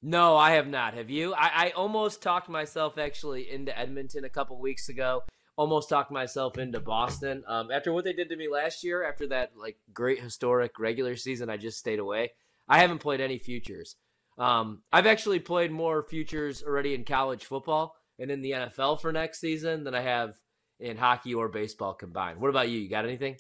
No, 0.02 0.38
I 0.38 0.52
have 0.52 0.68
not. 0.68 0.94
Have 0.94 1.10
you? 1.10 1.34
I, 1.34 1.50
I 1.54 1.70
almost 1.72 2.22
talked 2.22 2.48
myself 2.48 3.00
actually 3.00 3.50
into 3.50 3.78
Edmonton 3.78 4.24
a 4.24 4.30
couple 4.30 4.60
weeks 4.60 4.88
ago. 4.88 5.24
Almost 5.58 5.90
talked 5.90 6.12
myself 6.12 6.58
into 6.58 6.80
Boston. 6.80 7.44
Um, 7.48 7.72
after 7.72 7.92
what 7.92 8.04
they 8.04 8.14
did 8.14 8.30
to 8.30 8.36
me 8.36 8.48
last 8.48 8.84
year, 8.84 9.04
after 9.04 9.28
that 9.30 9.54
like 9.58 9.78
great 9.94 10.22
historic 10.22 10.78
regular 10.78 11.16
season, 11.16 11.50
I 11.50 11.58
just 11.58 11.80
stayed 11.80 12.00
away. 12.00 12.34
I 12.68 12.80
haven't 12.80 13.00
played 13.00 13.22
any 13.22 13.40
futures. 13.40 13.96
Um, 14.38 14.84
I've 14.92 15.08
actually 15.08 15.40
played 15.40 15.72
more 15.72 16.04
futures 16.04 16.62
already 16.62 16.94
in 16.94 17.04
college 17.04 17.46
football 17.46 17.96
and 18.20 18.30
in 18.30 18.42
the 18.42 18.52
NFL 18.52 19.02
for 19.02 19.12
next 19.12 19.40
season 19.40 19.84
than 19.84 19.96
I 19.96 20.02
have 20.02 20.36
in 20.80 20.98
hockey 20.98 21.34
or 21.34 21.48
baseball 21.50 21.94
combined. 21.94 22.40
What 22.40 22.50
about 22.50 22.70
you? 22.70 22.80
You 22.80 22.90
got 22.90 23.06
anything? 23.06 23.38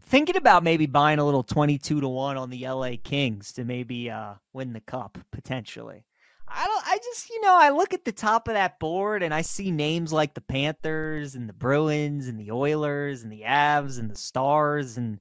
Thinking 0.00 0.36
about 0.36 0.62
maybe 0.62 0.86
buying 0.86 1.18
a 1.18 1.24
little 1.24 1.42
22 1.42 2.00
to 2.00 2.08
1 2.08 2.36
on 2.36 2.50
the 2.50 2.68
LA 2.68 2.92
Kings 3.02 3.52
to 3.54 3.64
maybe 3.64 4.10
uh, 4.10 4.34
win 4.52 4.72
the 4.72 4.80
cup 4.80 5.18
potentially. 5.32 6.04
I 6.48 6.64
don't 6.64 6.86
I 6.86 6.96
just, 6.98 7.28
you 7.28 7.40
know, 7.40 7.56
I 7.58 7.70
look 7.70 7.92
at 7.92 8.04
the 8.04 8.12
top 8.12 8.46
of 8.46 8.54
that 8.54 8.78
board 8.78 9.24
and 9.24 9.34
I 9.34 9.42
see 9.42 9.72
names 9.72 10.12
like 10.12 10.34
the 10.34 10.40
Panthers 10.40 11.34
and 11.34 11.48
the 11.48 11.52
Bruins 11.52 12.28
and 12.28 12.38
the 12.38 12.52
Oilers 12.52 13.24
and 13.24 13.32
the 13.32 13.42
Avs 13.42 13.98
and 13.98 14.08
the 14.08 14.16
Stars 14.16 14.96
and 14.96 15.20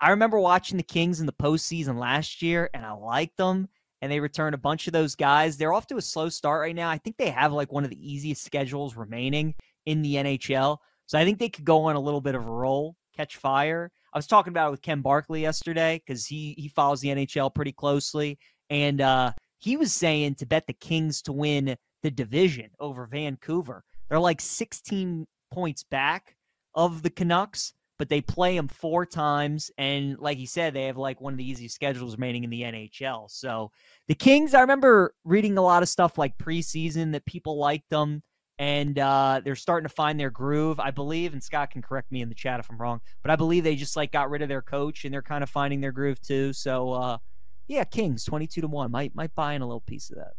I 0.00 0.10
remember 0.10 0.40
watching 0.40 0.78
the 0.78 0.82
Kings 0.82 1.20
in 1.20 1.26
the 1.26 1.32
postseason 1.32 1.98
last 1.98 2.40
year 2.42 2.70
and 2.72 2.86
I 2.86 2.92
liked 2.92 3.36
them 3.36 3.68
and 4.00 4.10
they 4.10 4.18
returned 4.18 4.54
a 4.54 4.58
bunch 4.58 4.86
of 4.86 4.92
those 4.92 5.14
guys. 5.14 5.56
They're 5.56 5.72
off 5.72 5.86
to 5.88 5.96
a 5.96 6.02
slow 6.02 6.28
start 6.28 6.62
right 6.62 6.74
now. 6.74 6.88
I 6.88 6.98
think 6.98 7.18
they 7.18 7.30
have 7.30 7.52
like 7.52 7.70
one 7.70 7.84
of 7.84 7.90
the 7.90 8.12
easiest 8.12 8.42
schedules 8.42 8.96
remaining 8.96 9.54
in 9.86 10.02
the 10.02 10.16
NHL. 10.16 10.78
So 11.06 11.18
I 11.18 11.24
think 11.24 11.38
they 11.38 11.48
could 11.48 11.64
go 11.64 11.84
on 11.84 11.96
a 11.96 12.00
little 12.00 12.20
bit 12.20 12.34
of 12.34 12.46
a 12.46 12.50
roll, 12.50 12.96
catch 13.16 13.36
fire. 13.36 13.90
I 14.12 14.18
was 14.18 14.26
talking 14.26 14.52
about 14.52 14.68
it 14.68 14.72
with 14.72 14.82
Ken 14.82 15.00
Barkley 15.00 15.42
yesterday 15.42 16.02
because 16.06 16.26
he 16.26 16.54
he 16.58 16.68
follows 16.68 17.00
the 17.00 17.08
NHL 17.08 17.54
pretty 17.54 17.72
closely, 17.72 18.38
and 18.70 19.00
uh, 19.00 19.32
he 19.58 19.76
was 19.76 19.92
saying 19.92 20.36
to 20.36 20.46
bet 20.46 20.66
the 20.66 20.74
Kings 20.74 21.22
to 21.22 21.32
win 21.32 21.76
the 22.02 22.10
division 22.10 22.70
over 22.80 23.06
Vancouver. 23.06 23.84
They're 24.08 24.18
like 24.18 24.40
16 24.40 25.26
points 25.52 25.84
back 25.84 26.36
of 26.74 27.02
the 27.02 27.10
Canucks, 27.10 27.72
but 27.98 28.08
they 28.08 28.20
play 28.20 28.56
them 28.56 28.68
four 28.68 29.06
times, 29.06 29.70
and 29.78 30.18
like 30.18 30.36
he 30.36 30.46
said, 30.46 30.74
they 30.74 30.84
have 30.84 30.98
like 30.98 31.20
one 31.20 31.32
of 31.32 31.38
the 31.38 31.48
easiest 31.48 31.74
schedules 31.74 32.16
remaining 32.16 32.44
in 32.44 32.50
the 32.50 32.62
NHL. 32.62 33.30
So 33.30 33.70
the 34.08 34.14
Kings, 34.14 34.54
I 34.54 34.60
remember 34.60 35.14
reading 35.24 35.56
a 35.56 35.62
lot 35.62 35.82
of 35.82 35.88
stuff 35.88 36.18
like 36.18 36.36
preseason 36.36 37.12
that 37.12 37.24
people 37.24 37.58
liked 37.58 37.88
them 37.88 38.22
and 38.62 38.96
uh, 38.96 39.40
they're 39.44 39.56
starting 39.56 39.88
to 39.88 39.92
find 39.92 40.20
their 40.20 40.30
groove, 40.30 40.78
I 40.78 40.92
believe. 40.92 41.32
And 41.32 41.42
Scott 41.42 41.72
can 41.72 41.82
correct 41.82 42.12
me 42.12 42.22
in 42.22 42.28
the 42.28 42.34
chat 42.34 42.60
if 42.60 42.70
I'm 42.70 42.78
wrong, 42.78 43.00
but 43.20 43.32
I 43.32 43.34
believe 43.34 43.64
they 43.64 43.74
just 43.74 43.96
like 43.96 44.12
got 44.12 44.30
rid 44.30 44.40
of 44.40 44.48
their 44.48 44.62
coach 44.62 45.04
and 45.04 45.12
they're 45.12 45.20
kind 45.20 45.42
of 45.42 45.50
finding 45.50 45.80
their 45.80 45.90
groove 45.90 46.22
too. 46.22 46.52
So 46.52 46.92
uh, 46.92 47.18
yeah, 47.66 47.82
Kings 47.82 48.24
twenty 48.24 48.46
two 48.46 48.60
to 48.60 48.68
one 48.68 48.92
might 48.92 49.16
might 49.16 49.34
buy 49.34 49.54
in 49.54 49.62
a 49.62 49.66
little 49.66 49.80
piece 49.80 50.10
of 50.10 50.18
that. 50.18 50.34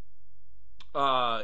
Uh, 0.97 1.43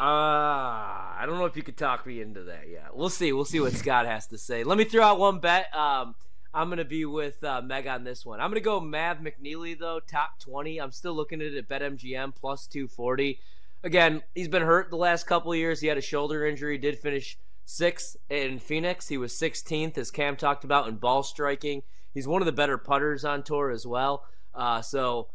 uh, 0.00 0.02
I 0.02 1.24
don't 1.26 1.36
know 1.36 1.44
if 1.44 1.58
you 1.58 1.62
could 1.62 1.76
talk 1.76 2.06
me 2.06 2.22
into 2.22 2.44
that 2.44 2.70
yet. 2.70 2.96
We'll 2.96 3.10
see. 3.10 3.34
We'll 3.34 3.44
see 3.44 3.60
what 3.60 3.72
Scott 3.74 4.06
has 4.06 4.28
to 4.28 4.38
say. 4.38 4.64
Let 4.64 4.78
me 4.78 4.84
throw 4.84 5.02
out 5.02 5.18
one 5.18 5.40
bet. 5.40 5.76
Um, 5.76 6.14
I'm 6.54 6.70
gonna 6.70 6.86
be 6.86 7.04
with 7.04 7.44
uh, 7.44 7.60
Meg 7.60 7.86
on 7.86 8.02
this 8.02 8.24
one. 8.24 8.40
I'm 8.40 8.48
gonna 8.48 8.60
go 8.60 8.80
Mav 8.80 9.18
McNealy 9.18 9.78
though, 9.78 10.00
top 10.00 10.38
20. 10.38 10.78
I'm 10.78 10.90
still 10.90 11.12
looking 11.12 11.42
at 11.42 11.48
it 11.48 11.58
at 11.58 11.68
BetMGM 11.68 12.34
plus 12.34 12.66
240 12.66 13.38
again, 13.86 14.22
he's 14.34 14.48
been 14.48 14.62
hurt 14.62 14.90
the 14.90 14.96
last 14.96 15.26
couple 15.26 15.54
years. 15.54 15.80
He 15.80 15.86
had 15.86 15.96
a 15.96 16.02
shoulder 16.02 16.44
injury, 16.44 16.76
did 16.76 16.98
finish 16.98 17.38
sixth 17.64 18.16
in 18.28 18.58
Phoenix. 18.58 19.08
He 19.08 19.16
was 19.16 19.32
16th, 19.32 19.96
as 19.96 20.10
Cam 20.10 20.36
talked 20.36 20.64
about, 20.64 20.88
in 20.88 20.96
ball 20.96 21.22
striking. 21.22 21.82
He's 22.12 22.26
one 22.26 22.42
of 22.42 22.46
the 22.46 22.52
better 22.52 22.76
putters 22.76 23.24
on 23.24 23.44
tour 23.44 23.70
as 23.70 23.86
well. 23.86 24.24
Uh, 24.52 24.82
so 24.82 25.28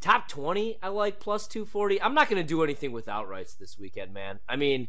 top 0.00 0.26
20, 0.26 0.78
I 0.82 0.88
like 0.88 1.20
plus 1.20 1.46
240. 1.46 2.00
I'm 2.00 2.14
not 2.14 2.30
going 2.30 2.42
to 2.42 2.48
do 2.48 2.64
anything 2.64 2.92
with 2.92 3.06
outrights 3.06 3.58
this 3.58 3.78
weekend, 3.78 4.14
man. 4.14 4.40
I 4.48 4.56
mean, 4.56 4.88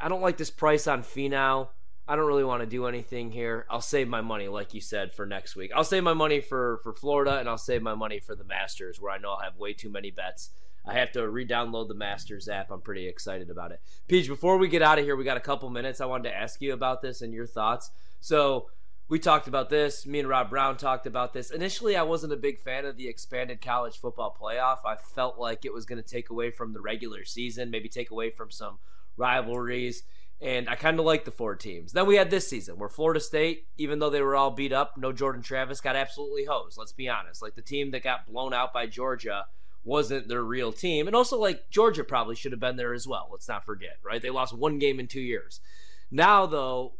I 0.00 0.08
don't 0.08 0.22
like 0.22 0.38
this 0.38 0.50
price 0.50 0.86
on 0.86 1.02
Finau. 1.02 1.68
I 2.08 2.16
don't 2.16 2.26
really 2.26 2.44
want 2.44 2.62
to 2.62 2.66
do 2.66 2.86
anything 2.86 3.30
here. 3.30 3.66
I'll 3.70 3.80
save 3.80 4.08
my 4.08 4.22
money, 4.22 4.48
like 4.48 4.74
you 4.74 4.80
said, 4.80 5.14
for 5.14 5.26
next 5.26 5.54
week. 5.54 5.70
I'll 5.74 5.84
save 5.84 6.02
my 6.02 6.14
money 6.14 6.40
for, 6.40 6.80
for 6.82 6.94
Florida, 6.94 7.38
and 7.38 7.48
I'll 7.48 7.58
save 7.58 7.82
my 7.82 7.94
money 7.94 8.18
for 8.18 8.34
the 8.34 8.44
Masters, 8.44 9.00
where 9.00 9.12
I 9.12 9.18
know 9.18 9.32
I'll 9.32 9.44
have 9.44 9.56
way 9.56 9.72
too 9.72 9.90
many 9.90 10.10
bets. 10.10 10.50
I 10.84 10.94
have 10.94 11.12
to 11.12 11.28
re-download 11.28 11.88
the 11.88 11.94
Masters 11.94 12.48
app. 12.48 12.70
I'm 12.70 12.80
pretty 12.80 13.06
excited 13.06 13.50
about 13.50 13.72
it. 13.72 13.80
Peach, 14.08 14.26
before 14.26 14.58
we 14.58 14.68
get 14.68 14.82
out 14.82 14.98
of 14.98 15.04
here, 15.04 15.14
we 15.14 15.24
got 15.24 15.36
a 15.36 15.40
couple 15.40 15.70
minutes. 15.70 16.00
I 16.00 16.06
wanted 16.06 16.30
to 16.30 16.36
ask 16.36 16.60
you 16.60 16.72
about 16.72 17.02
this 17.02 17.22
and 17.22 17.32
your 17.32 17.46
thoughts. 17.46 17.90
So 18.20 18.66
we 19.08 19.18
talked 19.18 19.46
about 19.46 19.68
this. 19.68 20.06
Me 20.06 20.18
and 20.18 20.28
Rob 20.28 20.50
Brown 20.50 20.76
talked 20.76 21.06
about 21.06 21.34
this. 21.34 21.50
Initially, 21.50 21.96
I 21.96 22.02
wasn't 22.02 22.32
a 22.32 22.36
big 22.36 22.58
fan 22.58 22.84
of 22.84 22.96
the 22.96 23.08
expanded 23.08 23.60
college 23.60 23.98
football 23.98 24.36
playoff. 24.40 24.78
I 24.84 24.96
felt 24.96 25.38
like 25.38 25.64
it 25.64 25.72
was 25.72 25.84
going 25.84 26.02
to 26.02 26.08
take 26.08 26.30
away 26.30 26.50
from 26.50 26.72
the 26.72 26.80
regular 26.80 27.24
season, 27.24 27.70
maybe 27.70 27.88
take 27.88 28.10
away 28.10 28.30
from 28.30 28.50
some 28.50 28.78
rivalries. 29.16 30.02
And 30.40 30.68
I 30.68 30.74
kind 30.74 30.98
of 30.98 31.04
like 31.04 31.24
the 31.24 31.30
four 31.30 31.54
teams. 31.54 31.92
Then 31.92 32.06
we 32.06 32.16
had 32.16 32.30
this 32.30 32.48
season 32.48 32.76
where 32.76 32.88
Florida 32.88 33.20
State, 33.20 33.66
even 33.76 34.00
though 34.00 34.10
they 34.10 34.22
were 34.22 34.34
all 34.34 34.50
beat 34.50 34.72
up, 34.72 34.96
no 34.96 35.12
Jordan 35.12 35.42
Travis, 35.42 35.80
got 35.80 35.94
absolutely 35.94 36.46
hosed. 36.46 36.76
Let's 36.76 36.92
be 36.92 37.08
honest. 37.08 37.40
Like 37.40 37.54
the 37.54 37.62
team 37.62 37.92
that 37.92 38.02
got 38.02 38.26
blown 38.26 38.52
out 38.52 38.72
by 38.72 38.86
Georgia 38.86 39.46
wasn't 39.84 40.28
their 40.28 40.42
real 40.42 40.72
team. 40.72 41.06
And 41.06 41.16
also, 41.16 41.38
like, 41.38 41.70
Georgia 41.70 42.04
probably 42.04 42.36
should 42.36 42.52
have 42.52 42.60
been 42.60 42.76
there 42.76 42.94
as 42.94 43.06
well. 43.06 43.28
Let's 43.30 43.48
not 43.48 43.64
forget, 43.64 43.98
right? 44.04 44.22
They 44.22 44.30
lost 44.30 44.56
one 44.56 44.78
game 44.78 45.00
in 45.00 45.08
two 45.08 45.20
years. 45.20 45.60
Now, 46.10 46.46
though, 46.46 46.94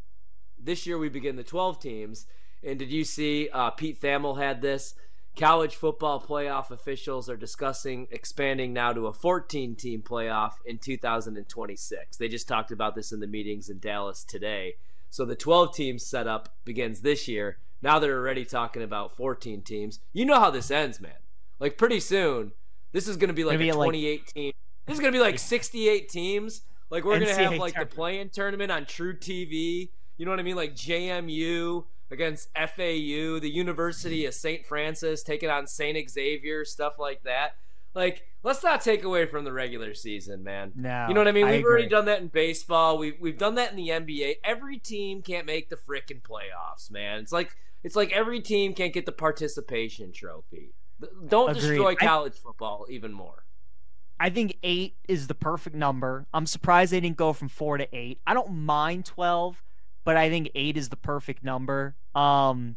this 0.58 0.86
year 0.86 0.98
we 0.98 1.08
begin 1.08 1.36
the 1.36 1.44
12 1.44 1.80
teams. 1.80 2.26
And 2.62 2.78
did 2.78 2.90
you 2.90 3.04
see 3.04 3.48
uh, 3.52 3.70
Pete 3.70 4.00
Thamel 4.00 4.40
had 4.40 4.62
this? 4.62 4.94
College 5.36 5.76
football 5.76 6.20
playoff 6.20 6.70
officials 6.70 7.30
are 7.30 7.38
discussing 7.38 8.06
expanding 8.10 8.74
now 8.74 8.92
to 8.92 9.06
a 9.06 9.14
14 9.14 9.74
team 9.76 10.02
playoff 10.02 10.52
in 10.66 10.76
2026. 10.76 12.16
They 12.18 12.28
just 12.28 12.46
talked 12.46 12.70
about 12.70 12.94
this 12.94 13.12
in 13.12 13.20
the 13.20 13.26
meetings 13.26 13.70
in 13.70 13.78
Dallas 13.78 14.24
today. 14.24 14.74
So 15.08 15.24
the 15.24 15.34
12 15.34 15.74
team 15.74 15.98
setup 15.98 16.54
begins 16.64 17.00
this 17.00 17.28
year. 17.28 17.58
Now 17.80 17.98
they're 17.98 18.18
already 18.18 18.44
talking 18.44 18.82
about 18.82 19.16
14 19.16 19.62
teams. 19.62 20.00
You 20.12 20.26
know 20.26 20.38
how 20.38 20.50
this 20.50 20.70
ends, 20.70 21.00
man. 21.00 21.12
Like 21.58 21.78
pretty 21.78 22.00
soon, 22.00 22.52
this 22.93 23.09
is 23.09 23.16
going 23.16 23.28
to 23.28 23.34
be 23.34 23.45
like 23.45 23.61
a 23.61 23.72
28 23.72 24.32
like. 24.36 24.57
This 24.86 24.95
is 24.95 25.01
going 25.01 25.12
to 25.12 25.16
be 25.16 25.22
like 25.22 25.38
68 25.38 26.09
teams. 26.09 26.62
Like 26.90 27.05
we're 27.05 27.18
going 27.18 27.34
to 27.34 27.43
have 27.43 27.55
like 27.55 27.74
the 27.74 27.86
play-in 27.86 28.28
tournament 28.28 28.70
on 28.70 28.84
truTV. 28.84 29.88
You 30.18 30.24
know 30.24 30.30
what 30.30 30.40
I 30.40 30.43
mean? 30.43 30.57
Like 30.57 30.74
JMU 30.74 31.84
against 32.11 32.51
FAU, 32.55 33.40
the 33.40 33.51
University 33.51 34.26
of 34.26 34.34
St. 34.34 34.66
Francis 34.66 35.22
taking 35.22 35.49
on 35.49 35.66
St. 35.66 36.11
Xavier, 36.11 36.64
stuff 36.64 36.99
like 36.99 37.22
that. 37.22 37.57
Like, 37.95 38.26
let's 38.43 38.62
not 38.62 38.80
take 38.80 39.05
away 39.05 39.26
from 39.26 39.45
the 39.45 39.53
regular 39.53 39.95
season, 39.95 40.43
man. 40.43 40.72
No, 40.74 41.07
you 41.09 41.14
know 41.14 41.20
what 41.20 41.28
I 41.28 41.32
mean? 41.32 41.47
We've 41.47 41.61
agree. 41.61 41.70
already 41.70 41.88
done 41.88 42.07
that 42.07 42.20
in 42.20 42.28
baseball. 42.28 42.99
We've 42.99 43.16
we've 43.20 43.38
done 43.38 43.55
that 43.57 43.70
in 43.70 43.76
the 43.76 43.88
NBA. 43.88 44.36
Every 44.45 44.78
team 44.78 45.22
can't 45.22 45.47
make 45.47 45.68
the 45.68 45.76
frickin' 45.76 46.22
playoffs, 46.22 46.90
man. 46.90 47.20
It's 47.20 47.32
like 47.32 47.57
it's 47.82 47.97
like 47.97 48.12
every 48.12 48.40
team 48.40 48.74
can't 48.74 48.93
get 48.93 49.07
the 49.07 49.12
participation 49.12 50.12
trophy. 50.12 50.74
Don't 51.28 51.50
Agreed. 51.50 51.61
destroy 51.61 51.90
I- 51.92 51.94
college 51.94 52.34
football 52.34 52.86
even 52.90 53.12
more. 53.12 53.44
I 54.20 54.30
think 54.30 54.57
eight 54.62 54.94
is 55.09 55.26
the 55.26 55.34
perfect 55.34 55.74
number. 55.74 56.26
I'm 56.32 56.46
surprised 56.46 56.92
they 56.92 57.00
didn't 57.00 57.16
go 57.16 57.32
from 57.32 57.48
four 57.48 57.76
to 57.78 57.88
eight. 57.92 58.20
I 58.26 58.34
don't 58.34 58.53
mind 58.53 59.05
twelve, 59.05 59.62
but 60.05 60.16
I 60.16 60.30
think 60.30 60.50
eight 60.55 60.76
is 60.76 60.90
the 60.90 60.96
perfect 60.96 61.42
number. 61.42 61.96
Um, 62.14 62.76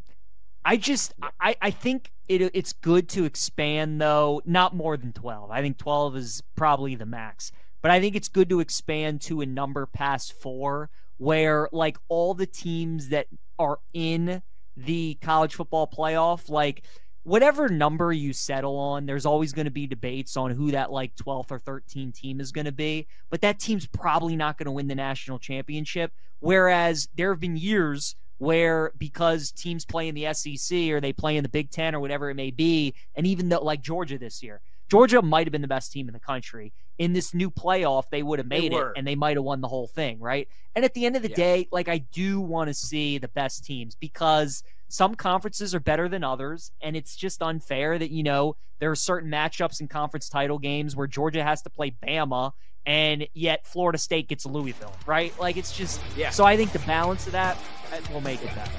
I 0.64 0.78
just 0.78 1.14
I, 1.40 1.56
I 1.62 1.70
think 1.70 2.12
it 2.28 2.42
it's 2.56 2.74
good 2.74 3.08
to 3.10 3.26
expand 3.26 4.02
though, 4.02 4.42
not 4.46 4.76
more 4.76 4.98
than 4.98 5.14
twelve. 5.14 5.52
I 5.52 5.62
think 5.62 5.78
twelve 5.78 6.16
is 6.16 6.42
probably 6.56 6.96
the 6.96 7.06
max, 7.06 7.52
but 7.84 7.92
I 7.92 8.00
think 8.00 8.16
it's 8.16 8.30
good 8.30 8.50
to 8.50 8.60
expand 8.60 9.22
to 9.22 9.42
a 9.42 9.46
number 9.46 9.86
past 9.86 10.34
four 10.34 10.90
where 11.18 11.70
like 11.72 11.98
all 12.08 12.34
the 12.34 12.48
teams 12.48 13.10
that 13.10 13.28
are 13.60 13.78
in 13.94 14.42
the 14.76 15.18
college 15.22 15.54
football 15.54 15.88
playoff, 15.88 16.50
like 16.50 16.82
whatever 17.26 17.68
number 17.68 18.14
you 18.14 18.32
settle 18.34 18.78
on, 18.78 19.08
there's 19.08 19.26
always 19.26 19.52
going 19.52 19.66
to 19.66 19.72
be 19.72 19.88
debates 19.88 20.38
on 20.38 20.52
who 20.52 20.72
that 20.72 20.92
like 20.92 21.16
12th 21.16 21.52
or 21.52 21.60
13th 21.60 22.14
team 22.14 22.40
is 22.40 22.52
going 22.52 22.66
to 22.66 22.72
be. 22.72 23.08
But 23.32 23.42
that 23.42 23.60
team's 23.60 23.88
probably 23.88 24.36
not 24.36 24.58
going 24.60 24.68
to 24.68 24.72
win 24.72 24.88
the 24.88 24.96
national 24.96 25.40
championship. 25.40 26.14
Whereas 26.40 27.10
there 27.16 27.32
have 27.34 27.40
been 27.40 27.58
years 27.58 28.16
where 28.38 28.92
because 28.98 29.52
teams 29.52 29.86
play 29.86 30.08
in 30.08 30.14
the 30.14 30.32
SEC 30.34 30.92
or 30.92 31.02
they 31.02 31.14
play 31.14 31.36
in 31.36 31.44
the 31.44 31.50
Big 31.50 31.72
Ten 31.72 31.96
or 31.96 32.00
whatever 32.00 32.30
it 32.30 32.36
may 32.36 32.52
be, 32.52 32.94
and 33.16 33.26
even 33.26 33.50
though 33.50 33.60
like 33.60 33.82
Georgia 33.82 34.20
this 34.20 34.44
year, 34.44 34.62
Georgia 34.88 35.22
might 35.24 35.48
have 35.48 35.52
been 35.52 35.64
the 35.64 35.68
best 35.68 35.92
team 35.92 36.08
in 36.08 36.14
the 36.14 36.20
country. 36.20 36.74
In 37.00 37.14
this 37.14 37.34
new 37.34 37.50
playoff, 37.50 38.04
they 38.12 38.22
would 38.22 38.38
have 38.38 38.48
made 38.48 38.72
it 38.72 38.86
and 38.96 39.06
they 39.08 39.16
might 39.16 39.36
have 39.36 39.44
won 39.44 39.62
the 39.62 39.68
whole 39.68 39.88
thing, 39.88 40.20
right? 40.20 40.48
And 40.76 40.86
at 40.86 40.94
the 40.94 41.06
end 41.08 41.16
of 41.16 41.24
the 41.24 41.30
Yeah. 41.30 41.36
day, 41.36 41.68
like 41.72 41.90
I 41.90 41.98
do 41.98 42.40
want 42.40 42.68
to 42.68 42.74
see 42.74 43.18
the 43.18 43.28
best 43.30 43.66
teams 43.66 43.96
because 43.96 44.64
some 44.88 45.16
conferences 45.16 45.74
are 45.76 45.80
better 45.80 46.08
than 46.08 46.24
others, 46.24 46.72
and 46.82 46.96
it's 46.96 47.16
just 47.16 47.42
unfair 47.42 47.98
that 47.98 48.12
you 48.12 48.24
know 48.24 48.56
there 48.80 48.92
are 48.92 48.96
certain 48.96 49.30
matchups 49.32 49.82
in 49.82 49.88
conference 49.88 50.30
title 50.30 50.60
games 50.60 50.96
where 50.96 51.08
Georgia 51.08 51.44
has 51.44 51.62
to 51.64 51.70
play 51.70 51.92
Bama, 52.06 52.52
and 52.86 53.28
yet 53.34 53.66
Florida 53.66 53.98
State 53.98 54.28
gets 54.28 54.46
Louisville, 54.46 54.94
right? 55.06 55.34
Like 55.40 55.58
it's 55.58 55.76
just 55.76 56.00
Yeah. 56.16 56.30
So 56.30 56.46
I 56.46 56.56
think 56.58 56.72
the 56.72 56.80
balance 56.80 57.26
of 57.26 57.32
that 57.34 57.58
uh, 57.92 57.98
will 58.14 58.22
make 58.22 58.42
it 58.44 58.54
better. 58.56 58.72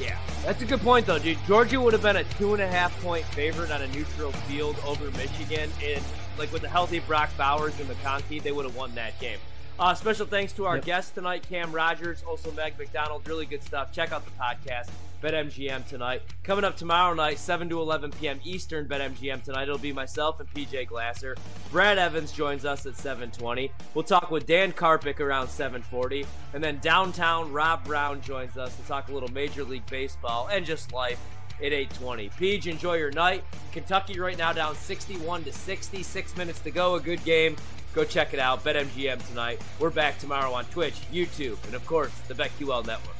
Yeah, 0.00 0.18
that's 0.44 0.60
a 0.60 0.66
good 0.66 0.80
point 0.80 1.06
though, 1.06 1.18
dude. 1.18 1.38
Georgia 1.46 1.80
would 1.80 1.94
have 1.94 2.02
been 2.02 2.16
a 2.16 2.24
two 2.24 2.52
and 2.52 2.62
a 2.62 2.68
half 2.68 2.98
point 3.02 3.24
favorite 3.24 3.70
on 3.70 3.80
a 3.82 3.88
neutral 3.88 4.30
field 4.32 4.76
over 4.86 5.10
Michigan, 5.12 5.70
and 5.82 6.02
like 6.38 6.52
with 6.52 6.62
the 6.62 6.68
healthy 6.68 6.98
Brock 7.00 7.30
Bowers 7.38 7.78
and 7.80 7.88
McConkey, 7.88 8.42
they 8.42 8.52
would 8.52 8.66
have 8.66 8.76
won 8.76 8.94
that 8.94 9.18
game. 9.18 9.38
Uh, 9.78 9.94
special 9.94 10.26
thanks 10.26 10.52
to 10.54 10.66
our 10.66 10.76
Yep. 10.76 10.84
guest 10.84 11.14
tonight, 11.14 11.46
Cam 11.48 11.72
Rogers, 11.72 12.22
also 12.26 12.50
Meg 12.52 12.78
McDonald. 12.78 13.26
Really 13.26 13.44
good 13.46 13.62
stuff. 13.62 13.90
Check 13.92 14.12
out 14.12 14.24
the 14.24 14.30
podcast. 14.32 14.88
BetMGM 15.26 15.88
tonight. 15.88 16.22
Coming 16.44 16.64
up 16.64 16.76
tomorrow 16.76 17.12
night, 17.12 17.40
7 17.40 17.68
to 17.70 17.80
11 17.80 18.12
p.m. 18.12 18.38
Eastern, 18.44 18.86
BetMGM 18.86 19.42
tonight. 19.42 19.64
It'll 19.64 19.76
be 19.76 19.92
myself 19.92 20.38
and 20.38 20.48
PJ 20.54 20.86
Glasser. 20.86 21.36
Brad 21.72 21.98
Evans 21.98 22.30
joins 22.30 22.64
us 22.64 22.86
at 22.86 22.96
720. 22.96 23.72
We'll 23.94 24.04
talk 24.04 24.30
with 24.30 24.46
Dan 24.46 24.72
Karpik 24.72 25.18
around 25.18 25.48
740. 25.48 26.24
And 26.54 26.62
then 26.62 26.78
downtown, 26.78 27.52
Rob 27.52 27.84
Brown 27.84 28.20
joins 28.20 28.56
us 28.56 28.76
to 28.76 28.82
talk 28.82 29.08
a 29.08 29.12
little 29.12 29.28
Major 29.30 29.64
League 29.64 29.86
Baseball 29.86 30.48
and 30.52 30.64
just 30.64 30.92
life 30.92 31.18
at 31.58 31.72
820. 31.72 32.28
Peach, 32.38 32.68
enjoy 32.68 32.94
your 32.94 33.10
night. 33.10 33.42
Kentucky 33.72 34.20
right 34.20 34.38
now 34.38 34.52
down 34.52 34.76
61 34.76 35.42
to 35.42 35.52
60. 35.52 36.04
Six 36.04 36.36
minutes 36.36 36.60
to 36.60 36.70
go. 36.70 36.94
A 36.94 37.00
good 37.00 37.24
game. 37.24 37.56
Go 37.96 38.04
check 38.04 38.32
it 38.32 38.38
out. 38.38 38.62
BetMGM 38.62 39.26
tonight. 39.26 39.60
We're 39.80 39.90
back 39.90 40.20
tomorrow 40.20 40.52
on 40.52 40.66
Twitch, 40.66 40.94
YouTube, 41.12 41.56
and 41.64 41.74
of 41.74 41.84
course, 41.84 42.12
the 42.28 42.34
BetQL 42.34 42.86
Network. 42.86 43.15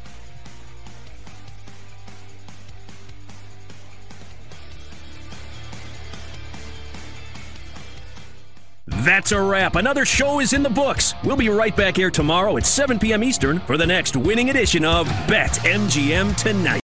That's 8.87 9.33
a 9.33 9.41
wrap. 9.41 9.75
Another 9.77 10.05
show 10.05 10.41
is 10.41 10.53
in 10.53 10.63
the 10.63 10.71
books. 10.71 11.15
We'll 11.25 11.37
be 11.37 11.49
right 11.49 11.75
back 11.75 11.97
here 11.97 12.11
tomorrow 12.11 12.57
at 12.57 12.67
7 12.67 12.99
p.m. 12.99 13.25
Eastern 13.25 13.59
for 13.61 13.77
the 13.77 13.87
next 13.87 14.17
winning 14.17 14.51
edition 14.51 14.85
of 14.85 15.07
Bet 15.27 15.51
MGM 15.65 16.37
Tonight. 16.37 16.75